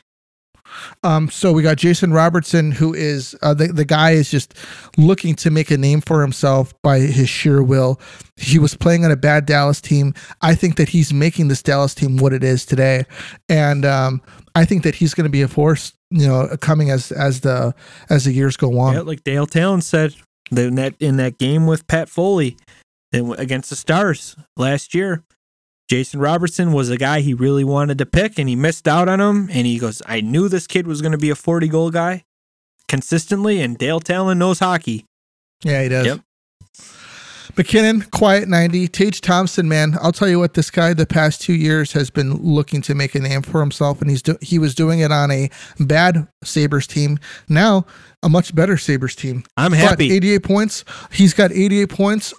Um, 1.03 1.29
so 1.29 1.51
we 1.51 1.63
got 1.63 1.77
Jason 1.77 2.11
Robertson, 2.11 2.71
who 2.71 2.93
is 2.93 3.35
uh, 3.41 3.53
the 3.53 3.67
the 3.67 3.85
guy 3.85 4.11
is 4.11 4.29
just 4.29 4.53
looking 4.97 5.35
to 5.35 5.49
make 5.49 5.71
a 5.71 5.77
name 5.77 6.01
for 6.01 6.21
himself 6.21 6.73
by 6.81 6.99
his 6.99 7.29
sheer 7.29 7.63
will. 7.63 7.99
He 8.35 8.59
was 8.59 8.75
playing 8.75 9.05
on 9.05 9.11
a 9.11 9.15
bad 9.15 9.45
Dallas 9.45 9.79
team. 9.81 10.13
I 10.41 10.55
think 10.55 10.75
that 10.77 10.89
he's 10.89 11.13
making 11.13 11.47
this 11.47 11.63
Dallas 11.63 11.95
team 11.95 12.17
what 12.17 12.33
it 12.33 12.43
is 12.43 12.65
today, 12.65 13.05
and 13.49 13.85
um, 13.85 14.21
I 14.55 14.65
think 14.65 14.83
that 14.83 14.95
he's 14.95 15.13
going 15.13 15.25
to 15.25 15.31
be 15.31 15.41
a 15.41 15.47
force, 15.47 15.93
you 16.09 16.27
know, 16.27 16.55
coming 16.59 16.89
as 16.89 17.11
as 17.11 17.41
the 17.41 17.73
as 18.09 18.25
the 18.25 18.33
years 18.33 18.57
go 18.57 18.79
on. 18.79 18.93
Yeah, 18.93 19.01
like 19.01 19.23
Dale 19.23 19.47
Tallon 19.47 19.81
said 19.81 20.15
in 20.51 20.75
that 20.75 20.95
in 20.99 21.17
that 21.17 21.37
game 21.37 21.67
with 21.67 21.87
Pat 21.87 22.09
Foley 22.09 22.57
and 23.11 23.33
against 23.39 23.69
the 23.69 23.75
Stars 23.75 24.35
last 24.57 24.93
year. 24.93 25.23
Jason 25.89 26.19
Robertson 26.19 26.71
was 26.71 26.89
a 26.89 26.97
guy 26.97 27.21
he 27.21 27.33
really 27.33 27.63
wanted 27.63 27.97
to 27.99 28.05
pick, 28.05 28.39
and 28.39 28.49
he 28.49 28.55
missed 28.55 28.87
out 28.87 29.07
on 29.07 29.21
him. 29.21 29.49
And 29.51 29.67
he 29.67 29.77
goes, 29.77 30.01
"I 30.05 30.21
knew 30.21 30.49
this 30.49 30.67
kid 30.67 30.87
was 30.87 31.01
going 31.01 31.11
to 31.11 31.17
be 31.17 31.29
a 31.29 31.35
forty 31.35 31.67
goal 31.67 31.91
guy 31.91 32.23
consistently." 32.87 33.61
And 33.61 33.77
Dale 33.77 33.99
Tallon 33.99 34.39
knows 34.39 34.59
hockey. 34.59 35.05
Yeah, 35.63 35.83
he 35.83 35.89
does. 35.89 36.05
Yep. 36.05 36.19
MacKinnon, 37.57 38.01
quiet 38.11 38.49
90. 38.49 38.87
Tage 38.89 39.21
Thompson, 39.21 39.69
man, 39.69 39.95
I'll 40.01 40.11
tell 40.11 40.27
you 40.27 40.39
what, 40.39 40.55
this 40.55 40.69
guy 40.69 40.93
the 40.93 41.05
past 41.05 41.41
two 41.41 41.53
years 41.53 41.93
has 41.93 42.09
been 42.09 42.33
looking 42.33 42.81
to 42.81 42.93
make 42.93 43.15
a 43.15 43.19
name 43.19 43.43
for 43.43 43.61
himself, 43.61 44.01
and 44.01 44.09
he's 44.09 44.21
do- 44.21 44.37
he 44.41 44.59
was 44.59 44.75
doing 44.75 44.99
it 44.99 45.11
on 45.11 45.31
a 45.31 45.49
bad 45.79 46.27
Sabres 46.43 46.85
team. 46.85 47.17
Now, 47.47 47.85
a 48.21 48.27
much 48.27 48.53
better 48.53 48.75
Sabres 48.77 49.15
team. 49.15 49.43
I'm 49.55 49.71
But 49.71 49.79
happy. 49.79 50.11
88 50.11 50.43
points. 50.43 50.83
He's 51.11 51.33
got 51.33 51.53
88 51.53 51.89
points. 51.89 52.33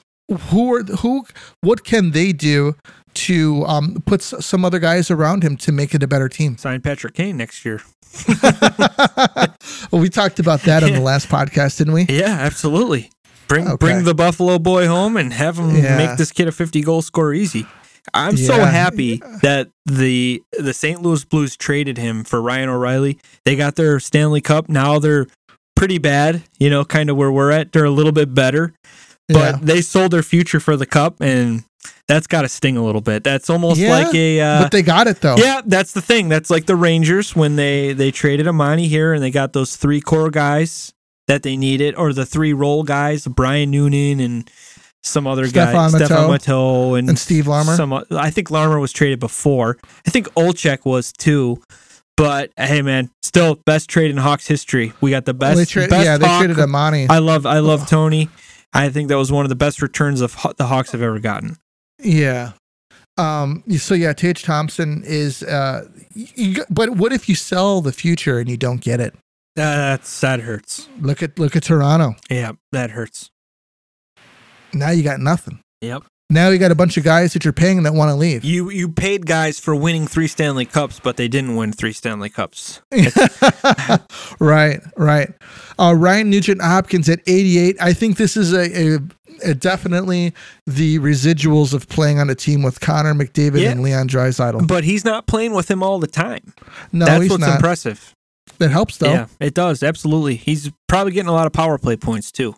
Who 0.51 0.75
are 0.75 0.83
who? 0.83 1.25
What 1.62 1.85
can 1.85 2.11
they 2.11 2.33
do 2.33 2.75
to 3.17 3.64
um, 3.67 4.03
put 4.07 4.21
s- 4.21 4.45
some 4.45 4.64
other 4.64 4.79
guys 4.79 5.11
around 5.11 5.43
him 5.43 5.57
to 5.59 5.73
make 5.73 5.95
it 5.95 6.03
a 6.03 6.07
better 6.09 6.29
team? 6.29 6.57
Sign 6.59 6.81
Patrick 6.81 7.14
Kane 7.14 7.37
next 7.37 7.64
year. 7.64 7.81
well, 8.29 9.49
we 10.01 10.09
talked 10.09 10.39
about 10.39 10.61
that 10.62 10.83
on 10.83 10.93
the 10.93 11.01
last 11.01 11.29
podcast, 11.29 11.79
didn't 11.79 11.93
we? 11.95 12.05
Yeah, 12.09 12.37
absolutely. 12.41 13.11
Bring 13.49 13.67
Okay. 13.69 13.77
bring 13.77 14.05
the 14.05 14.14
Buffalo 14.14 14.59
boy 14.59 14.87
home 14.87 15.17
and 15.17 15.33
have 15.33 15.59
him 15.59 15.75
Yeah. 15.77 15.97
make 15.97 16.17
this 16.19 16.33
kid 16.33 16.49
a 16.49 16.53
50 16.53 16.81
goal 16.83 17.03
score 17.03 17.33
easy. 17.33 17.67
I'm 18.14 18.37
so 18.37 18.64
happy 18.64 19.21
that 19.43 19.69
the 19.85 20.43
the 20.59 20.73
St. 20.73 21.03
Louis 21.03 21.25
Blues 21.25 21.57
traded 21.57 21.99
him 21.99 22.23
for 22.25 22.41
Ryan 22.41 22.69
O'Reilly. 22.69 23.19
They 23.45 23.57
got 23.57 23.75
their 23.77 23.99
Stanley 24.01 24.41
Cup. 24.41 24.69
Now 24.69 24.99
they're 25.01 25.27
pretty 25.75 25.99
bad, 25.99 26.43
you 26.59 26.71
know, 26.71 26.85
kind 26.85 27.11
of 27.11 27.17
where 27.17 27.31
we're 27.33 27.51
at. 27.51 27.73
They're 27.73 27.85
a 27.85 27.91
little 27.91 28.12
bit 28.12 28.33
better, 28.33 28.73
but 29.29 29.35
yeah. 29.37 29.59
they 29.61 29.81
sold 29.81 30.11
their 30.12 30.22
future 30.22 30.61
for 30.61 30.77
the 30.77 30.87
cup 30.87 31.16
and 31.20 31.64
that's 32.09 32.27
got 32.27 32.43
to 32.43 32.49
sting 32.49 32.77
a 32.77 32.85
little 32.85 33.01
bit. 33.01 33.22
That's 33.24 33.49
almost 33.51 33.79
Yeah, 33.81 33.91
like 33.91 34.14
a 34.14 34.41
uh, 34.41 34.62
but 34.62 34.72
they 34.72 34.83
got 34.83 35.07
it 35.07 35.20
though. 35.20 35.37
yeah, 35.37 35.61
that's 35.64 35.93
the 35.93 36.01
thing. 36.01 36.29
That's 36.29 36.51
like 36.51 36.66
the 36.66 36.77
Rangers 36.77 37.35
when 37.37 37.57
they 37.57 37.93
they 37.93 38.11
traded 38.11 38.47
Amonte 38.47 38.87
here 38.89 39.12
and 39.14 39.22
they 39.22 39.31
got 39.31 39.53
those 39.53 39.77
three 39.77 40.01
core 40.01 40.31
guys 40.31 40.93
that 41.29 41.43
they 41.43 41.57
needed, 41.57 41.95
or 41.97 42.12
the 42.12 42.24
three 42.27 42.53
role 42.53 42.85
guys, 42.85 43.27
Brian 43.27 43.70
Noonan 43.72 44.20
and 44.20 44.49
some 45.03 45.27
other 45.27 45.47
Stefan 45.49 45.74
guy, 45.93 45.99
Matteau. 45.99 46.07
Stefan 46.07 46.31
Matteau 46.31 46.99
and, 46.99 47.09
And 47.09 47.18
Steve 47.18 47.47
Larmer? 47.49 47.74
Some, 47.77 47.93
I 48.12 48.31
think 48.31 48.51
Larmer 48.51 48.79
was 48.81 48.93
traded 48.93 49.18
before. 49.20 49.77
I 50.07 50.11
think 50.11 50.27
Olczyk 50.35 50.85
was 50.85 51.12
too. 51.12 51.62
But 52.16 52.51
hey, 52.57 52.81
man, 52.83 53.11
still 53.22 53.57
best 53.66 53.91
trade 53.91 54.11
in 54.11 54.16
Hawks 54.16 54.47
history. 54.47 54.93
We 55.01 55.11
got 55.11 55.24
the 55.24 55.35
best. 55.35 55.70
tra- 55.70 55.87
best 55.89 56.05
yeah, 56.05 56.16
they 56.16 56.27
Hawk. 56.27 56.45
traded 56.45 56.57
Amonte. 56.57 57.07
I 57.11 57.18
love, 57.18 57.45
I 57.45 57.59
love 57.59 57.89
Tony. 57.89 58.29
I 58.77 58.91
think 58.91 59.09
that 59.09 59.16
was 59.16 59.33
one 59.33 59.45
of 59.45 59.49
the 59.49 59.57
best 59.57 59.81
returns 59.83 60.20
of 60.20 60.37
the 60.57 60.66
Hawks 60.66 60.93
have 60.93 61.03
ever 61.03 61.18
gotten. 61.18 61.57
Yeah. 61.99 62.53
Um. 63.16 63.64
So 63.79 63.95
yeah, 63.95 64.12
Tage 64.12 64.43
Thompson 64.43 65.03
is. 65.05 65.43
Uh. 65.43 65.89
You, 66.14 66.64
but 66.68 66.91
what 66.91 67.12
if 67.12 67.29
you 67.29 67.35
sell 67.35 67.81
the 67.81 67.93
future 67.93 68.39
and 68.39 68.49
you 68.49 68.57
don't 68.57 68.81
get 68.81 69.01
it? 69.01 69.14
That's 69.55 70.20
that 70.20 70.41
hurts. 70.41 70.89
Look 71.01 71.22
at 71.22 71.39
look 71.39 71.57
at 71.57 71.62
Toronto. 71.62 72.16
Yeah, 72.29 72.53
that 72.72 72.91
hurts. 72.91 73.31
Now 74.74 74.91
you 74.91 75.03
got 75.03 75.20
nothing. 75.20 75.61
Yep. 75.81 76.05
Now 76.29 76.49
you 76.49 76.59
got 76.59 76.72
a 76.72 76.74
bunch 76.74 76.97
of 76.97 77.05
guys 77.05 77.33
that 77.35 77.45
you're 77.45 77.53
paying 77.53 77.85
that 77.85 77.95
want 77.95 78.09
to 78.11 78.16
leave. 78.16 78.45
You 78.45 78.68
you 78.70 78.89
paid 78.89 79.27
guys 79.27 79.61
for 79.61 79.77
winning 79.77 80.09
three 80.09 80.27
Stanley 80.27 80.64
Cups, 80.64 80.99
but 80.99 81.16
they 81.16 81.29
didn't 81.29 81.55
win 81.55 81.72
three 81.72 81.93
Stanley 81.93 82.29
Cups. 82.31 82.81
right, 84.41 84.81
right. 84.97 85.29
Uh, 85.79 85.95
Ryan 85.97 86.31
Nugent 86.31 86.61
Hopkins 86.62 87.09
at 87.09 87.20
88. 87.27 87.77
I 87.81 87.93
think 87.93 88.16
this 88.16 88.37
is 88.37 88.53
a, 88.53 88.97
a, 88.97 89.51
a 89.51 89.55
definitely 89.55 90.33
the 90.66 90.99
residuals 90.99 91.72
of 91.74 91.89
playing 91.89 92.18
on 92.18 92.31
a 92.31 92.35
team 92.35 92.62
with 92.62 92.81
Connor 92.81 93.14
McDavid 93.14 93.61
Yeah. 93.62 93.70
and 93.70 93.83
Leon 93.83 94.09
Draisaitl. 94.09 94.66
But 94.66 94.85
he's 94.85 95.05
not 95.05 95.27
playing 95.27 95.53
with 95.53 95.70
him 95.70 95.83
all 95.83 95.99
the 95.99 96.07
time. 96.07 96.55
No, 96.93 97.07
That's 97.07 97.29
what's 97.31 97.41
not. 97.41 97.57
impressive. 97.57 98.14
That 98.59 98.70
helps 98.70 98.97
though. 98.99 99.11
Yeah, 99.12 99.27
it 99.39 99.55
does 99.55 99.83
absolutely. 99.83 100.37
He's 100.37 100.70
probably 100.89 101.12
getting 101.12 101.29
a 101.29 101.33
lot 101.33 101.47
of 101.47 101.53
power 101.53 101.77
play 101.79 101.97
points 101.97 102.33
too. 102.33 102.55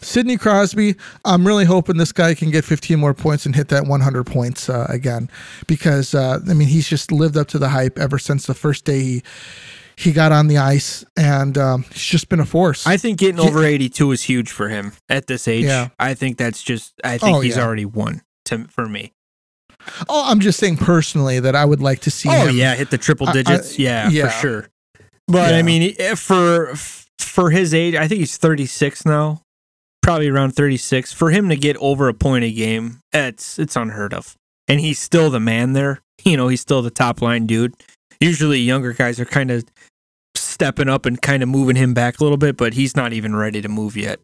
Sidney 0.00 0.36
Crosby, 0.36 0.94
I'm 1.24 1.46
really 1.46 1.64
hoping 1.64 1.96
this 1.96 2.12
guy 2.12 2.34
can 2.34 2.50
get 2.50 2.64
15 2.64 2.98
more 2.98 3.14
points 3.14 3.44
and 3.46 3.54
hit 3.54 3.68
that 3.68 3.86
100 3.86 4.24
points 4.24 4.68
uh, 4.68 4.86
again, 4.88 5.28
because 5.66 6.14
uh, 6.14 6.40
I 6.48 6.54
mean 6.54 6.68
he's 6.68 6.88
just 6.88 7.12
lived 7.12 7.36
up 7.36 7.48
to 7.48 7.58
the 7.58 7.68
hype 7.70 7.98
ever 7.98 8.18
since 8.18 8.46
the 8.46 8.54
first 8.54 8.84
day 8.84 9.00
he 9.00 9.22
he 9.98 10.12
got 10.12 10.30
on 10.30 10.48
the 10.48 10.58
ice, 10.58 11.04
and 11.16 11.56
um, 11.56 11.84
he's 11.84 12.04
just 12.04 12.28
been 12.28 12.40
a 12.40 12.44
force. 12.44 12.86
I 12.86 12.98
think 12.98 13.18
getting 13.18 13.40
over 13.40 13.64
82 13.64 14.12
is 14.12 14.22
huge 14.24 14.50
for 14.50 14.68
him 14.68 14.92
at 15.08 15.26
this 15.26 15.48
age. 15.48 15.64
Yeah. 15.64 15.88
I 15.98 16.12
think 16.12 16.36
that's 16.36 16.62
just. 16.62 16.92
I 17.02 17.16
think 17.16 17.34
Oh, 17.36 17.40
he's 17.40 17.56
yeah. 17.56 17.64
already 17.64 17.86
won 17.86 18.20
to 18.44 18.64
for 18.68 18.86
me. 18.86 19.14
oh, 20.08 20.24
I'm 20.26 20.40
just 20.40 20.58
saying 20.58 20.76
personally 20.76 21.40
that 21.40 21.56
I 21.56 21.64
would 21.64 21.80
like 21.80 22.00
to 22.00 22.10
see 22.10 22.28
Oh 22.30 22.46
him. 22.48 22.56
yeah, 22.56 22.74
hit 22.74 22.90
the 22.90 22.98
triple 22.98 23.26
I- 23.26 23.30
I- 23.30 23.32
digits. 23.34 23.78
yeah, 23.78 24.08
yeah. 24.10 24.28
for 24.28 24.40
sure. 24.40 24.68
But 25.28 25.54
I 25.54 25.62
mean, 25.62 25.94
eh, 25.98 26.14
for 26.14 26.74
for 27.18 27.48
his 27.50 27.72
age, 27.72 27.94
I 27.94 28.06
think 28.06 28.18
he's 28.20 28.36
36 28.36 29.06
now, 29.06 29.40
probably 30.06 30.28
around 30.28 30.52
36. 30.52 31.12
For 31.12 31.30
him 31.30 31.48
to 31.48 31.56
get 31.56 31.76
over 31.78 32.08
a 32.08 32.14
point 32.14 32.44
a 32.44 32.52
game, 32.52 33.00
it's 33.12 33.58
it's 33.58 33.74
unheard 33.74 34.14
of. 34.14 34.36
And 34.68 34.78
he's 34.78 35.00
still 35.00 35.30
the 35.30 35.40
man 35.40 35.72
there. 35.72 36.00
You 36.24 36.36
know, 36.36 36.48
he's 36.48 36.60
still 36.60 36.82
the 36.82 36.90
top 36.90 37.22
line 37.22 37.46
dude. 37.46 37.74
Usually, 38.20 38.58
younger 38.58 38.92
guys 38.92 39.20
are 39.20 39.24
kind 39.24 39.50
of 39.50 39.64
stepping 40.34 40.88
up 40.88 41.06
and 41.06 41.20
kind 41.20 41.42
of 41.42 41.48
moving 41.48 41.76
him 41.76 41.94
back 41.94 42.18
a 42.18 42.24
little 42.24 42.38
bit, 42.38 42.56
but 42.56 42.74
he's 42.74 42.96
not 42.96 43.12
even 43.12 43.36
ready 43.36 43.60
to 43.60 43.68
move 43.68 43.96
yet. 43.96 44.18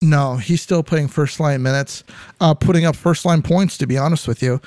No, 0.00 0.36
he's 0.36 0.62
still 0.62 0.82
playing 0.82 1.08
first 1.08 1.38
line 1.38 1.62
minutes, 1.62 2.02
uh, 2.40 2.54
putting 2.54 2.86
up 2.86 2.96
first 2.96 3.24
line 3.24 3.42
points. 3.42 3.76
To 3.78 3.86
be 3.86 3.98
honest 3.98 4.26
with 4.26 4.42
you, 4.42 4.60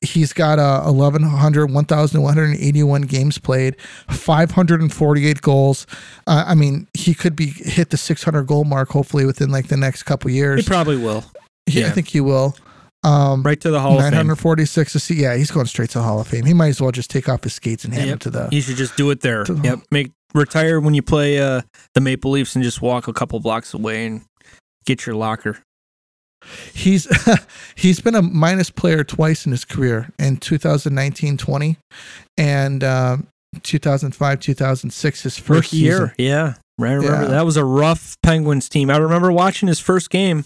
he's 0.00 0.32
got 0.32 0.58
uh, 0.58 0.82
1,100, 0.90 1.70
1,181 1.70 3.02
games 3.02 3.38
played, 3.38 3.76
548 4.10 5.40
goals. 5.42 5.86
Uh, 6.26 6.44
I 6.46 6.54
mean, 6.54 6.86
he 6.94 7.14
could 7.14 7.36
be 7.36 7.46
hit 7.46 7.90
the 7.90 7.96
600 7.96 8.44
goal 8.44 8.64
mark 8.64 8.90
hopefully 8.90 9.24
within 9.26 9.50
like 9.50 9.68
the 9.68 9.76
next 9.76 10.04
couple 10.04 10.30
years 10.30 10.60
He 10.62 10.66
probably 10.66 10.96
will. 10.96 11.24
He- 11.66 11.84
I 11.84 11.90
think 11.90 12.08
he 12.08 12.20
will. 12.20 12.56
Um, 13.04 13.42
Right 13.42 13.60
to 13.60 13.70
the 13.70 13.80
Hall 13.80 13.94
of 13.96 14.02
Fame. 14.04 14.12
946 14.12 14.92
to 14.92 15.00
see. 15.00 15.14
Yeah, 15.14 15.34
he's 15.36 15.50
going 15.50 15.66
straight 15.66 15.90
to 15.90 15.98
the 15.98 16.04
Hall 16.04 16.20
of 16.20 16.28
Fame. 16.28 16.44
He 16.44 16.54
might 16.54 16.68
as 16.68 16.80
well 16.80 16.92
just 16.92 17.10
take 17.10 17.28
off 17.28 17.42
his 17.42 17.52
skates 17.54 17.84
and 17.84 17.92
hand 17.92 18.06
Yep. 18.06 18.12
him 18.12 18.18
to 18.20 18.30
the. 18.30 18.48
You 18.52 18.60
should 18.60 18.76
just 18.76 18.96
do 18.96 19.10
it 19.10 19.20
there. 19.22 19.42
The- 19.44 19.60
Yep. 19.62 19.78
Make 19.90 20.12
retire 20.34 20.78
when 20.80 20.94
you 20.94 21.02
play 21.02 21.40
uh, 21.40 21.62
the 21.94 22.00
Maple 22.00 22.30
Leafs 22.30 22.54
and 22.54 22.62
just 22.62 22.80
walk 22.80 23.08
a 23.08 23.12
couple 23.12 23.38
blocks 23.40 23.74
away 23.74 24.06
and 24.06 24.22
get 24.86 25.04
your 25.04 25.16
locker. 25.16 25.58
He's 26.74 27.06
he's 27.74 28.00
been 28.00 28.14
a 28.14 28.22
minus 28.22 28.70
player 28.70 29.04
twice 29.04 29.46
in 29.46 29.52
his 29.52 29.64
career 29.64 30.08
in 30.18 30.36
2019-20 30.38 31.76
and 32.36 32.82
um, 32.84 33.26
2005 33.62 34.40
2006 34.40 35.22
his 35.22 35.38
first 35.38 35.72
Rookie 35.72 35.76
year. 35.78 36.14
Yeah. 36.18 36.54
I 36.80 36.82
remember 36.82 37.06
Yeah. 37.22 37.24
that 37.28 37.44
was 37.44 37.56
a 37.56 37.64
rough 37.64 38.16
Penguins 38.22 38.68
team. 38.68 38.90
I 38.90 38.96
remember 38.96 39.30
watching 39.30 39.68
his 39.68 39.78
first 39.78 40.10
game. 40.10 40.44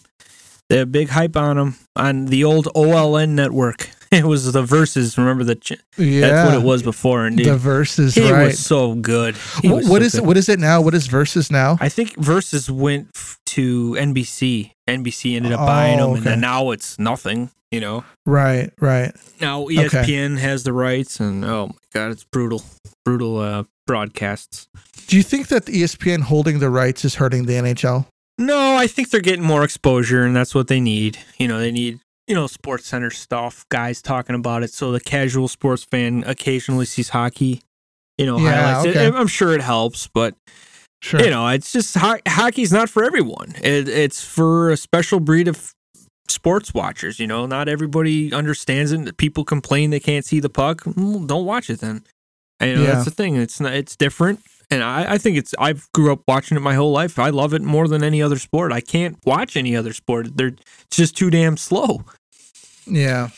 They 0.69 0.79
had 0.79 0.91
big 0.91 1.11
hype 1.11 1.37
on 1.37 1.57
him 1.57 1.77
on 1.95 2.27
the 2.27 2.43
old 2.45 2.67
OLN 2.75 3.31
network. 3.31 3.89
It 4.13 4.25
was 4.25 4.53
the 4.53 4.63
Versus. 4.63 5.19
Remember 5.19 5.43
the 5.45 5.57
ch- 5.57 5.73
Yeah, 5.97 6.21
that's 6.21 6.49
what 6.53 6.61
it 6.63 6.65
was 6.65 6.83
before. 6.83 7.27
And 7.27 7.37
dude, 7.37 7.47
The 7.47 7.57
Versus, 7.57 8.15
he 8.15 8.31
right? 8.31 8.47
was 8.47 8.59
so 8.59 8.95
good. 8.95 9.37
He 9.63 9.69
what 9.69 9.85
so 9.85 9.97
is 9.97 10.13
good. 10.13 10.19
it? 10.23 10.25
What 10.27 10.37
is 10.37 10.49
it 10.49 10.59
now? 10.61 10.81
What 10.81 10.95
is 10.95 11.07
Versus 11.09 11.51
now? 11.51 11.77
I 11.81 11.89
think 11.89 12.15
Versus 12.17 12.71
went 12.71 13.09
f- 13.17 13.39
to 13.47 13.93
NBC. 13.99 14.71
NBC 14.89 15.37
ended 15.37 15.53
up 15.53 15.61
Oh, 15.61 15.67
buying 15.67 15.99
them, 15.99 16.15
and 16.15 16.23
then 16.25 16.41
now 16.41 16.71
it's 16.71 16.99
nothing. 16.99 17.51
You 17.73 17.81
know, 17.81 18.05
Right, 18.25 18.71
right. 18.81 19.13
now 19.41 19.65
ESPN 19.67 20.39
has 20.39 20.63
the 20.63 20.73
rights, 20.73 21.19
and 21.19 21.45
oh 21.45 21.67
my 21.67 21.75
god, 21.93 22.13
it's 22.13 22.23
brutal, 22.23 22.63
brutal 23.05 23.39
uh, 23.41 23.65
broadcasts. 23.89 24.69
Do 25.09 25.17
you 25.17 25.23
think 25.25 25.49
that 25.49 25.65
ESPN 25.67 26.21
holding 26.23 26.61
the 26.61 26.71
rights 26.71 27.05
is 27.05 27.17
hurting 27.17 27.47
the 27.47 27.55
NHL? 27.55 28.07
No, 28.39 28.77
I 28.77 28.87
think 28.87 29.11
they're 29.11 29.21
getting 29.21 29.45
more 29.45 29.65
exposure, 29.65 30.25
and 30.25 30.35
that's 30.37 30.55
what 30.55 30.69
they 30.69 30.79
need. 30.79 31.19
You 31.39 31.49
know, 31.49 31.59
they 31.59 31.73
need 31.73 31.99
you 32.27 32.35
know 32.35 32.47
Sports 32.47 32.87
Center 32.87 33.11
stuff, 33.11 33.65
guys 33.69 34.03
talking 34.03 34.35
about 34.37 34.63
it, 34.63 34.73
so 34.73 34.93
the 34.93 35.01
casual 35.01 35.49
sports 35.49 35.85
fan 35.85 36.25
occasionally 36.27 36.85
sees 36.87 37.11
hockey. 37.11 37.63
You 38.19 38.27
know, 38.27 38.39
Yeah, 38.39 38.75
highlights. 38.77 38.97
It- 38.97 39.15
I'm 39.15 39.27
sure 39.27 39.53
it 39.55 39.61
helps, 39.61 40.07
but 40.09 40.35
Sure. 41.03 41.21
you 41.23 41.29
know, 41.31 41.47
it's 41.49 41.71
just 41.73 41.95
ho- 41.97 42.19
hockey's 42.27 42.73
not 42.73 42.89
for 42.89 43.05
everyone. 43.05 43.55
It, 43.63 43.89
it's 43.89 44.25
for 44.25 44.71
a 44.71 44.77
special 44.77 45.21
breed 45.21 45.47
of 45.49 45.73
sports 46.29 46.73
watchers. 46.73 47.21
You 47.21 47.27
know, 47.27 47.47
not 47.47 47.69
everybody 47.69 48.33
understands 48.33 48.91
it. 48.93 49.17
People 49.19 49.45
complain 49.45 49.91
they 49.91 50.01
can't 50.01 50.25
see 50.25 50.41
the 50.41 50.49
puck. 50.49 50.83
Mm, 50.85 51.27
Don't 51.27 51.45
watch 51.45 51.69
it 51.71 51.81
then. 51.81 52.03
And, 52.59 52.71
you 52.71 52.77
know, 52.77 52.83
Yeah. 52.85 52.93
that's 52.93 53.05
the 53.05 53.11
thing. 53.11 53.37
It's 53.37 53.61
not, 53.61 53.75
it's 53.75 53.95
different, 53.97 54.41
and 54.71 54.83
I, 54.83 55.15
I 55.15 55.19
think 55.19 55.37
it's. 55.37 55.55
I've 55.59 55.87
grew 55.93 56.13
up 56.13 56.21
watching 56.27 56.57
it 56.57 56.61
my 56.61 56.75
whole 56.75 56.93
life. 56.93 57.19
I 57.19 57.31
love 57.31 57.55
it 57.55 57.63
more 57.63 57.87
than 57.89 58.03
any 58.03 58.21
other 58.23 58.39
sport. 58.39 58.73
I 58.73 58.81
can't 58.81 59.17
watch 59.25 59.57
any 59.57 59.77
other 59.77 59.93
sport. 59.93 60.37
They're 60.37 60.49
it's 60.49 60.97
just 60.97 61.17
too 61.17 61.31
damn 61.31 61.57
slow. 61.57 62.01
yeah. 62.87 63.29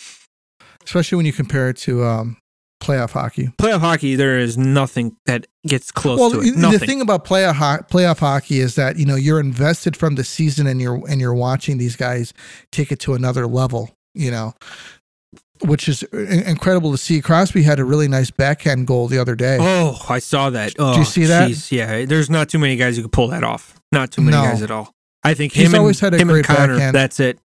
Especially 0.85 1.17
when 1.17 1.27
you 1.27 1.35
compare 1.35 1.69
it 1.69 1.77
to 1.79 2.03
um, 2.05 2.39
playoff 2.83 3.11
hockey. 3.11 3.49
Playoff 3.59 3.81
hockey, 3.81 4.15
there 4.15 4.39
is 4.39 4.57
nothing 4.57 5.15
that 5.27 5.47
gets 5.67 5.91
close 5.93 6.19
Well, 6.19 6.31
to 6.31 6.39
the 6.41 6.49
it. 6.49 6.57
Nothing. 6.57 6.79
thing 6.89 7.01
about 7.03 7.27
playoff 7.27 7.57
ho- 7.57 7.85
playoff 7.91 8.21
hockey 8.21 8.61
is 8.61 8.75
that 8.77 8.97
you 8.99 9.05
know 9.05 9.17
you're 9.17 9.39
invested 9.41 9.97
from 9.99 10.15
the 10.15 10.25
season, 10.25 10.67
and 10.67 10.81
you're 10.81 11.07
and 11.09 11.21
you're 11.21 11.35
watching 11.35 11.77
these 11.77 11.95
guys 11.97 12.33
take 12.73 12.91
it 12.91 13.01
to 13.01 13.13
another 13.15 13.47
level. 13.47 13.91
You 14.15 14.31
know, 14.31 14.55
which 15.65 15.89
is 15.89 16.03
incredible 16.13 16.93
to 16.93 16.99
see. 16.99 17.21
Crosby 17.21 17.63
had 17.63 17.79
a 17.79 17.85
really 17.85 18.09
nice 18.09 18.31
backhand 18.31 18.87
goal 18.87 19.09
the 19.09 19.19
other 19.19 19.35
day. 19.35 19.59
Oh, 19.61 19.99
I 20.09 20.19
saw 20.19 20.51
that. 20.51 20.75
Oh, 20.79 20.97
you 20.99 21.05
see 21.05 21.25
that? 21.25 21.51
jeez. 21.51 21.71
Yeah, 21.73 22.05
there's 22.05 22.31
not 22.31 22.49
too 22.49 22.59
many 22.59 22.77
guys 22.77 22.97
who 22.97 23.03
could 23.03 23.13
pull 23.13 23.29
that 23.29 23.45
off. 23.45 23.75
Not 23.93 24.11
too 24.11 24.23
many 24.23 24.37
No. 24.37 24.43
guys 24.43 24.63
at 24.63 24.71
all. 24.71 24.93
I 25.25 25.35
think 25.35 25.53
He's 25.53 25.67
him 25.67 25.75
and, 25.75 25.81
always 25.81 26.01
had 26.01 26.15
a 26.15 26.25
great 26.25 26.45
Connor, 26.45 26.75
backhand. 26.75 26.95
that's 26.95 27.21
it. 27.21 27.39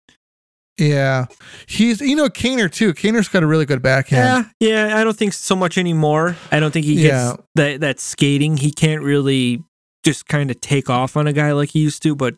Yeah, 0.78 1.26
he's 1.66 2.00
you 2.00 2.16
know 2.16 2.28
Kaner 2.28 2.70
too. 2.72 2.94
Kaner's 2.94 3.28
got 3.28 3.42
a 3.42 3.46
really 3.46 3.66
good 3.66 3.82
backhand. 3.82 4.46
Yeah, 4.60 4.86
yeah. 4.88 4.96
I 4.98 5.04
don't 5.04 5.16
think 5.16 5.34
so 5.34 5.54
much 5.54 5.76
anymore. 5.76 6.36
I 6.50 6.58
don't 6.58 6.70
think 6.70 6.86
he 6.86 6.94
gets 6.94 7.04
Yeah. 7.06 7.36
that 7.56 7.80
that 7.80 8.00
skating. 8.00 8.56
He 8.56 8.70
can't 8.70 9.02
really 9.02 9.62
just 10.04 10.26
kind 10.26 10.50
of 10.50 10.58
take 10.62 10.88
off 10.88 11.16
on 11.18 11.26
a 11.26 11.32
guy 11.34 11.52
like 11.52 11.70
he 11.70 11.80
used 11.80 12.02
to. 12.04 12.14
But 12.14 12.36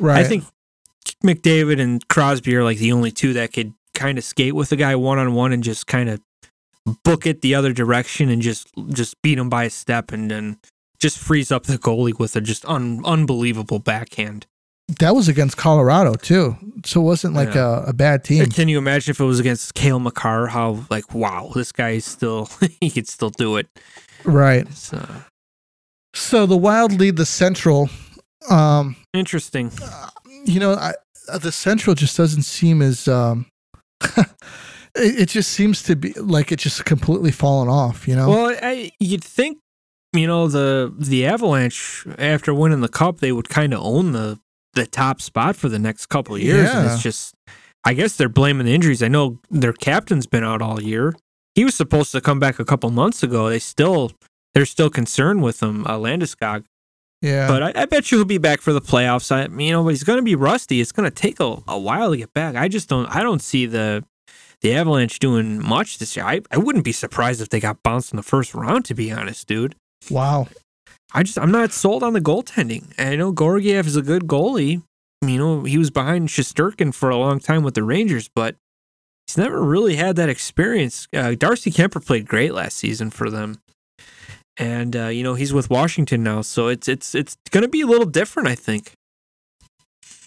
right. 0.00 0.18
I 0.18 0.24
think 0.24 0.44
McDavid 1.24 1.80
and 1.80 2.06
Crosby 2.08 2.56
are 2.56 2.64
like 2.64 2.78
the 2.78 2.90
only 2.92 3.12
two 3.12 3.32
that 3.34 3.52
could 3.52 3.72
kind 3.96 4.18
of 4.18 4.22
skate 4.24 4.54
with 4.54 4.70
a 4.70 4.76
guy 4.76 4.94
one 4.94 5.18
on 5.18 5.34
one 5.34 5.52
and 5.52 5.64
just 5.64 5.88
kind 5.88 6.08
of 6.08 6.20
book 7.02 7.26
it 7.26 7.40
the 7.40 7.52
other 7.56 7.72
direction 7.72 8.28
and 8.28 8.40
just 8.42 8.68
just 8.92 9.20
beat 9.22 9.38
him 9.38 9.48
by 9.50 9.64
a 9.64 9.70
step 9.70 10.12
and 10.12 10.30
then 10.30 10.56
just 11.00 11.18
freeze 11.18 11.50
up 11.50 11.64
the 11.64 11.76
goalie 11.78 12.16
with 12.16 12.36
a 12.36 12.40
just 12.40 12.64
un, 12.66 13.02
unbelievable 13.04 13.80
backhand. 13.80 14.46
that 15.00 15.16
was 15.16 15.26
against 15.28 15.56
Colorado 15.56 16.14
too, 16.14 16.56
so 16.84 17.00
it 17.00 17.04
wasn't 17.04 17.34
like 17.34 17.54
Yeah. 17.54 17.80
a, 17.86 17.88
a 17.88 17.92
bad 17.92 18.22
team. 18.22 18.46
Can 18.46 18.68
you 18.68 18.78
imagine 18.78 19.10
if 19.10 19.18
it 19.18 19.24
was 19.24 19.40
against 19.40 19.74
Cale 19.74 19.98
Makar? 19.98 20.46
How 20.46 20.84
like 20.88 21.12
wow, 21.12 21.50
this 21.54 21.72
guy 21.72 21.90
is 21.98 22.04
still 22.04 22.48
he 22.80 22.88
could 22.90 23.08
still 23.08 23.30
do 23.30 23.56
it. 23.56 23.66
Right. 24.24 24.72
So 24.72 25.04
So 26.14 26.46
the 26.46 26.56
Wild 26.56 26.92
lead 27.00 27.16
the 27.16 27.26
Central. 27.26 27.88
Um, 28.48 28.94
interesting. 29.12 29.72
you 30.44 30.60
know, 30.60 30.74
I, 30.74 30.94
uh, 31.28 31.38
the 31.38 31.50
Central 31.52 31.94
just 31.96 32.16
doesn't 32.16 32.42
seem 32.42 32.80
as. 32.80 33.08
Um, 33.08 33.46
it, 34.16 35.20
it 35.20 35.28
just 35.28 35.52
seems 35.52 35.82
to 35.84 35.96
be 35.96 36.12
like 36.14 36.52
it 36.52 36.58
just 36.58 36.84
completely 36.84 37.30
fallen 37.30 37.68
off. 37.68 38.06
You 38.08 38.16
know. 38.16 38.28
Well, 38.28 38.56
I, 38.62 38.92
you'd 38.98 39.24
think 39.24 39.58
you 40.12 40.26
know 40.26 40.48
the 40.48 40.94
the 40.98 41.26
Avalanche 41.26 42.06
after 42.18 42.54
winning 42.54 42.80
the 42.80 42.88
cup, 42.88 43.20
they 43.20 43.32
would 43.32 43.48
kind 43.48 43.72
of 43.72 43.80
own 43.82 44.12
the 44.12 44.38
the 44.74 44.86
top 44.86 45.20
spot 45.20 45.56
for 45.56 45.68
the 45.68 45.78
next 45.78 46.06
couple 46.06 46.34
of 46.34 46.42
years, 46.42 46.70
and 46.70 46.86
it's 46.90 47.02
just. 47.02 47.34
I 47.84 47.94
guess 47.94 48.16
they're 48.16 48.28
blaming 48.28 48.66
the 48.66 48.74
injuries. 48.74 49.00
I 49.00 49.06
know 49.06 49.38
their 49.48 49.72
captain's 49.72 50.26
been 50.26 50.42
out 50.42 50.60
all 50.60 50.82
year. 50.82 51.14
He 51.54 51.64
was 51.64 51.76
supposed 51.76 52.10
to 52.10 52.20
come 52.20 52.40
back 52.40 52.58
a 52.58 52.64
couple 52.64 52.90
months 52.90 53.22
ago. 53.22 53.48
They 53.48 53.60
still 53.60 54.10
they're 54.54 54.66
still 54.66 54.90
concerned 54.90 55.42
with 55.42 55.62
him, 55.62 55.86
uh, 55.86 55.98
Landeskog. 55.98 56.64
Yeah. 57.22 57.48
But 57.48 57.62
I, 57.62 57.82
I 57.82 57.86
bet 57.86 58.10
you 58.10 58.18
he'll 58.18 58.24
be 58.24 58.38
back 58.38 58.60
for 58.60 58.72
the 58.72 58.80
playoffs. 58.80 59.32
I, 59.32 59.46
you 59.62 59.72
know, 59.72 59.82
but 59.82 59.90
he's 59.90 60.04
going 60.04 60.18
to 60.18 60.22
be 60.22 60.34
rusty. 60.34 60.80
It's 60.80 60.92
going 60.92 61.08
to 61.10 61.14
take 61.14 61.40
a, 61.40 61.58
a 61.66 61.78
while 61.78 62.10
to 62.10 62.16
get 62.16 62.32
back. 62.34 62.56
I 62.56 62.68
just 62.68 62.88
don't. 62.88 63.06
I 63.06 63.22
don't 63.22 63.42
see 63.42 63.66
the 63.66 64.04
the 64.60 64.74
Avalanche 64.74 65.18
doing 65.18 65.62
much 65.62 65.98
this 65.98 66.16
year. 66.16 66.24
I, 66.24 66.40
I 66.50 66.58
wouldn't 66.58 66.84
be 66.84 66.92
surprised 66.92 67.40
if 67.40 67.48
they 67.50 67.60
got 67.60 67.82
bounced 67.82 68.12
in 68.12 68.16
the 68.16 68.22
first 68.22 68.54
round. 68.54 68.84
To 68.86 68.94
be 68.94 69.10
honest, 69.10 69.46
dude. 69.46 69.74
wow. 70.10 70.48
I 71.14 71.22
just 71.22 71.38
I'm 71.38 71.52
not 71.52 71.72
sold 71.72 72.02
on 72.02 72.12
the 72.12 72.20
goaltending. 72.20 72.92
I 72.98 73.16
know 73.16 73.32
Georgiev 73.32 73.86
is 73.86 73.96
a 73.96 74.02
good 74.02 74.22
goalie. 74.26 74.82
You 75.22 75.38
know, 75.38 75.62
he 75.62 75.78
was 75.78 75.90
behind 75.90 76.28
Shesterkin 76.28 76.92
for 76.92 77.08
a 77.08 77.16
long 77.16 77.38
time 77.40 77.62
with 77.62 77.74
the 77.74 77.82
Rangers, 77.82 78.28
but 78.34 78.56
he's 79.26 79.38
never 79.38 79.62
really 79.62 79.96
had 79.96 80.16
that 80.16 80.28
experience. 80.28 81.08
Uh, 81.14 81.34
Darcy 81.34 81.70
Kuemper 81.70 82.04
played 82.04 82.28
great 82.28 82.52
last 82.52 82.76
season 82.76 83.10
for 83.10 83.30
them, 83.30 83.60
and 84.58 84.94
uh, 84.96 85.06
you 85.08 85.22
know 85.22 85.34
he's 85.34 85.52
with 85.52 85.70
Washington 85.70 86.22
now, 86.22 86.42
so 86.42 86.68
it's 86.68 86.88
it's 86.88 87.14
it's 87.14 87.36
going 87.50 87.62
to 87.62 87.68
be 87.68 87.80
a 87.82 87.86
little 87.86 88.06
different, 88.06 88.48
I 88.48 88.54
think. 88.54 88.92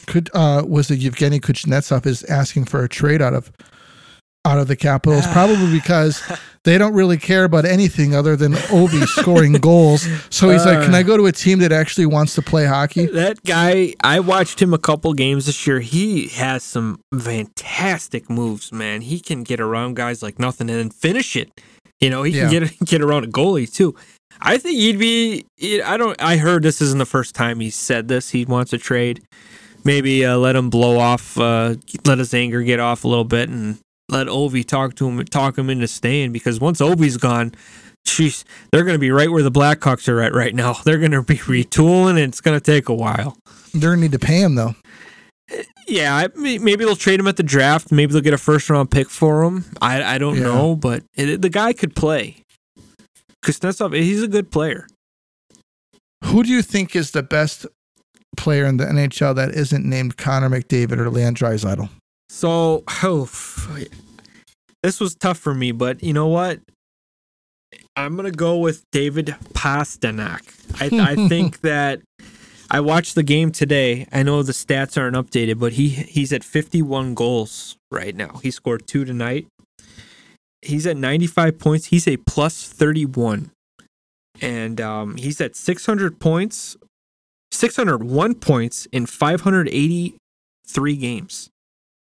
Could 0.07 0.29
uh 0.33 0.63
was 0.67 0.89
it 0.89 0.99
Yevgeny 0.99 1.39
Kuznetsov 1.39 2.05
is 2.05 2.23
asking 2.25 2.65
for 2.65 2.83
a 2.83 2.89
trade 2.89 3.21
out 3.21 3.33
of 3.33 3.51
out 4.45 4.57
of 4.57 4.67
the 4.67 4.75
Capitals, 4.75 5.27
probably 5.27 5.71
because 5.79 6.23
they 6.63 6.77
don't 6.77 6.93
really 6.93 7.17
care 7.17 7.43
about 7.43 7.65
anything 7.65 8.15
other 8.15 8.35
than 8.35 8.53
Ovi 8.53 9.05
scoring 9.19 9.53
goals. 9.53 10.07
So 10.29 10.49
he's 10.49 10.65
like, 10.65 10.83
"Can 10.83 10.95
I 10.95 11.03
go 11.03 11.15
to 11.17 11.25
a 11.27 11.31
team 11.31 11.59
that 11.59 11.71
actually 11.71 12.07
wants 12.07 12.33
to 12.35 12.41
play 12.41 12.65
hockey?" 12.65 13.05
That 13.05 13.43
guy, 13.43 13.93
I 14.03 14.19
watched 14.21 14.61
him 14.61 14.73
a 14.73 14.77
couple 14.79 15.13
games 15.13 15.45
this 15.45 15.67
year. 15.67 15.79
He 15.79 16.29
has 16.29 16.63
some 16.63 17.01
fantastic 17.19 18.29
moves, 18.29 18.71
man. 18.71 19.01
He 19.01 19.19
can 19.19 19.43
get 19.43 19.59
around 19.59 19.95
guys 19.95 20.23
like 20.23 20.39
nothing 20.39 20.69
and 20.69 20.79
then 20.79 20.89
finish 20.89 21.35
it. 21.35 21.51
You 21.99 22.09
know, 22.09 22.23
he 22.23 22.31
Yeah. 22.35 22.49
can 22.49 22.63
get 22.63 22.79
get 22.85 23.01
around 23.01 23.25
a 23.25 23.27
goalie 23.27 23.71
too. 23.71 23.93
I 24.41 24.57
think 24.57 24.77
he'd 24.79 24.99
be. 24.99 25.45
I 25.83 25.97
don't. 25.97 26.21
I 26.21 26.37
heard 26.37 26.63
this 26.63 26.81
isn't 26.81 26.99
the 26.99 27.05
first 27.05 27.35
time 27.35 27.59
he 27.59 27.69
said 27.69 28.07
this. 28.07 28.29
He 28.29 28.45
wants 28.45 28.71
a 28.73 28.77
trade. 28.77 29.21
Maybe 29.83 30.25
uh, 30.25 30.37
let 30.37 30.55
him 30.55 30.69
blow 30.69 30.97
off. 30.99 31.37
Uh, 31.37 31.75
let 32.05 32.17
his 32.19 32.33
anger 32.33 32.61
get 32.61 32.79
off 32.79 33.03
a 33.03 33.07
little 33.07 33.23
bit, 33.25 33.49
and 33.49 33.79
let 34.09 34.27
Ovi 34.27 34.65
talk 34.65 34.95
to 34.95 35.07
him, 35.09 35.23
talk 35.25 35.57
him 35.57 35.69
into 35.69 35.87
staying. 35.87 36.31
Because 36.31 36.59
once 36.59 36.79
Ovi's 36.79 37.17
gone, 37.17 37.53
jeez, 38.07 38.43
they're 38.71 38.83
going 38.83 38.95
to 38.95 38.99
be 38.99 39.11
right 39.11 39.29
where 39.31 39.43
the 39.43 39.51
Blackhawks 39.51 40.07
are 40.07 40.21
at 40.21 40.33
right 40.33 40.53
now. 40.55 40.73
They're 40.85 40.97
going 40.99 41.11
to 41.11 41.21
be 41.23 41.37
retooling, 41.37 42.11
and 42.11 42.19
it's 42.19 42.41
going 42.41 42.57
to 42.59 42.63
take 42.63 42.87
a 42.89 42.93
while. 42.93 43.37
They're 43.73 43.91
gonna 43.91 44.01
need 44.01 44.13
to 44.13 44.19
pay 44.19 44.41
him 44.41 44.55
though. 44.55 44.75
Yeah, 45.87 46.27
maybe 46.35 46.75
they'll 46.85 46.95
trade 46.95 47.19
him 47.19 47.27
at 47.27 47.37
the 47.37 47.43
draft. 47.43 47.91
Maybe 47.91 48.13
they'll 48.13 48.21
get 48.21 48.33
a 48.33 48.37
first 48.37 48.69
round 48.69 48.91
pick 48.91 49.09
for 49.09 49.43
him. 49.43 49.65
I 49.81 50.15
I 50.15 50.17
don't 50.17 50.35
Yeah. 50.37 50.43
know, 50.43 50.75
but 50.75 51.03
it, 51.15 51.41
the 51.41 51.49
guy 51.49 51.73
could 51.73 51.95
play. 51.95 52.37
Kuznetsov, 53.43 53.95
he's 53.95 54.23
a 54.23 54.27
good 54.27 54.51
player. 54.51 54.87
Who 56.25 56.43
do 56.43 56.49
you 56.49 56.61
think 56.61 56.95
is 56.95 57.11
the 57.11 57.23
best 57.23 57.65
player 58.37 58.65
in 58.65 58.77
the 58.77 58.85
NHL 58.85 59.35
that 59.35 59.51
isn't 59.51 59.85
named 59.85 60.17
Connor 60.17 60.49
McDavid 60.49 60.97
or 60.97 61.09
Leon 61.09 61.35
Draisaitl? 61.35 61.89
So, 62.29 62.83
oh, 63.03 63.29
this 64.83 64.99
was 64.99 65.15
tough 65.15 65.37
for 65.37 65.53
me, 65.53 65.71
but 65.71 66.03
you 66.03 66.13
know 66.13 66.27
what? 66.27 66.59
I'm 67.95 68.15
gonna 68.15 68.31
go 68.31 68.57
with 68.57 68.83
David 68.91 69.35
Pastrnak. 69.53 70.41
I 70.79 71.11
I 71.11 71.15
think 71.27 71.61
that 71.61 72.01
I 72.71 72.79
watched 72.79 73.15
the 73.15 73.23
game 73.23 73.51
today. 73.51 74.07
I 74.11 74.23
know 74.23 74.43
the 74.43 74.51
stats 74.51 74.97
aren't 74.97 75.15
updated, 75.15 75.59
but 75.59 75.73
he 75.73 75.89
he's 75.89 76.31
at 76.31 76.43
51 76.43 77.13
goals 77.13 77.77
right 77.91 78.15
now. 78.15 78.39
He 78.43 78.51
scored 78.51 78.87
two 78.87 79.05
tonight. 79.05 79.47
He's 80.61 80.85
at 80.85 80.97
95 80.97 81.57
points. 81.59 81.85
He's 81.87 82.07
a 82.07 82.17
plus 82.17 82.67
31, 82.67 83.51
and 84.41 84.81
um, 84.81 85.15
he's 85.17 85.39
at 85.39 85.55
600 85.55 86.19
points, 86.19 86.75
601 87.51 88.35
points 88.35 88.85
in 88.91 89.05
583 89.05 90.95
games. 90.97 91.49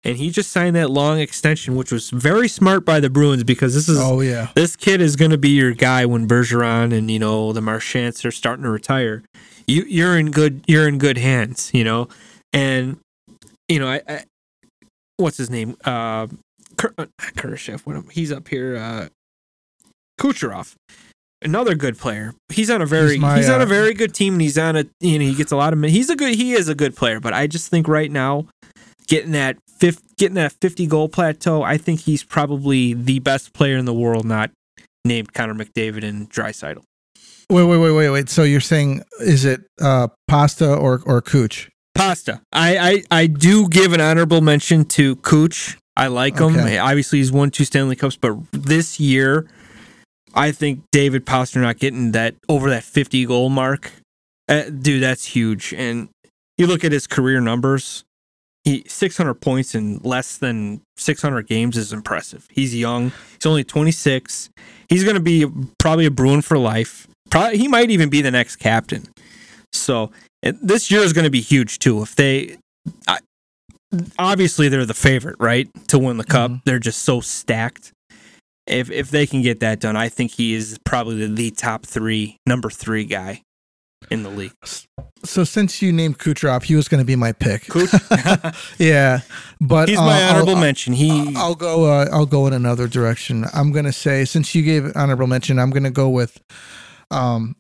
And 0.05 0.18
he 0.18 0.30
just 0.30 0.53
signed 0.53 0.76
that 0.76 0.88
long 0.88 1.18
extension, 1.18 1.74
which 1.74 1.90
was 1.90 2.11
very 2.11 2.47
smart 2.47 2.84
by 2.84 3.01
the 3.01 3.11
Bruins 3.11 3.42
because 3.42 3.74
this 3.74 3.88
is 3.88 3.99
Oh 4.01 4.20
yeah. 4.20 4.51
this 4.55 4.76
kid 4.76 5.01
is 5.01 5.16
going 5.16 5.32
to 5.32 5.38
be 5.38 5.49
your 5.49 5.72
guy 5.72 6.07
when 6.07 6.28
Bergeron 6.28 6.97
and 6.97 7.11
you 7.11 7.18
know 7.18 7.53
the 7.53 7.61
Marchands 7.61 8.24
are 8.24 8.30
starting 8.30 8.62
to 8.62 8.70
retire. 8.70 9.24
You 9.66 9.82
you're 9.88 10.16
in 10.16 10.30
good 10.30 10.62
you're 10.68 10.86
in 10.86 10.99
good 10.99 11.18
hands, 11.18 11.72
you 11.74 11.82
know, 11.82 12.07
and 12.53 13.01
you 13.68 13.80
know 13.80 13.88
I, 13.88 14.01
I 14.09 14.24
what's 15.16 15.38
his 15.38 15.51
name 15.51 15.76
uh, 15.84 16.28
Uh 16.99 17.07
What 17.84 17.97
am- 17.97 18.09
he's 18.11 18.32
up 18.32 18.49
here. 18.49 18.76
Uh, 18.76 19.09
Kucherov, 20.20 20.74
another 21.43 21.74
good 21.74 21.99
player. 21.99 22.34
He's 22.49 22.70
on 22.70 22.80
a 22.80 22.87
very 22.87 23.12
He's 23.12 23.20
my, 23.20 23.37
he's 23.37 23.49
on 23.51 23.61
a 23.61 23.64
uh, 23.64 23.66
very 23.66 23.93
good 23.95 24.14
team. 24.14 24.34
and 24.34 24.43
He's 24.43 24.57
on 24.59 24.76
a 24.76 24.84
you 25.01 25.18
know 25.18 25.24
he 25.24 25.34
gets 25.34 25.53
a 25.53 25.57
lot 25.57 25.72
of 25.72 25.82
he's 25.82 26.11
a 26.11 26.16
good 26.16 26.34
he 26.34 26.53
is 26.53 26.68
a 26.68 26.74
good 26.74 26.97
player. 26.97 27.20
But 27.20 27.34
I 27.34 27.47
just 27.47 27.68
think 27.68 27.87
right 27.89 28.11
now 28.11 28.47
getting 29.07 29.32
that 29.32 29.59
fifth 29.78 30.16
getting 30.16 30.37
that 30.37 30.53
50 30.61 30.87
goal 30.87 31.09
plateau, 31.09 31.62
I 31.62 31.76
think 31.76 32.01
he's 32.01 32.24
probably 32.24 32.95
the 32.95 33.18
best 33.18 33.53
player 33.53 33.76
in 33.76 33.84
the 33.84 33.95
world, 33.95 34.24
not 34.24 34.51
named 35.05 35.32
Connor 35.34 35.55
McDavid 35.55 36.03
and 36.05 36.30
Draisaitl. 36.30 36.82
Wait, 37.51 37.64
wait, 37.64 37.78
wait, 37.78 37.93
wait, 37.93 38.11
wait. 38.11 38.28
So 38.28 38.43
you're 38.43 38.61
saying 38.61 39.03
is 39.20 39.45
it 39.45 39.61
uh, 39.80 40.09
Pasta 40.28 40.74
or 40.74 41.03
or 41.05 41.20
Cooch? 41.20 41.68
Pasta. 41.95 42.41
I, 42.53 43.05
I 43.11 43.22
I 43.22 43.26
do 43.26 43.68
give 43.68 43.93
an 43.93 44.01
honorable 44.01 44.41
mention 44.41 44.84
to 44.87 45.16
Cooch. 45.16 45.76
I 45.97 46.09
like 46.09 46.38
him. 46.38 46.57
Okay. 46.57 46.78
Obviously, 46.78 47.18
he's 47.18 47.32
won 47.32 47.51
two 47.51 47.64
Stanley 47.64 47.97
Cups, 47.97 48.16
but 48.16 48.36
this 48.53 49.01
year, 49.01 49.47
I 50.34 50.53
think 50.53 50.82
David 50.92 51.24
Pastrnak 51.24 51.78
getting 51.78 52.12
that 52.12 52.34
over 52.49 52.68
that 52.70 52.84
50 52.84 53.24
goal 53.24 53.49
mark, 53.49 53.92
uh, 54.49 54.64
dude, 54.64 55.03
that's 55.03 55.24
huge. 55.24 55.72
And 55.72 56.09
you 56.59 56.66
look 56.66 56.84
at 56.84 56.92
his 56.92 57.07
career 57.07 57.40
numbers. 57.40 58.05
He 58.64 58.82
600 58.86 59.34
points 59.34 59.76
in 59.76 59.99
less 59.99 60.36
than 60.36 60.82
600 60.97 61.47
games 61.47 61.76
is 61.76 61.92
impressive. 61.92 62.49
He's 62.51 62.74
young. 62.74 63.12
He's 63.34 63.47
only 63.47 63.62
26. 63.62 64.51
He's 64.88 65.05
going 65.05 65.14
to 65.14 65.22
be 65.22 65.47
probably 65.78 66.05
a 66.05 66.11
Bruin 66.11 66.42
for 66.42 66.59
life. 66.59 67.07
Probably 67.30 67.59
he 67.59 67.68
might 67.68 67.90
even 67.90 68.09
be 68.09 68.22
the 68.22 68.30
next 68.32 68.57
captain. 68.57 69.05
So 69.72 70.11
this 70.42 70.90
year 70.90 71.01
is 71.01 71.12
going 71.12 71.24
to 71.24 71.30
be 71.30 71.40
huge 71.40 71.78
too. 71.78 72.03
If 72.03 72.16
they, 72.16 72.57
I, 73.07 73.18
obviously 74.18 74.68
they're 74.68 74.87
the 74.87 74.95
favorite, 74.95 75.37
right, 75.39 75.68
to 75.89 75.99
win 75.99 76.16
the 76.16 76.24
cup. 76.24 76.51
Mhm. 76.51 76.62
They're 76.64 76.78
just 76.78 77.03
so 77.03 77.20
stacked. 77.20 77.93
If 78.66 78.91
if 78.91 79.11
they 79.11 79.26
can 79.26 79.43
get 79.43 79.61
that 79.61 79.80
done, 79.80 79.97
I 79.97 80.09
think 80.09 80.32
he 80.32 80.55
is 80.55 80.78
probably 80.84 81.26
the, 81.26 81.34
the 81.34 81.51
top 81.53 81.87
three, 81.87 82.39
number 82.47 82.68
three 82.68 83.05
guy 83.05 83.43
in 84.11 84.22
the 84.22 84.30
league. 84.30 84.53
So 85.24 85.45
since 85.45 85.80
you 85.82 85.93
named 85.93 86.18
Kucherov, 86.18 86.64
he 86.64 86.74
was 86.76 86.89
going 86.89 87.01
to 87.01 87.05
be 87.05 87.16
my 87.16 87.32
pick. 87.32 87.66
Yeah, 88.78 89.20
but 89.61 89.89
he's 89.89 89.99
uh, 89.99 90.03
my 90.05 90.22
honorable 90.28 90.55
I'll, 90.57 90.61
mention. 90.61 90.93
He 90.93 91.32
I'll 91.37 91.55
go. 91.55 91.84
Uh, 91.84 92.07
I'll 92.12 92.26
go 92.26 92.47
in 92.47 92.53
another 92.53 92.89
direction. 92.89 93.45
I'm 93.55 93.72
going 93.72 93.84
to 93.84 93.93
say 93.93 94.24
since 94.24 94.55
you 94.55 94.62
gave 94.62 94.93
honorable 94.97 95.26
mention, 95.26 95.59
I'm 95.59 95.70
going 95.70 95.84
to 95.84 95.91
go 95.91 96.09
with. 96.09 96.41
Um, 97.11 97.57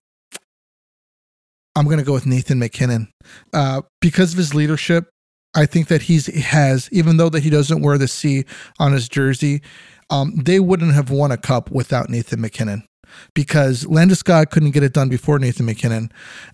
I'm 1.76 1.84
going 1.84 1.98
to 1.98 2.04
go 2.04 2.14
with 2.14 2.26
Nathan 2.26 2.58
MacKinnon, 2.58 3.08
uh, 3.52 3.82
because 4.00 4.32
of 4.32 4.38
his 4.38 4.54
leadership. 4.54 5.08
I 5.56 5.66
think 5.66 5.88
that 5.88 6.02
he's 6.02 6.26
has 6.26 6.88
even 6.92 7.16
though 7.16 7.30
that 7.30 7.42
he 7.42 7.50
doesn't 7.50 7.82
wear 7.82 7.98
the 7.98 8.08
C 8.08 8.44
on 8.78 8.92
his 8.92 9.08
jersey, 9.08 9.62
um, 10.10 10.34
they 10.36 10.60
wouldn't 10.60 10.94
have 10.94 11.10
won 11.10 11.32
a 11.32 11.36
cup 11.36 11.70
without 11.70 12.10
Nathan 12.10 12.40
MacKinnon 12.40 12.86
because 13.34 13.84
Landeskog 13.84 14.50
couldn't 14.50 14.72
get 14.72 14.82
it 14.82 14.92
done 14.92 15.08
before 15.08 15.38
Nathan 15.38 15.66
MacKinnon, 15.66 16.12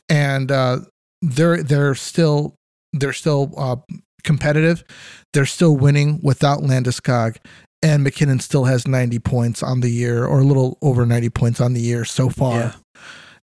and 0.09 0.51
uh, 0.51 0.79
they're 1.21 1.63
they're 1.63 1.95
still 1.95 2.57
they're 2.93 3.13
still 3.13 3.53
uh, 3.57 3.77
competitive. 4.23 4.85
They're 5.33 5.47
still 5.47 5.77
winning 5.77 6.21
without 6.23 6.61
Landeskog, 6.61 7.37
and 7.83 8.05
MacKinnon 8.05 8.41
still 8.41 8.65
has 8.65 8.87
90 8.87 9.19
points 9.19 9.63
on 9.63 9.81
the 9.81 9.91
year, 9.91 10.25
or 10.25 10.41
a 10.41 10.45
little 10.45 10.79
over 10.83 11.05
90 11.05 11.31
points 11.31 11.61
on 11.61 11.73
the 11.73 11.81
year 11.81 12.05
so 12.05 12.29
far. 12.29 12.59
Yeah. 12.61 12.73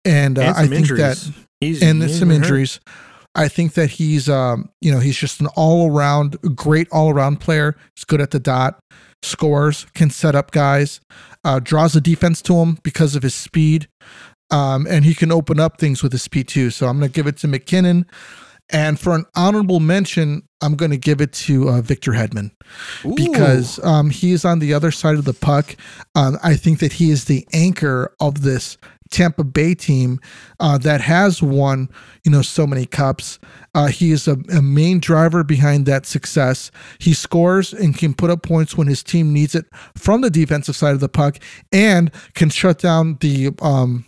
And, 0.04 0.38
uh, 0.38 0.42
and 0.42 0.56
I 0.56 0.60
think 0.62 0.74
injuries. 0.74 1.26
that 1.26 1.34
he's 1.60 1.82
and 1.82 2.08
some 2.10 2.30
hurt. 2.30 2.80
I 3.36 3.48
think 3.48 3.74
that 3.74 3.90
he's, 3.90 4.28
um, 4.28 4.70
you 4.80 4.90
know, 4.90 4.98
he's 4.98 5.16
just 5.16 5.40
an 5.40 5.46
all 5.48 5.90
around, 5.90 6.38
great 6.54 6.88
all 6.90 7.10
around 7.10 7.40
player. 7.40 7.76
He's 7.94 8.04
good 8.04 8.20
at 8.20 8.30
the 8.30 8.40
dot, 8.40 8.78
scores, 9.22 9.86
can 9.94 10.10
set 10.10 10.34
up 10.34 10.50
guys, 10.50 11.00
uh, 11.44 11.60
draws 11.60 11.94
a 11.94 12.00
defense 12.00 12.40
to 12.42 12.56
him 12.56 12.78
because 12.82 13.14
of 13.14 13.22
his 13.22 13.34
speed, 13.34 13.88
um, 14.50 14.86
and 14.88 15.04
he 15.04 15.14
can 15.14 15.30
open 15.30 15.60
up 15.60 15.78
things 15.78 16.02
with 16.02 16.12
his 16.12 16.22
speed 16.22 16.48
too. 16.48 16.70
So 16.70 16.86
I'm 16.86 16.98
going 16.98 17.10
to 17.10 17.14
give 17.14 17.26
it 17.26 17.36
to 17.38 17.48
MacKinnon. 17.48 18.06
And 18.70 18.98
for 18.98 19.14
an 19.14 19.26
honorable 19.36 19.78
mention, 19.78 20.42
I'm 20.60 20.74
going 20.74 20.90
to 20.90 20.96
give 20.96 21.20
it 21.20 21.32
to 21.34 21.68
uh, 21.68 21.80
Victor 21.82 22.12
Hedman 22.12 22.50
because 23.14 23.78
um, 23.84 24.10
he 24.10 24.32
is 24.32 24.44
on 24.44 24.58
the 24.58 24.74
other 24.74 24.90
side 24.90 25.14
of 25.16 25.24
the 25.24 25.34
puck. 25.34 25.76
Um, 26.16 26.36
I 26.42 26.56
think 26.56 26.80
that 26.80 26.94
he 26.94 27.10
is 27.10 27.26
the 27.26 27.46
anchor 27.52 28.12
of 28.18 28.42
this 28.42 28.76
Tampa 29.10 29.44
Bay 29.44 29.74
team 29.74 30.20
uh, 30.60 30.78
that 30.78 31.00
has 31.00 31.42
won, 31.42 31.88
you 32.24 32.30
know, 32.30 32.42
so 32.42 32.66
many 32.66 32.86
cups. 32.86 33.38
Uh, 33.74 33.86
he 33.86 34.10
is 34.10 34.26
a, 34.26 34.36
a, 34.52 34.62
main 34.62 34.98
driver 35.00 35.44
behind 35.44 35.86
that 35.86 36.06
success. 36.06 36.70
He 36.98 37.14
scores 37.14 37.72
and 37.72 37.96
can 37.96 38.14
put 38.14 38.30
up 38.30 38.42
points 38.42 38.76
when 38.76 38.86
his 38.86 39.02
team 39.02 39.32
needs 39.32 39.54
it 39.54 39.66
from 39.96 40.20
the 40.22 40.30
defensive 40.30 40.76
side 40.76 40.94
of 40.94 41.00
the 41.00 41.08
puck, 41.08 41.38
and 41.72 42.10
can 42.34 42.50
shut 42.50 42.78
down 42.78 43.18
the 43.20 43.50
um, 43.60 44.06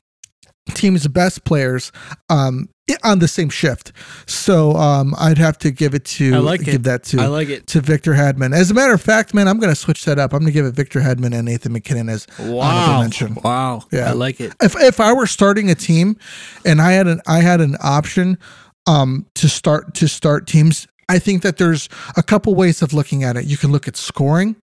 team's 0.75 1.07
best 1.09 1.45
players 1.45 1.93
um, 2.29 2.69
on 3.05 3.19
the 3.19 3.29
same 3.29 3.49
shift. 3.51 3.93
So 4.27 4.73
um, 4.73 5.15
I'd 5.19 5.39
have 5.39 5.59
to 5.59 5.71
give 5.71 5.95
it 5.95 6.05
to 6.07 6.35
I 6.35 6.39
like 6.39 6.63
give 6.63 6.75
it. 6.77 6.83
that 6.85 7.03
to 7.05 7.21
I 7.21 7.27
like 7.27 7.49
it. 7.49 7.67
to 7.69 7.81
Victor 7.81 8.13
Hedman. 8.15 8.55
As 8.55 8.71
a 8.71 8.75
matter 8.75 8.93
of 8.95 9.01
fact, 9.03 9.35
man, 9.35 9.47
I'm 9.49 9.59
going 9.59 9.71
to 9.73 9.77
switch 9.77 10.05
that 10.07 10.19
up. 10.19 10.33
I'm 10.33 10.41
going 10.41 10.47
to 10.47 10.53
give 10.53 10.67
it 10.67 10.75
Victor 10.75 11.01
Hedman 11.01 11.35
and 11.35 11.45
Nathan 11.45 11.73
MacKinnon 11.73 12.09
as 12.09 12.27
Wow. 12.39 13.01
mention. 13.01 13.37
Wow. 13.45 13.83
Yeah. 13.93 14.09
I 14.11 14.13
like 14.13 14.41
it. 14.41 14.55
If 14.63 14.75
if 14.77 15.01
I 15.01 15.13
were 15.13 15.27
starting 15.27 15.71
a 15.71 15.75
team 15.75 16.17
and 16.65 16.81
I 16.81 16.93
had 16.93 17.07
an 17.07 17.21
I 17.27 17.41
had 17.41 17.61
an 17.61 17.77
option 17.83 18.39
um, 18.87 19.27
to 19.35 19.49
start 19.49 19.95
to 19.95 20.09
start 20.09 20.47
teams, 20.47 20.87
I 21.09 21.19
think 21.19 21.43
that 21.43 21.59
there's 21.59 21.89
a 22.17 22.23
couple 22.23 22.55
ways 22.55 22.81
of 22.83 22.93
looking 22.93 23.23
at 23.25 23.37
it. 23.37 23.45
You 23.45 23.57
can 23.59 23.71
look 23.73 23.87
at 23.89 23.97
scoring, 23.97 24.57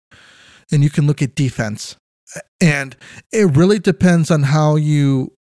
and 0.72 0.82
you 0.82 0.88
can 0.90 1.06
look 1.06 1.20
at 1.20 1.34
defense, 1.34 1.96
and 2.60 2.96
it 3.32 3.54
really 3.56 3.78
depends 3.78 4.30
on 4.30 4.44
how 4.44 4.76
you 4.76 5.32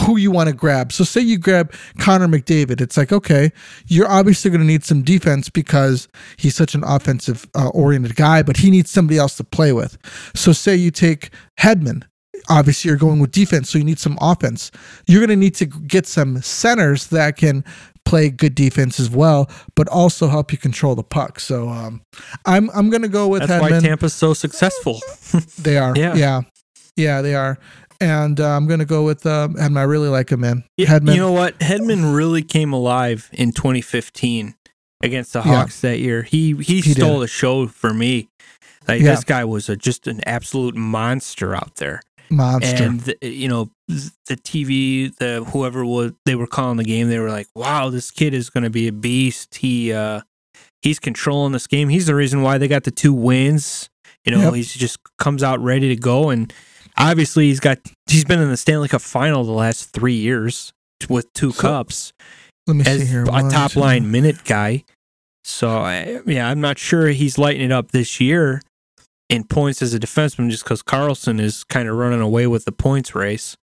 who 0.00 0.16
you 0.16 0.30
want 0.30 0.48
to 0.48 0.54
grab. 0.54 0.92
So 0.92 1.04
say 1.04 1.20
you 1.20 1.38
grab 1.38 1.72
Connor 1.98 2.28
McDavid, 2.28 2.80
it's 2.80 2.96
like 2.96 3.12
okay, 3.12 3.52
you're 3.86 4.08
obviously 4.08 4.50
going 4.50 4.60
to 4.60 4.66
need 4.66 4.84
some 4.84 5.02
defense 5.02 5.50
because 5.50 6.08
he's 6.36 6.54
such 6.54 6.74
an 6.74 6.84
offensive 6.84 7.46
uh, 7.54 7.68
oriented 7.68 8.16
guy, 8.16 8.42
but 8.42 8.58
he 8.58 8.70
needs 8.70 8.90
somebody 8.90 9.18
else 9.18 9.36
to 9.36 9.44
play 9.44 9.72
with. 9.72 9.98
So 10.34 10.52
say 10.52 10.74
you 10.74 10.90
take 10.90 11.30
Hedman, 11.60 12.04
obviously 12.48 12.88
you're 12.88 12.98
going 12.98 13.20
with 13.20 13.30
defense, 13.32 13.70
so 13.70 13.78
you 13.78 13.84
need 13.84 13.98
some 13.98 14.18
offense. 14.20 14.70
You're 15.06 15.20
going 15.20 15.30
to 15.30 15.36
need 15.36 15.54
to 15.56 15.66
get 15.66 16.06
some 16.06 16.40
centers 16.42 17.08
that 17.08 17.36
can 17.36 17.64
play 18.04 18.30
good 18.30 18.54
defense 18.54 18.98
as 18.98 19.10
well, 19.10 19.50
but 19.74 19.88
also 19.88 20.28
help 20.28 20.52
you 20.52 20.58
control 20.58 20.94
the 20.94 21.04
puck. 21.04 21.40
So 21.40 21.68
um, 21.68 22.02
I'm 22.46 22.70
I'm 22.70 22.90
going 22.90 23.02
to 23.02 23.08
go 23.08 23.28
with 23.28 23.46
That's 23.46 23.60
why 23.60 23.70
Hedman. 23.70 23.82
Tampa's 23.82 24.14
so 24.14 24.34
successful. 24.34 25.00
They 25.58 25.78
are. 25.78 25.94
Yeah. 25.96 26.14
Yeah. 26.14 26.40
Yeah. 26.96 27.22
they 27.22 27.34
are. 27.34 27.58
And 28.02 28.40
uh, 28.40 28.48
I'm 28.56 28.66
going 28.66 28.80
to 28.80 28.84
go 28.86 29.04
with 29.04 29.24
um, 29.26 29.54
Hedman. 29.54 29.78
I 29.78 29.82
really 29.82 30.08
like 30.08 30.30
him, 30.30 30.40
man. 30.40 30.64
Hedman. 30.78 31.14
You 31.14 31.20
know 31.20 31.32
what? 31.32 31.58
Hedman 31.60 32.14
really 32.14 32.42
came 32.42 32.72
alive 32.72 33.28
in 33.32 33.52
2015 33.52 34.54
against 35.02 35.32
the 35.32 35.40
Yeah. 35.40 35.44
Hawks 35.56 35.80
that 35.80 35.98
year. 35.98 36.22
He 36.22 36.54
he, 36.56 36.80
He 36.80 36.92
stole 36.92 37.14
did. 37.20 37.24
the 37.24 37.28
show 37.28 37.66
for 37.66 37.92
me. 37.94 38.28
Like 38.88 39.00
Yeah. 39.00 39.10
this 39.14 39.24
guy 39.24 39.44
was 39.44 39.68
a, 39.68 39.76
just 39.76 40.06
an 40.06 40.20
absolute 40.26 40.74
monster 40.76 41.54
out 41.54 41.76
there. 41.76 42.02
monster. 42.30 42.82
And 42.84 43.00
the, 43.00 43.16
you 43.22 43.48
know 43.48 43.70
the 43.88 44.36
TV, 44.36 45.14
the 45.16 45.44
whoever 45.52 45.84
was 45.84 46.12
they 46.24 46.34
were 46.34 46.46
calling 46.46 46.78
the 46.78 46.84
game, 46.84 47.08
they 47.08 47.18
were 47.18 47.28
like, 47.30 47.46
"Wow, 47.54 47.90
this 47.90 48.10
kid 48.10 48.32
is 48.34 48.48
going 48.48 48.64
to 48.64 48.70
be 48.70 48.88
a 48.88 48.92
beast." 48.92 49.56
He 49.56 49.92
uh 49.92 50.22
he's 50.80 50.98
controlling 50.98 51.52
this 51.52 51.66
game. 51.66 51.88
He's 51.90 52.06
the 52.06 52.14
reason 52.14 52.42
why 52.42 52.58
they 52.58 52.68
got 52.68 52.84
the 52.84 52.90
two 52.90 53.12
wins. 53.12 53.90
You 54.24 54.32
know, 54.32 54.40
Yep. 54.40 54.54
he's 54.54 54.72
just 54.74 54.98
comes 55.18 55.42
out 55.42 55.60
ready 55.60 55.88
to 55.88 55.96
go 55.96 56.30
and 56.30 56.52
obviously 57.10 57.48
he's 57.48 57.60
got 57.60 57.78
he's 58.06 58.24
been 58.24 58.40
in 58.40 58.48
the 58.48 58.56
Stanley 58.56 58.88
Cup 58.88 59.00
final 59.02 59.44
the 59.44 59.52
last 59.52 59.90
3 59.92 60.14
years 60.14 60.72
with 61.08 61.32
two 61.34 61.50
So, 61.52 61.60
cups 61.60 62.12
Let 62.66 62.76
me 62.76 62.84
see 62.84 62.90
as 62.90 63.10
here. 63.10 63.24
a 63.24 63.30
One, 63.30 63.50
top 63.50 63.72
two- 63.72 63.80
line 63.80 64.10
minute 64.10 64.44
guy. 64.44 64.84
So 65.44 65.80
yeah, 66.26 66.48
I'm 66.48 66.60
not 66.60 66.78
sure 66.78 67.08
he's 67.08 67.36
lighting 67.38 67.62
it 67.62 67.72
up 67.72 67.90
this 67.90 68.20
year 68.20 68.62
in 69.28 69.44
points 69.44 69.82
as 69.82 69.92
a 69.94 69.98
defenseman 69.98 70.50
just 70.50 70.62
because 70.62 70.82
Karlsson 70.82 71.40
is 71.40 71.64
kind 71.64 71.88
of 71.88 71.96
running 71.96 72.20
away 72.20 72.46
with 72.46 72.64
the 72.64 72.72
points 72.72 73.14
race. 73.14 73.56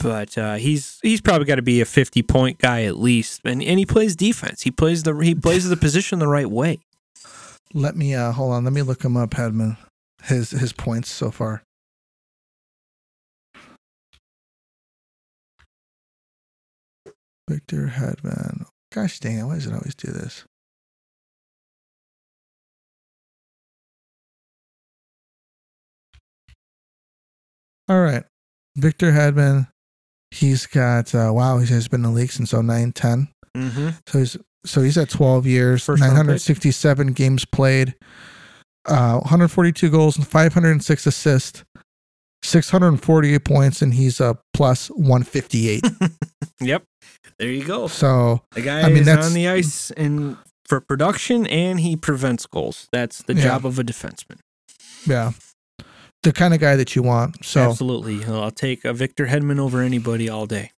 But 0.00 0.36
uh, 0.36 0.54
he's 0.56 0.98
he's 1.02 1.20
probably 1.20 1.46
got 1.46 1.54
to 1.54 1.62
be 1.62 1.80
a 1.80 1.84
50 1.84 2.22
point 2.24 2.58
guy 2.58 2.82
at 2.82 2.98
least, 2.98 3.42
and 3.44 3.62
and 3.62 3.78
he 3.78 3.86
plays 3.86 4.16
defense. 4.16 4.62
He 4.62 4.70
plays 4.72 5.04
the 5.04 5.14
he 5.18 5.34
plays 5.36 5.68
the 5.68 5.76
position 5.76 6.18
the 6.18 6.26
right 6.28 6.50
way. 6.50 6.80
Let 7.72 7.96
me 7.96 8.14
uh, 8.14 8.32
hold 8.32 8.52
on. 8.52 8.64
Let 8.64 8.72
me 8.72 8.82
look 8.82 9.04
him 9.04 9.16
up, 9.16 9.30
Hedman. 9.30 9.76
His 10.24 10.50
his 10.50 10.72
points 10.72 11.10
so 11.10 11.30
far. 11.30 11.62
Victor 17.48 17.92
Hedman. 17.94 18.66
Gosh 18.92 19.18
dang 19.20 19.38
it! 19.38 19.44
Why 19.44 19.54
does 19.54 19.66
it 19.66 19.72
always 19.72 19.94
do 19.94 20.10
this? 20.12 20.44
All 27.88 28.00
right, 28.00 28.24
Victor 28.76 29.12
Hedman. 29.12 29.68
He's 30.30 30.66
got 30.66 31.14
uh, 31.14 31.30
wow. 31.32 31.58
He 31.58 31.72
has 31.72 31.88
been 31.88 32.04
in 32.04 32.10
the 32.12 32.18
league 32.18 32.32
since 32.32 32.52
09, 32.52 32.92
10. 32.92 33.28
Mm-hmm. 33.56 33.88
So 34.06 34.18
he's 34.18 34.36
so 34.64 34.82
he's 34.82 34.98
at 34.98 35.10
12 35.10 35.46
years, 35.46 35.84
First 35.84 36.00
967 36.00 37.12
games 37.12 37.44
played, 37.44 37.94
uh, 38.86 39.18
142 39.18 39.90
goals 39.90 40.16
and 40.16 40.26
506 40.26 41.06
assists, 41.06 41.64
648 42.44 43.44
points, 43.44 43.82
and 43.82 43.94
he's 43.94 44.20
a 44.20 44.38
plus 44.52 44.88
158. 44.88 45.84
Yep, 46.60 46.84
there 47.38 47.50
you 47.50 47.64
go. 47.64 47.88
so 47.88 48.40
The 48.52 48.62
guy 48.62 48.82
I 48.82 48.88
mean, 48.88 48.98
is 49.02 49.08
on 49.08 49.32
the 49.34 49.48
ice 49.48 49.90
and 49.90 50.36
for 50.66 50.80
production, 50.80 51.46
and 51.48 51.80
he 51.80 51.96
prevents 51.96 52.46
goals. 52.46 52.86
That's 52.92 53.22
the 53.22 53.34
Yeah. 53.34 53.42
job 53.42 53.66
of 53.66 53.78
a 53.78 53.82
defenseman. 53.84 54.38
yeah, 55.04 55.32
the 56.22 56.32
kind 56.32 56.54
of 56.54 56.60
guy 56.60 56.76
that 56.76 56.94
you 56.94 57.02
want. 57.02 57.44
So 57.44 57.60
Absolutely, 57.70 58.24
I'll 58.24 58.50
take 58.52 58.84
a 58.84 58.92
Victor 58.94 59.26
Hedman 59.26 59.58
over 59.58 59.80
anybody 59.82 60.28
all 60.28 60.46
day. 60.46 60.70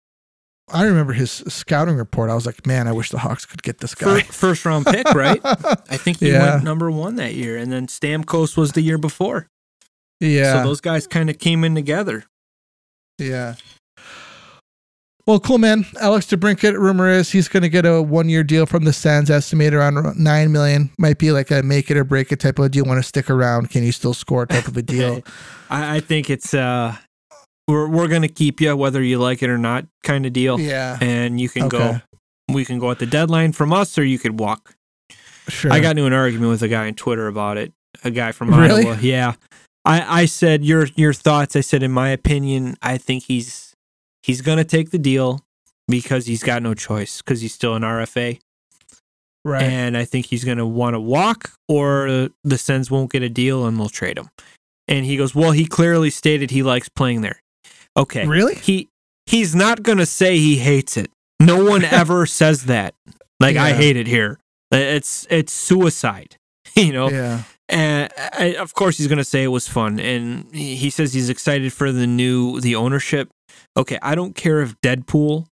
I 0.72 0.86
remember 0.86 1.14
his 1.14 1.30
scouting 1.32 1.98
report. 1.98 2.30
I 2.32 2.36
was 2.36 2.46
like, 2.48 2.66
man, 2.66 2.88
I 2.88 2.92
wish 2.94 3.12
the 3.12 3.20
Hawks 3.20 3.46
could 3.46 3.62
get 3.62 3.80
this 3.80 3.94
guy. 3.94 4.22
First 4.22 4.66
round 4.66 4.86
pick, 4.88 5.06
right? 5.14 5.42
I 5.44 5.98
think 5.98 6.20
he 6.22 6.32
Yeah. 6.32 6.54
went 6.54 6.64
number 6.64 6.90
one 6.90 7.18
that 7.18 7.36
year, 7.36 7.58
and 7.58 7.72
then 7.72 7.86
Stamkos 7.88 8.56
was 8.58 8.72
the 8.72 8.82
year 8.82 8.98
before. 8.98 9.48
Yeah, 10.20 10.54
So 10.62 10.68
those 10.70 10.82
guys 10.82 11.08
kind 11.08 11.30
of 11.30 11.38
came 11.40 11.64
in 11.64 11.76
together. 11.76 12.26
Yeah. 13.18 13.56
Well, 15.28 15.40
cool, 15.40 15.58
man. 15.58 15.86
Alex 16.00 16.28
DeBrincat, 16.28 16.74
rumor 16.80 17.10
is 17.10 17.32
he's 17.32 17.48
going 17.48 17.64
to 17.64 17.70
get 17.70 17.84
a 17.86 18.00
one-year 18.00 18.44
deal 18.44 18.68
from 18.68 18.84
the 18.84 18.94
Sens, 18.94 19.32
estimated 19.32 19.74
around 19.74 20.16
nine 20.20 20.52
million. 20.52 20.92
Might 21.00 21.18
be 21.18 21.32
like 21.32 21.50
a 21.50 21.64
make 21.64 21.90
it 21.90 21.98
or 21.98 22.04
break 22.04 22.32
it 22.32 22.40
type 22.40 22.60
of 22.60 22.66
deal. 22.66 22.70
Do 22.70 22.78
you 22.78 22.84
want 22.94 23.00
to 23.00 23.08
stick 23.08 23.30
around? 23.32 23.72
Can 23.72 23.84
you 23.84 23.92
still 23.92 24.14
score? 24.14 24.46
Type 24.46 24.68
of 24.68 24.78
a 24.78 24.82
deal. 24.84 25.24
I, 25.70 25.96
I 25.96 26.00
think 26.00 26.30
it's 26.30 26.54
uh, 26.54 26.96
we're 27.68 27.88
we're 27.90 28.08
gonna 28.08 28.28
keep 28.28 28.62
you 28.62 28.78
whether 28.78 29.02
you 29.02 29.18
like 29.18 29.42
it 29.42 29.50
or 29.50 29.58
not, 29.58 29.86
kind 30.04 30.28
of 30.28 30.34
deal. 30.34 30.60
yeah, 30.60 31.00
And 31.02 31.42
you 31.42 31.50
can 31.50 31.70
go, 31.70 32.00
we 32.52 32.64
can 32.64 32.78
go 32.78 32.92
at 32.92 33.00
the 33.00 33.08
deadline 33.08 33.52
from 33.52 33.74
us, 33.74 33.98
or 33.98 34.04
you 34.04 34.20
could 34.20 34.40
walk. 34.40 34.76
sure. 35.48 35.74
I 35.74 35.80
got 35.80 35.92
into 35.92 36.06
an 36.06 36.14
argument 36.14 36.52
with 36.52 36.62
a 36.62 36.68
guy 36.68 36.86
on 36.86 36.94
Twitter 36.94 37.26
about 37.28 37.58
it. 37.58 37.74
A 38.04 38.12
guy 38.12 38.32
from 38.32 38.54
Really? 38.54 38.86
Iowa. 38.86 39.00
Yeah. 39.02 39.34
I, 39.86 40.22
I 40.22 40.26
said 40.26 40.66
your 40.66 40.88
your 40.96 41.14
thoughts. 41.14 41.56
I 41.56 41.62
said 41.62 41.84
in 41.84 41.92
my 41.92 42.10
opinion, 42.10 42.76
I 42.82 42.98
think 42.98 43.24
he's 43.24 43.76
he's 44.24 44.42
gonna 44.42 44.64
take 44.64 44.90
the 44.90 44.98
deal 44.98 45.42
because 45.88 46.26
he's 46.26 46.44
got 46.44 46.64
no 46.64 46.74
choice 46.74 47.22
because 47.22 47.42
he's 47.42 47.54
still 47.54 47.76
an 47.76 47.84
RFA, 47.84 48.40
right. 49.44 49.62
and 49.62 49.96
I 49.96 50.06
think 50.06 50.26
he's 50.28 50.44
gonna 50.44 50.66
want 50.66 50.96
to 50.96 51.00
walk 51.00 51.52
or 51.68 52.30
the 52.44 52.58
Sens 52.58 52.90
won't 52.90 53.12
get 53.12 53.22
a 53.22 53.30
deal 53.30 53.66
and 53.66 53.78
they'll 53.80 53.90
trade 53.90 54.18
him. 54.18 54.30
And 54.88 55.06
he 55.06 55.18
goes, 55.18 55.34
well, 55.34 55.52
he 55.52 55.66
clearly 55.66 56.10
stated 56.10 56.52
he 56.52 56.62
likes 56.64 56.90
playing 56.90 57.22
there. 57.22 57.42
Okay, 57.98 58.28
really? 58.28 58.56
he 58.56 58.90
he's 59.26 59.56
not 59.56 59.84
gonna 59.84 60.06
say 60.06 60.38
he 60.38 60.58
hates 60.58 60.98
it. 60.98 61.12
No 61.40 61.64
one 61.64 61.84
ever 61.86 62.26
says 62.26 62.66
that. 62.66 62.96
Like 63.40 63.56
I 63.56 63.74
hate 63.74 63.98
it 63.98 64.08
here. 64.08 64.40
It's 64.72 65.28
it's 65.30 65.54
suicide. 65.54 66.38
You 66.76 66.92
know, 66.92 67.10
Yeah. 67.10 67.44
And 67.70 68.12
I, 68.18 68.56
of 68.60 68.74
course 68.74 68.98
he's 68.98 69.08
gonna 69.08 69.24
say 69.24 69.44
it 69.44 69.48
was 69.48 69.68
fun, 69.68 70.00
and 70.00 70.54
he 70.54 70.90
says 70.90 71.14
he's 71.14 71.30
excited 71.30 71.74
for 71.74 71.92
the 71.92 72.08
new 72.08 72.60
the 72.62 72.76
ownership. 72.76 73.30
Okay, 73.78 73.98
I 74.02 74.16
don't 74.16 74.36
care 74.36 74.62
if 74.62 74.80
Deadpool 74.82 75.48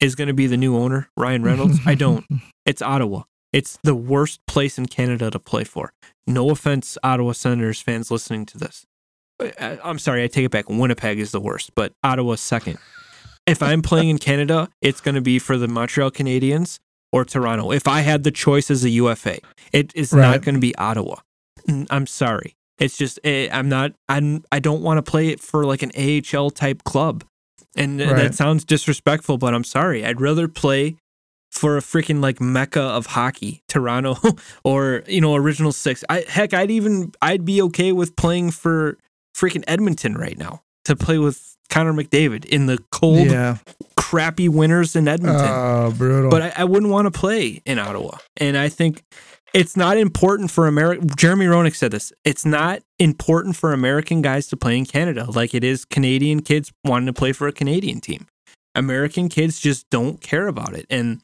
is 0.00 0.14
gonna 0.14 0.34
be 0.34 0.46
the 0.46 0.56
new 0.56 0.76
owner, 0.76 1.08
Ryan 1.16 1.42
Reynolds. 1.42 1.78
I 1.86 1.94
don't. 1.94 2.24
It's 2.66 2.82
Ottawa. 2.82 3.22
It's 3.52 3.78
the 3.82 3.96
worst 3.96 4.40
place 4.46 4.78
in 4.78 4.86
Canada 4.86 5.30
to 5.30 5.40
play 5.40 5.64
for. 5.64 5.92
No 6.26 6.50
offense, 6.50 6.96
Ottawa 7.02 7.32
Senators 7.32 7.80
fans 7.80 8.10
listening 8.10 8.46
to 8.46 8.58
this. 8.58 8.84
I- 9.40 9.78
I'm 9.82 9.98
sorry, 9.98 10.22
I 10.22 10.28
take 10.28 10.44
it 10.44 10.50
back. 10.52 10.68
Winnipeg 10.68 11.18
is 11.18 11.32
the 11.32 11.40
worst, 11.40 11.74
but 11.74 11.92
Ottawa's 12.04 12.40
second. 12.40 12.78
If 13.46 13.60
I'm 13.62 13.82
playing 13.82 14.10
in 14.10 14.18
Canada, 14.18 14.68
it's 14.80 15.00
going 15.00 15.16
to 15.16 15.20
be 15.20 15.38
for 15.40 15.56
the 15.56 15.66
Montreal 15.66 16.12
Canadiens 16.12 16.78
or 17.12 17.24
Toronto. 17.24 17.72
If 17.72 17.88
I 17.88 18.02
had 18.02 18.22
the 18.22 18.30
choice 18.30 18.70
as 18.70 18.84
a 18.84 18.90
UFA, 18.90 19.38
it 19.72 19.90
is 19.96 20.12
not 20.12 20.42
going 20.42 20.54
to 20.54 20.60
be 20.60 20.76
Ottawa. 20.76 21.16
Mm, 21.70 21.86
I'm 21.90 22.06
sorry. 22.06 22.54
It's 22.78 22.96
just 22.96 23.18
eh, 23.24 23.48
I'm 23.52 23.68
not. 23.68 23.92
I'm. 24.08 24.42
I 24.50 24.58
don't 24.58 24.82
want 24.82 25.04
to 25.04 25.10
play 25.10 25.28
it 25.28 25.40
for 25.40 25.64
like 25.64 25.82
an 25.82 25.92
AHL 25.96 26.50
type 26.50 26.82
club, 26.84 27.24
and 27.76 28.00
Right. 28.00 28.16
that 28.16 28.34
sounds 28.34 28.64
disrespectful. 28.64 29.36
But 29.38 29.54
I'm 29.54 29.64
sorry. 29.64 30.04
I'd 30.04 30.20
rather 30.20 30.48
play 30.48 30.96
for 31.52 31.76
a 31.76 31.80
freaking 31.80 32.22
like 32.22 32.40
mecca 32.40 32.80
of 32.80 33.06
hockey, 33.06 33.62
Toronto, 33.68 34.16
or 34.64 35.02
you 35.06 35.20
know, 35.20 35.34
original 35.34 35.72
six. 35.72 36.02
I 36.08 36.24
heck, 36.26 36.54
I'd 36.54 36.70
even 36.70 37.12
I'd 37.20 37.44
be 37.44 37.60
okay 37.62 37.92
with 37.92 38.16
playing 38.16 38.52
for 38.52 38.96
freaking 39.36 39.64
Edmonton 39.66 40.14
right 40.16 40.38
now. 40.38 40.62
to 40.86 40.96
play 40.96 41.18
with 41.18 41.56
Connor 41.68 41.92
McDavid 41.92 42.46
in 42.46 42.64
the 42.66 42.78
cold, 42.90 43.28
Yeah. 43.30 43.58
crappy 43.96 44.48
winters 44.48 44.96
in 44.96 45.06
Edmonton. 45.06 45.46
Oh, 45.48 45.92
brutal. 45.96 46.30
but 46.30 46.40
I, 46.42 46.52
I 46.56 46.64
wouldn't 46.64 46.90
want 46.90 47.12
to 47.12 47.16
play 47.16 47.60
in 47.66 47.78
Ottawa. 47.78 48.16
And 48.38 48.56
I 48.56 48.70
think 48.70 49.02
it's 49.52 49.76
not 49.76 49.96
important 49.96 50.50
for 50.50 50.66
America. 50.66 51.04
Jeremy 51.16 51.46
Roenick 51.46 51.74
said 51.74 51.90
this. 51.90 52.12
It's 52.24 52.44
not 52.44 52.82
important 52.98 53.56
for 53.56 53.72
American 53.72 54.22
guys 54.22 54.46
to 54.48 54.56
play 54.56 54.76
in 54.78 54.86
Canada 54.86 55.30
like 55.30 55.54
it 55.54 55.64
is 55.64 55.84
Canadian 55.84 56.40
kids 56.42 56.72
wanting 56.84 57.06
to 57.06 57.12
play 57.12 57.32
for 57.32 57.48
a 57.48 57.52
Canadian 57.52 58.00
team. 58.00 58.26
American 58.74 59.28
kids 59.28 59.58
just 59.60 59.88
don't 59.90 60.20
care 60.20 60.46
about 60.46 60.74
it. 60.74 60.86
And 60.90 61.20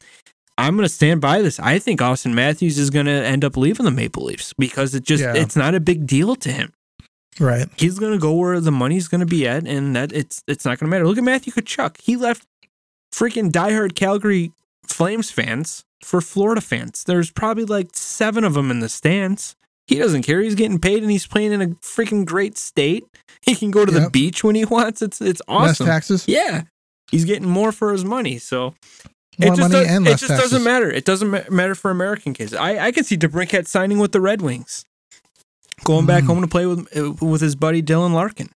I'm 0.57 0.75
going 0.75 0.85
to 0.87 0.93
stand 0.93 1.21
by 1.21 1.41
this. 1.41 1.59
I 1.59 1.79
think 1.79 1.99
Auston 2.01 2.33
Matthews 2.33 2.77
is 2.77 2.89
going 2.89 3.05
to 3.05 3.11
end 3.11 3.45
up 3.45 3.55
leaving 3.55 3.85
the 3.85 3.91
Maple 3.91 4.23
Leafs 4.25 4.53
because 4.57 4.93
it 4.95 5.03
just 5.03 5.23
Yeah. 5.23 5.33
it's 5.35 5.55
not 5.55 5.75
a 5.75 5.79
big 5.79 6.05
deal 6.07 6.35
to 6.35 6.51
him. 6.51 6.73
right. 7.39 7.67
He's 7.77 7.99
going 7.99 8.11
to 8.13 8.17
go 8.17 8.33
where 8.33 8.59
the 8.59 8.71
money's 8.71 9.07
going 9.07 9.21
to 9.21 9.27
be 9.27 9.47
at 9.47 9.65
and 9.67 9.95
that 9.95 10.11
it's 10.11 10.43
it's 10.47 10.65
not 10.65 10.79
going 10.79 10.89
to 10.89 10.95
matter. 10.95 11.07
Look 11.07 11.17
at 11.19 11.23
Matthew 11.23 11.53
Tkachuk. 11.53 12.01
He 12.01 12.17
left 12.17 12.45
freaking 13.13 13.51
diehard 13.51 13.95
Calgary 13.95 14.51
Flames 14.87 15.29
fans 15.31 15.83
for 16.03 16.21
Florida 16.21 16.61
fans. 16.61 17.03
There's 17.05 17.31
probably 17.31 17.65
like 17.65 17.89
7 17.93 18.43
of 18.43 18.53
them 18.53 18.71
in 18.71 18.79
the 18.79 18.89
stands. 18.89 19.55
He 19.87 19.95
doesn't 19.97 20.23
care. 20.23 20.41
He's 20.41 20.55
getting 20.55 20.79
paid 20.79 21.01
and 21.01 21.09
he's 21.11 21.25
playing 21.27 21.53
in 21.53 21.61
a 21.61 21.67
freaking 21.67 22.25
great 22.25 22.57
state. 22.57 23.05
He 23.41 23.55
can 23.55 23.71
go 23.71 23.85
to 23.85 23.91
the 23.91 24.09
beach 24.09 24.43
when 24.43 24.55
he 24.55 24.65
wants. 24.65 25.01
It's 25.01 25.21
it's 25.21 25.41
awesome. 25.47 25.85
Less 25.85 25.93
taxes. 25.95 26.27
Yeah. 26.27 26.63
He's 27.09 27.23
getting 27.23 27.47
more 27.47 27.71
for 27.71 27.93
his 27.93 28.03
money. 28.03 28.37
So 28.37 28.75
More 29.39 29.53
it 29.53 29.55
just, 29.55 29.71
does, 29.71 30.07
it 30.07 30.17
just 30.17 30.27
doesn't 30.41 30.63
matter. 30.63 30.91
It 30.91 31.05
doesn't 31.05 31.29
ma- 31.29 31.43
matter 31.49 31.73
for 31.73 31.89
American 31.89 32.33
kids. 32.33 32.53
I, 32.53 32.87
I 32.87 32.91
can 32.91 33.05
see 33.05 33.15
DeBrincat 33.15 33.65
signing 33.65 33.97
with 33.99 34.11
the 34.11 34.19
Red 34.19 34.41
Wings, 34.41 34.83
going 35.85 36.05
back 36.05 36.23
Mm. 36.23 36.27
home 36.27 36.41
to 36.41 36.47
play 36.47 36.65
with 36.65 36.97
uh, 36.97 37.13
with 37.25 37.39
his 37.39 37.55
buddy 37.55 37.81
Dylan 37.81 38.11
Larkin, 38.13 38.49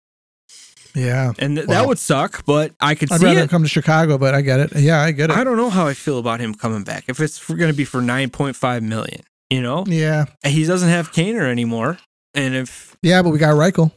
Yeah. 0.93 1.33
and 1.39 1.55
th- 1.57 1.67
Wow. 1.67 1.73
that 1.81 1.87
would 1.87 1.99
suck. 1.99 2.45
But 2.45 2.73
I 2.79 2.95
could 2.95 3.11
I'd 3.11 3.19
see 3.19 3.25
rather 3.25 3.41
it. 3.41 3.49
come 3.49 3.63
to 3.63 3.69
Chicago, 3.69 4.17
but 4.17 4.33
I 4.33 4.41
get 4.41 4.59
it. 4.59 4.75
Yeah, 4.75 5.01
I 5.01 5.11
get 5.11 5.29
it. 5.29 5.35
I 5.37 5.43
don't 5.43 5.57
know 5.57 5.69
how 5.69 5.87
I 5.87 5.93
feel 5.93 6.19
about 6.19 6.39
him 6.39 6.53
coming 6.53 6.83
back. 6.83 7.05
If 7.07 7.19
it's 7.19 7.45
going 7.47 7.71
to 7.71 7.73
be 7.73 7.85
for 7.85 8.01
nine 8.01 8.29
point 8.29 8.55
five 8.55 8.83
million, 8.83 9.21
you 9.49 9.61
know, 9.61 9.83
yeah. 9.87 10.25
he 10.45 10.65
doesn't 10.65 10.89
have 10.89 11.11
Kaner 11.11 11.49
anymore, 11.49 11.97
and 12.33 12.55
if 12.55 12.95
Yeah, 13.01 13.21
but 13.21 13.29
we 13.31 13.37
got 13.39 13.55
Reichel. 13.55 13.91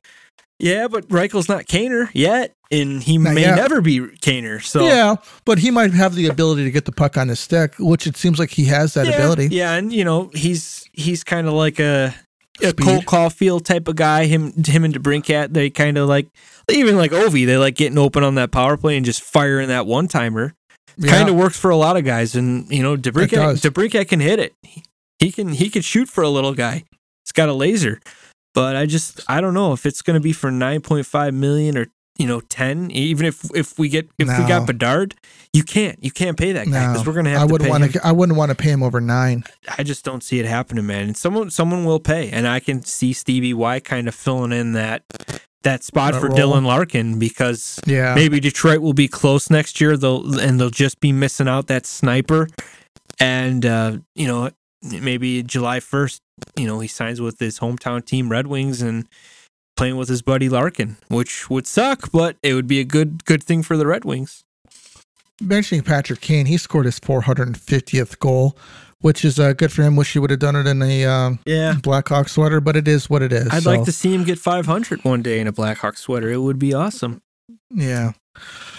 yeah, 0.59 0.89
but 0.89 1.09
Reichel's 1.09 1.49
not 1.49 1.67
Kaner 1.67 2.09
yet, 2.13 2.53
and 2.71 3.03
he 3.03 3.19
Not 3.19 3.35
may 3.35 3.43
yet. 3.43 3.57
never 3.57 3.81
be 3.81 4.01
Kaner. 4.01 4.63
So 4.63 4.87
Yeah, 4.87 5.17
but 5.45 5.59
he 5.59 5.71
might 5.71 5.93
have 5.93 6.15
the 6.15 6.27
ability 6.29 6.65
to 6.65 6.71
get 6.71 6.85
the 6.87 6.93
puck 6.93 7.17
on 7.17 7.29
his 7.29 7.39
stick, 7.41 7.75
which 7.79 8.07
it 8.07 8.17
seems 8.17 8.39
like 8.39 8.51
he 8.51 8.65
has 8.67 8.95
that 8.95 9.07
yeah, 9.07 9.15
ability. 9.15 9.49
Yeah, 9.51 9.75
and 9.75 9.93
you 9.93 10.05
know 10.05 10.31
he's 10.35 10.89
he's 10.93 11.23
kind 11.25 11.47
of 11.47 11.53
like 11.55 11.79
a 11.79 12.15
a 12.63 12.69
Speed. 12.69 12.85
Cole 12.85 13.03
Caufield 13.03 13.65
type 13.65 13.89
of 13.89 13.97
guy. 13.97 14.27
Him 14.27 14.53
him 14.65 14.85
and 14.85 14.95
DeBrincat, 14.95 15.53
they 15.53 15.71
kind 15.71 15.99
of 15.99 16.09
like 16.09 16.29
even 16.71 16.97
like 16.97 17.11
Ovi. 17.11 17.47
They 17.47 17.57
like 17.57 17.75
getting 17.75 17.99
open 17.99 18.23
on 18.23 18.37
that 18.37 18.53
power 18.53 18.77
play 18.77 18.97
and 18.97 19.05
just 19.05 19.23
firing 19.23 19.69
that 19.69 19.87
one 19.87 20.09
timer. 20.09 20.55
Yeah. 20.97 21.11
Kind 21.11 21.29
of 21.29 21.35
works 21.35 21.59
for 21.59 21.71
a 21.71 21.77
lot 21.77 21.97
of 21.97 22.05
guys, 22.05 22.37
and 22.37 22.71
you 22.71 22.83
know 22.83 22.97
DeBrincat. 22.97 23.61
DeBrincat 23.61 24.09
can 24.09 24.21
hit 24.21 24.39
it. 24.39 24.55
He, 24.63 24.85
he 25.19 25.33
can 25.33 25.49
he 25.49 25.69
can 25.69 25.83
shoot 25.83 26.09
for 26.09 26.23
a 26.23 26.29
little 26.29 26.55
guy. 26.55 26.85
He's 27.25 27.33
got 27.33 27.49
a 27.49 27.53
laser, 27.53 28.01
but 28.55 28.77
I 28.77 28.87
just 28.87 29.21
I 29.29 29.41
don't 29.41 29.55
know 29.55 29.73
if 29.73 29.87
it's 29.87 30.03
going 30.03 30.15
to 30.15 30.21
be 30.21 30.33
for 30.33 30.51
nine 30.51 30.81
point 30.81 31.07
five 31.07 31.35
million 31.35 31.77
or 31.77 31.87
you 32.19 32.27
know 32.27 32.41
ten. 32.41 32.91
Even 32.91 33.27
if 33.27 33.45
if 33.55 33.79
we 33.79 33.89
get 33.89 34.09
if 34.19 34.29
we 34.29 34.49
got 34.49 34.67
Bedard, 34.67 35.15
you 35.53 35.63
can't 35.63 36.03
you 36.03 36.11
can't 36.11 36.37
pay 36.39 36.53
that 36.53 36.67
guy 36.67 36.87
No, 36.87 36.93
because 36.93 37.07
we're 37.07 37.13
going 37.15 37.25
to 37.25 37.33
have 37.33 37.43
I 37.43 37.45
wouldn't 37.45 37.71
want 37.71 37.93
to. 37.93 38.07
I 38.07 38.13
wouldn't 38.13 38.39
want 38.39 38.51
to 38.51 38.55
pay 38.55 38.71
him 38.71 38.83
over 38.83 39.01
nine. 39.01 39.45
I 39.77 39.83
just 39.83 40.05
don't 40.05 40.23
see 40.23 40.39
it 40.39 40.47
happening, 40.47 40.87
man. 40.87 41.09
And 41.09 41.17
someone 41.17 41.51
someone 41.51 41.85
will 41.85 42.01
pay, 42.01 42.31
and 42.31 42.47
I 42.47 42.61
can 42.61 42.83
see 42.83 43.13
Stevie 43.13 43.55
Y 43.55 43.81
kind 43.81 44.09
of 44.09 44.15
filling 44.15 44.53
in 44.53 44.73
that 44.73 45.03
that 45.65 45.83
spot 45.83 46.13
That 46.13 46.21
for 46.21 46.29
role. 46.29 46.37
Dylan 46.37 46.65
Larkin 46.67 47.19
because 47.19 47.81
Yeah, 47.87 48.15
maybe 48.15 48.39
Detroit 48.39 48.81
will 48.81 48.93
be 48.93 49.09
close 49.09 49.51
next 49.51 49.81
year. 49.81 49.97
They'll 49.97 50.39
and 50.39 50.61
they'll 50.61 50.71
just 50.71 51.01
be 51.01 51.13
missing 51.13 51.49
out 51.49 51.67
that 51.67 51.87
sniper, 51.87 52.49
and 53.19 53.67
uh, 53.67 53.99
you 54.15 54.29
know 54.29 54.51
maybe 54.83 55.43
July 55.43 55.81
first, 55.81 56.23
you 56.57 56.67
know 56.67 56.79
he 56.81 56.89
signs 56.89 57.21
with 57.21 57.39
his 57.41 57.59
hometown 57.59 58.05
team 58.05 58.29
Red 58.29 58.47
Wings 58.47 58.83
and 58.83 59.09
playing 59.77 59.97
with 59.97 60.09
his 60.09 60.23
buddy 60.23 60.49
Larkin, 60.49 60.97
which 61.09 61.51
would 61.51 61.67
suck, 61.67 62.11
but 62.13 62.37
it 62.43 62.55
would 62.55 62.67
be 62.67 62.81
a 62.81 62.85
good 62.85 63.25
good 63.25 63.43
thing 63.43 63.63
for 63.63 63.77
the 63.77 63.87
Red 63.87 64.05
Wings. 64.05 64.45
mentioning 65.41 65.83
Patrick 65.83 66.21
Kane, 66.21 66.47
he 66.47 66.57
scored 66.57 66.87
his 66.87 67.01
450th 67.01 68.19
goal, 68.19 68.57
which 69.01 69.25
is 69.25 69.39
uh, 69.39 69.53
good 69.53 69.73
for 69.73 69.83
him. 69.83 69.97
Wish 69.97 70.13
he 70.13 70.19
would 70.19 70.31
have 70.31 70.39
done 70.39 70.57
it 70.57 70.67
in 70.67 70.81
a 70.83 71.05
um, 71.05 71.39
Yeah. 71.45 71.75
Blackhawk 71.83 72.29
sweater, 72.29 72.61
but 72.61 72.77
it 72.77 72.87
is 72.89 73.11
what 73.11 73.21
it 73.23 73.33
is. 73.33 73.49
I'd 73.51 73.65
so, 73.65 73.71
like 73.71 73.85
to 73.85 73.93
see 73.93 74.15
him 74.15 74.25
get 74.25 74.39
500 74.39 75.05
one 75.05 75.23
day 75.23 75.41
in 75.41 75.47
a 75.47 75.53
Blackhawk 75.53 75.97
sweater. 75.99 76.31
It 76.31 76.39
would 76.39 76.59
be 76.59 76.73
awesome. 76.73 77.21
Yeah. 77.71 78.13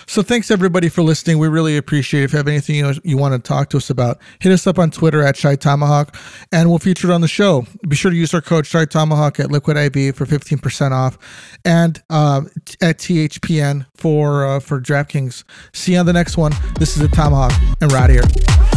So 0.08 0.22
thanks 0.22 0.52
everybody 0.52 0.90
for 0.90 1.02
listening. 1.02 1.40
We 1.40 1.48
really 1.48 1.78
appreciate 1.78 2.22
it. 2.22 2.26
If 2.26 2.34
you 2.34 2.38
have 2.38 2.48
anything 2.48 2.76
you, 2.76 2.94
you 3.04 3.18
want 3.18 3.34
to 3.34 3.40
talk 3.40 3.70
to 3.70 3.78
us 3.78 3.90
about, 3.90 4.20
hit 4.40 4.52
us 4.52 4.68
up 4.68 4.78
on 4.78 4.92
Twitter 4.92 5.24
at 5.24 5.36
Shy 5.36 5.56
Tomahawk 5.56 6.16
and 6.52 6.70
we'll 6.70 6.80
feature 6.80 7.10
it 7.10 7.14
on 7.14 7.22
the 7.22 7.28
show. 7.28 7.66
Be 7.88 7.96
sure 7.96 8.12
to 8.12 8.18
use 8.18 8.34
our 8.34 8.42
code 8.42 8.68
Shy 8.68 8.86
Tomahawk 8.86 9.40
at 9.40 9.52
Liquid 9.52 9.78
IV 9.78 10.16
for 10.16 10.26
15% 10.26 10.92
off 10.92 11.18
and 11.64 11.96
t- 11.96 12.78
at 12.82 12.98
THPN 13.00 13.86
for 13.96 14.46
uh, 14.46 14.60
for 14.60 14.80
DraftKings. 14.80 15.44
See 15.74 15.94
you 15.94 16.00
on 16.00 16.06
the 16.06 16.14
next 16.14 16.38
one. 16.38 16.52
This 16.78 16.96
is 16.96 17.02
the 17.02 17.08
Tomahawk 17.08 17.54
and 17.82 17.92
out 17.94 18.10
of 18.10 18.16
here. 18.16 18.75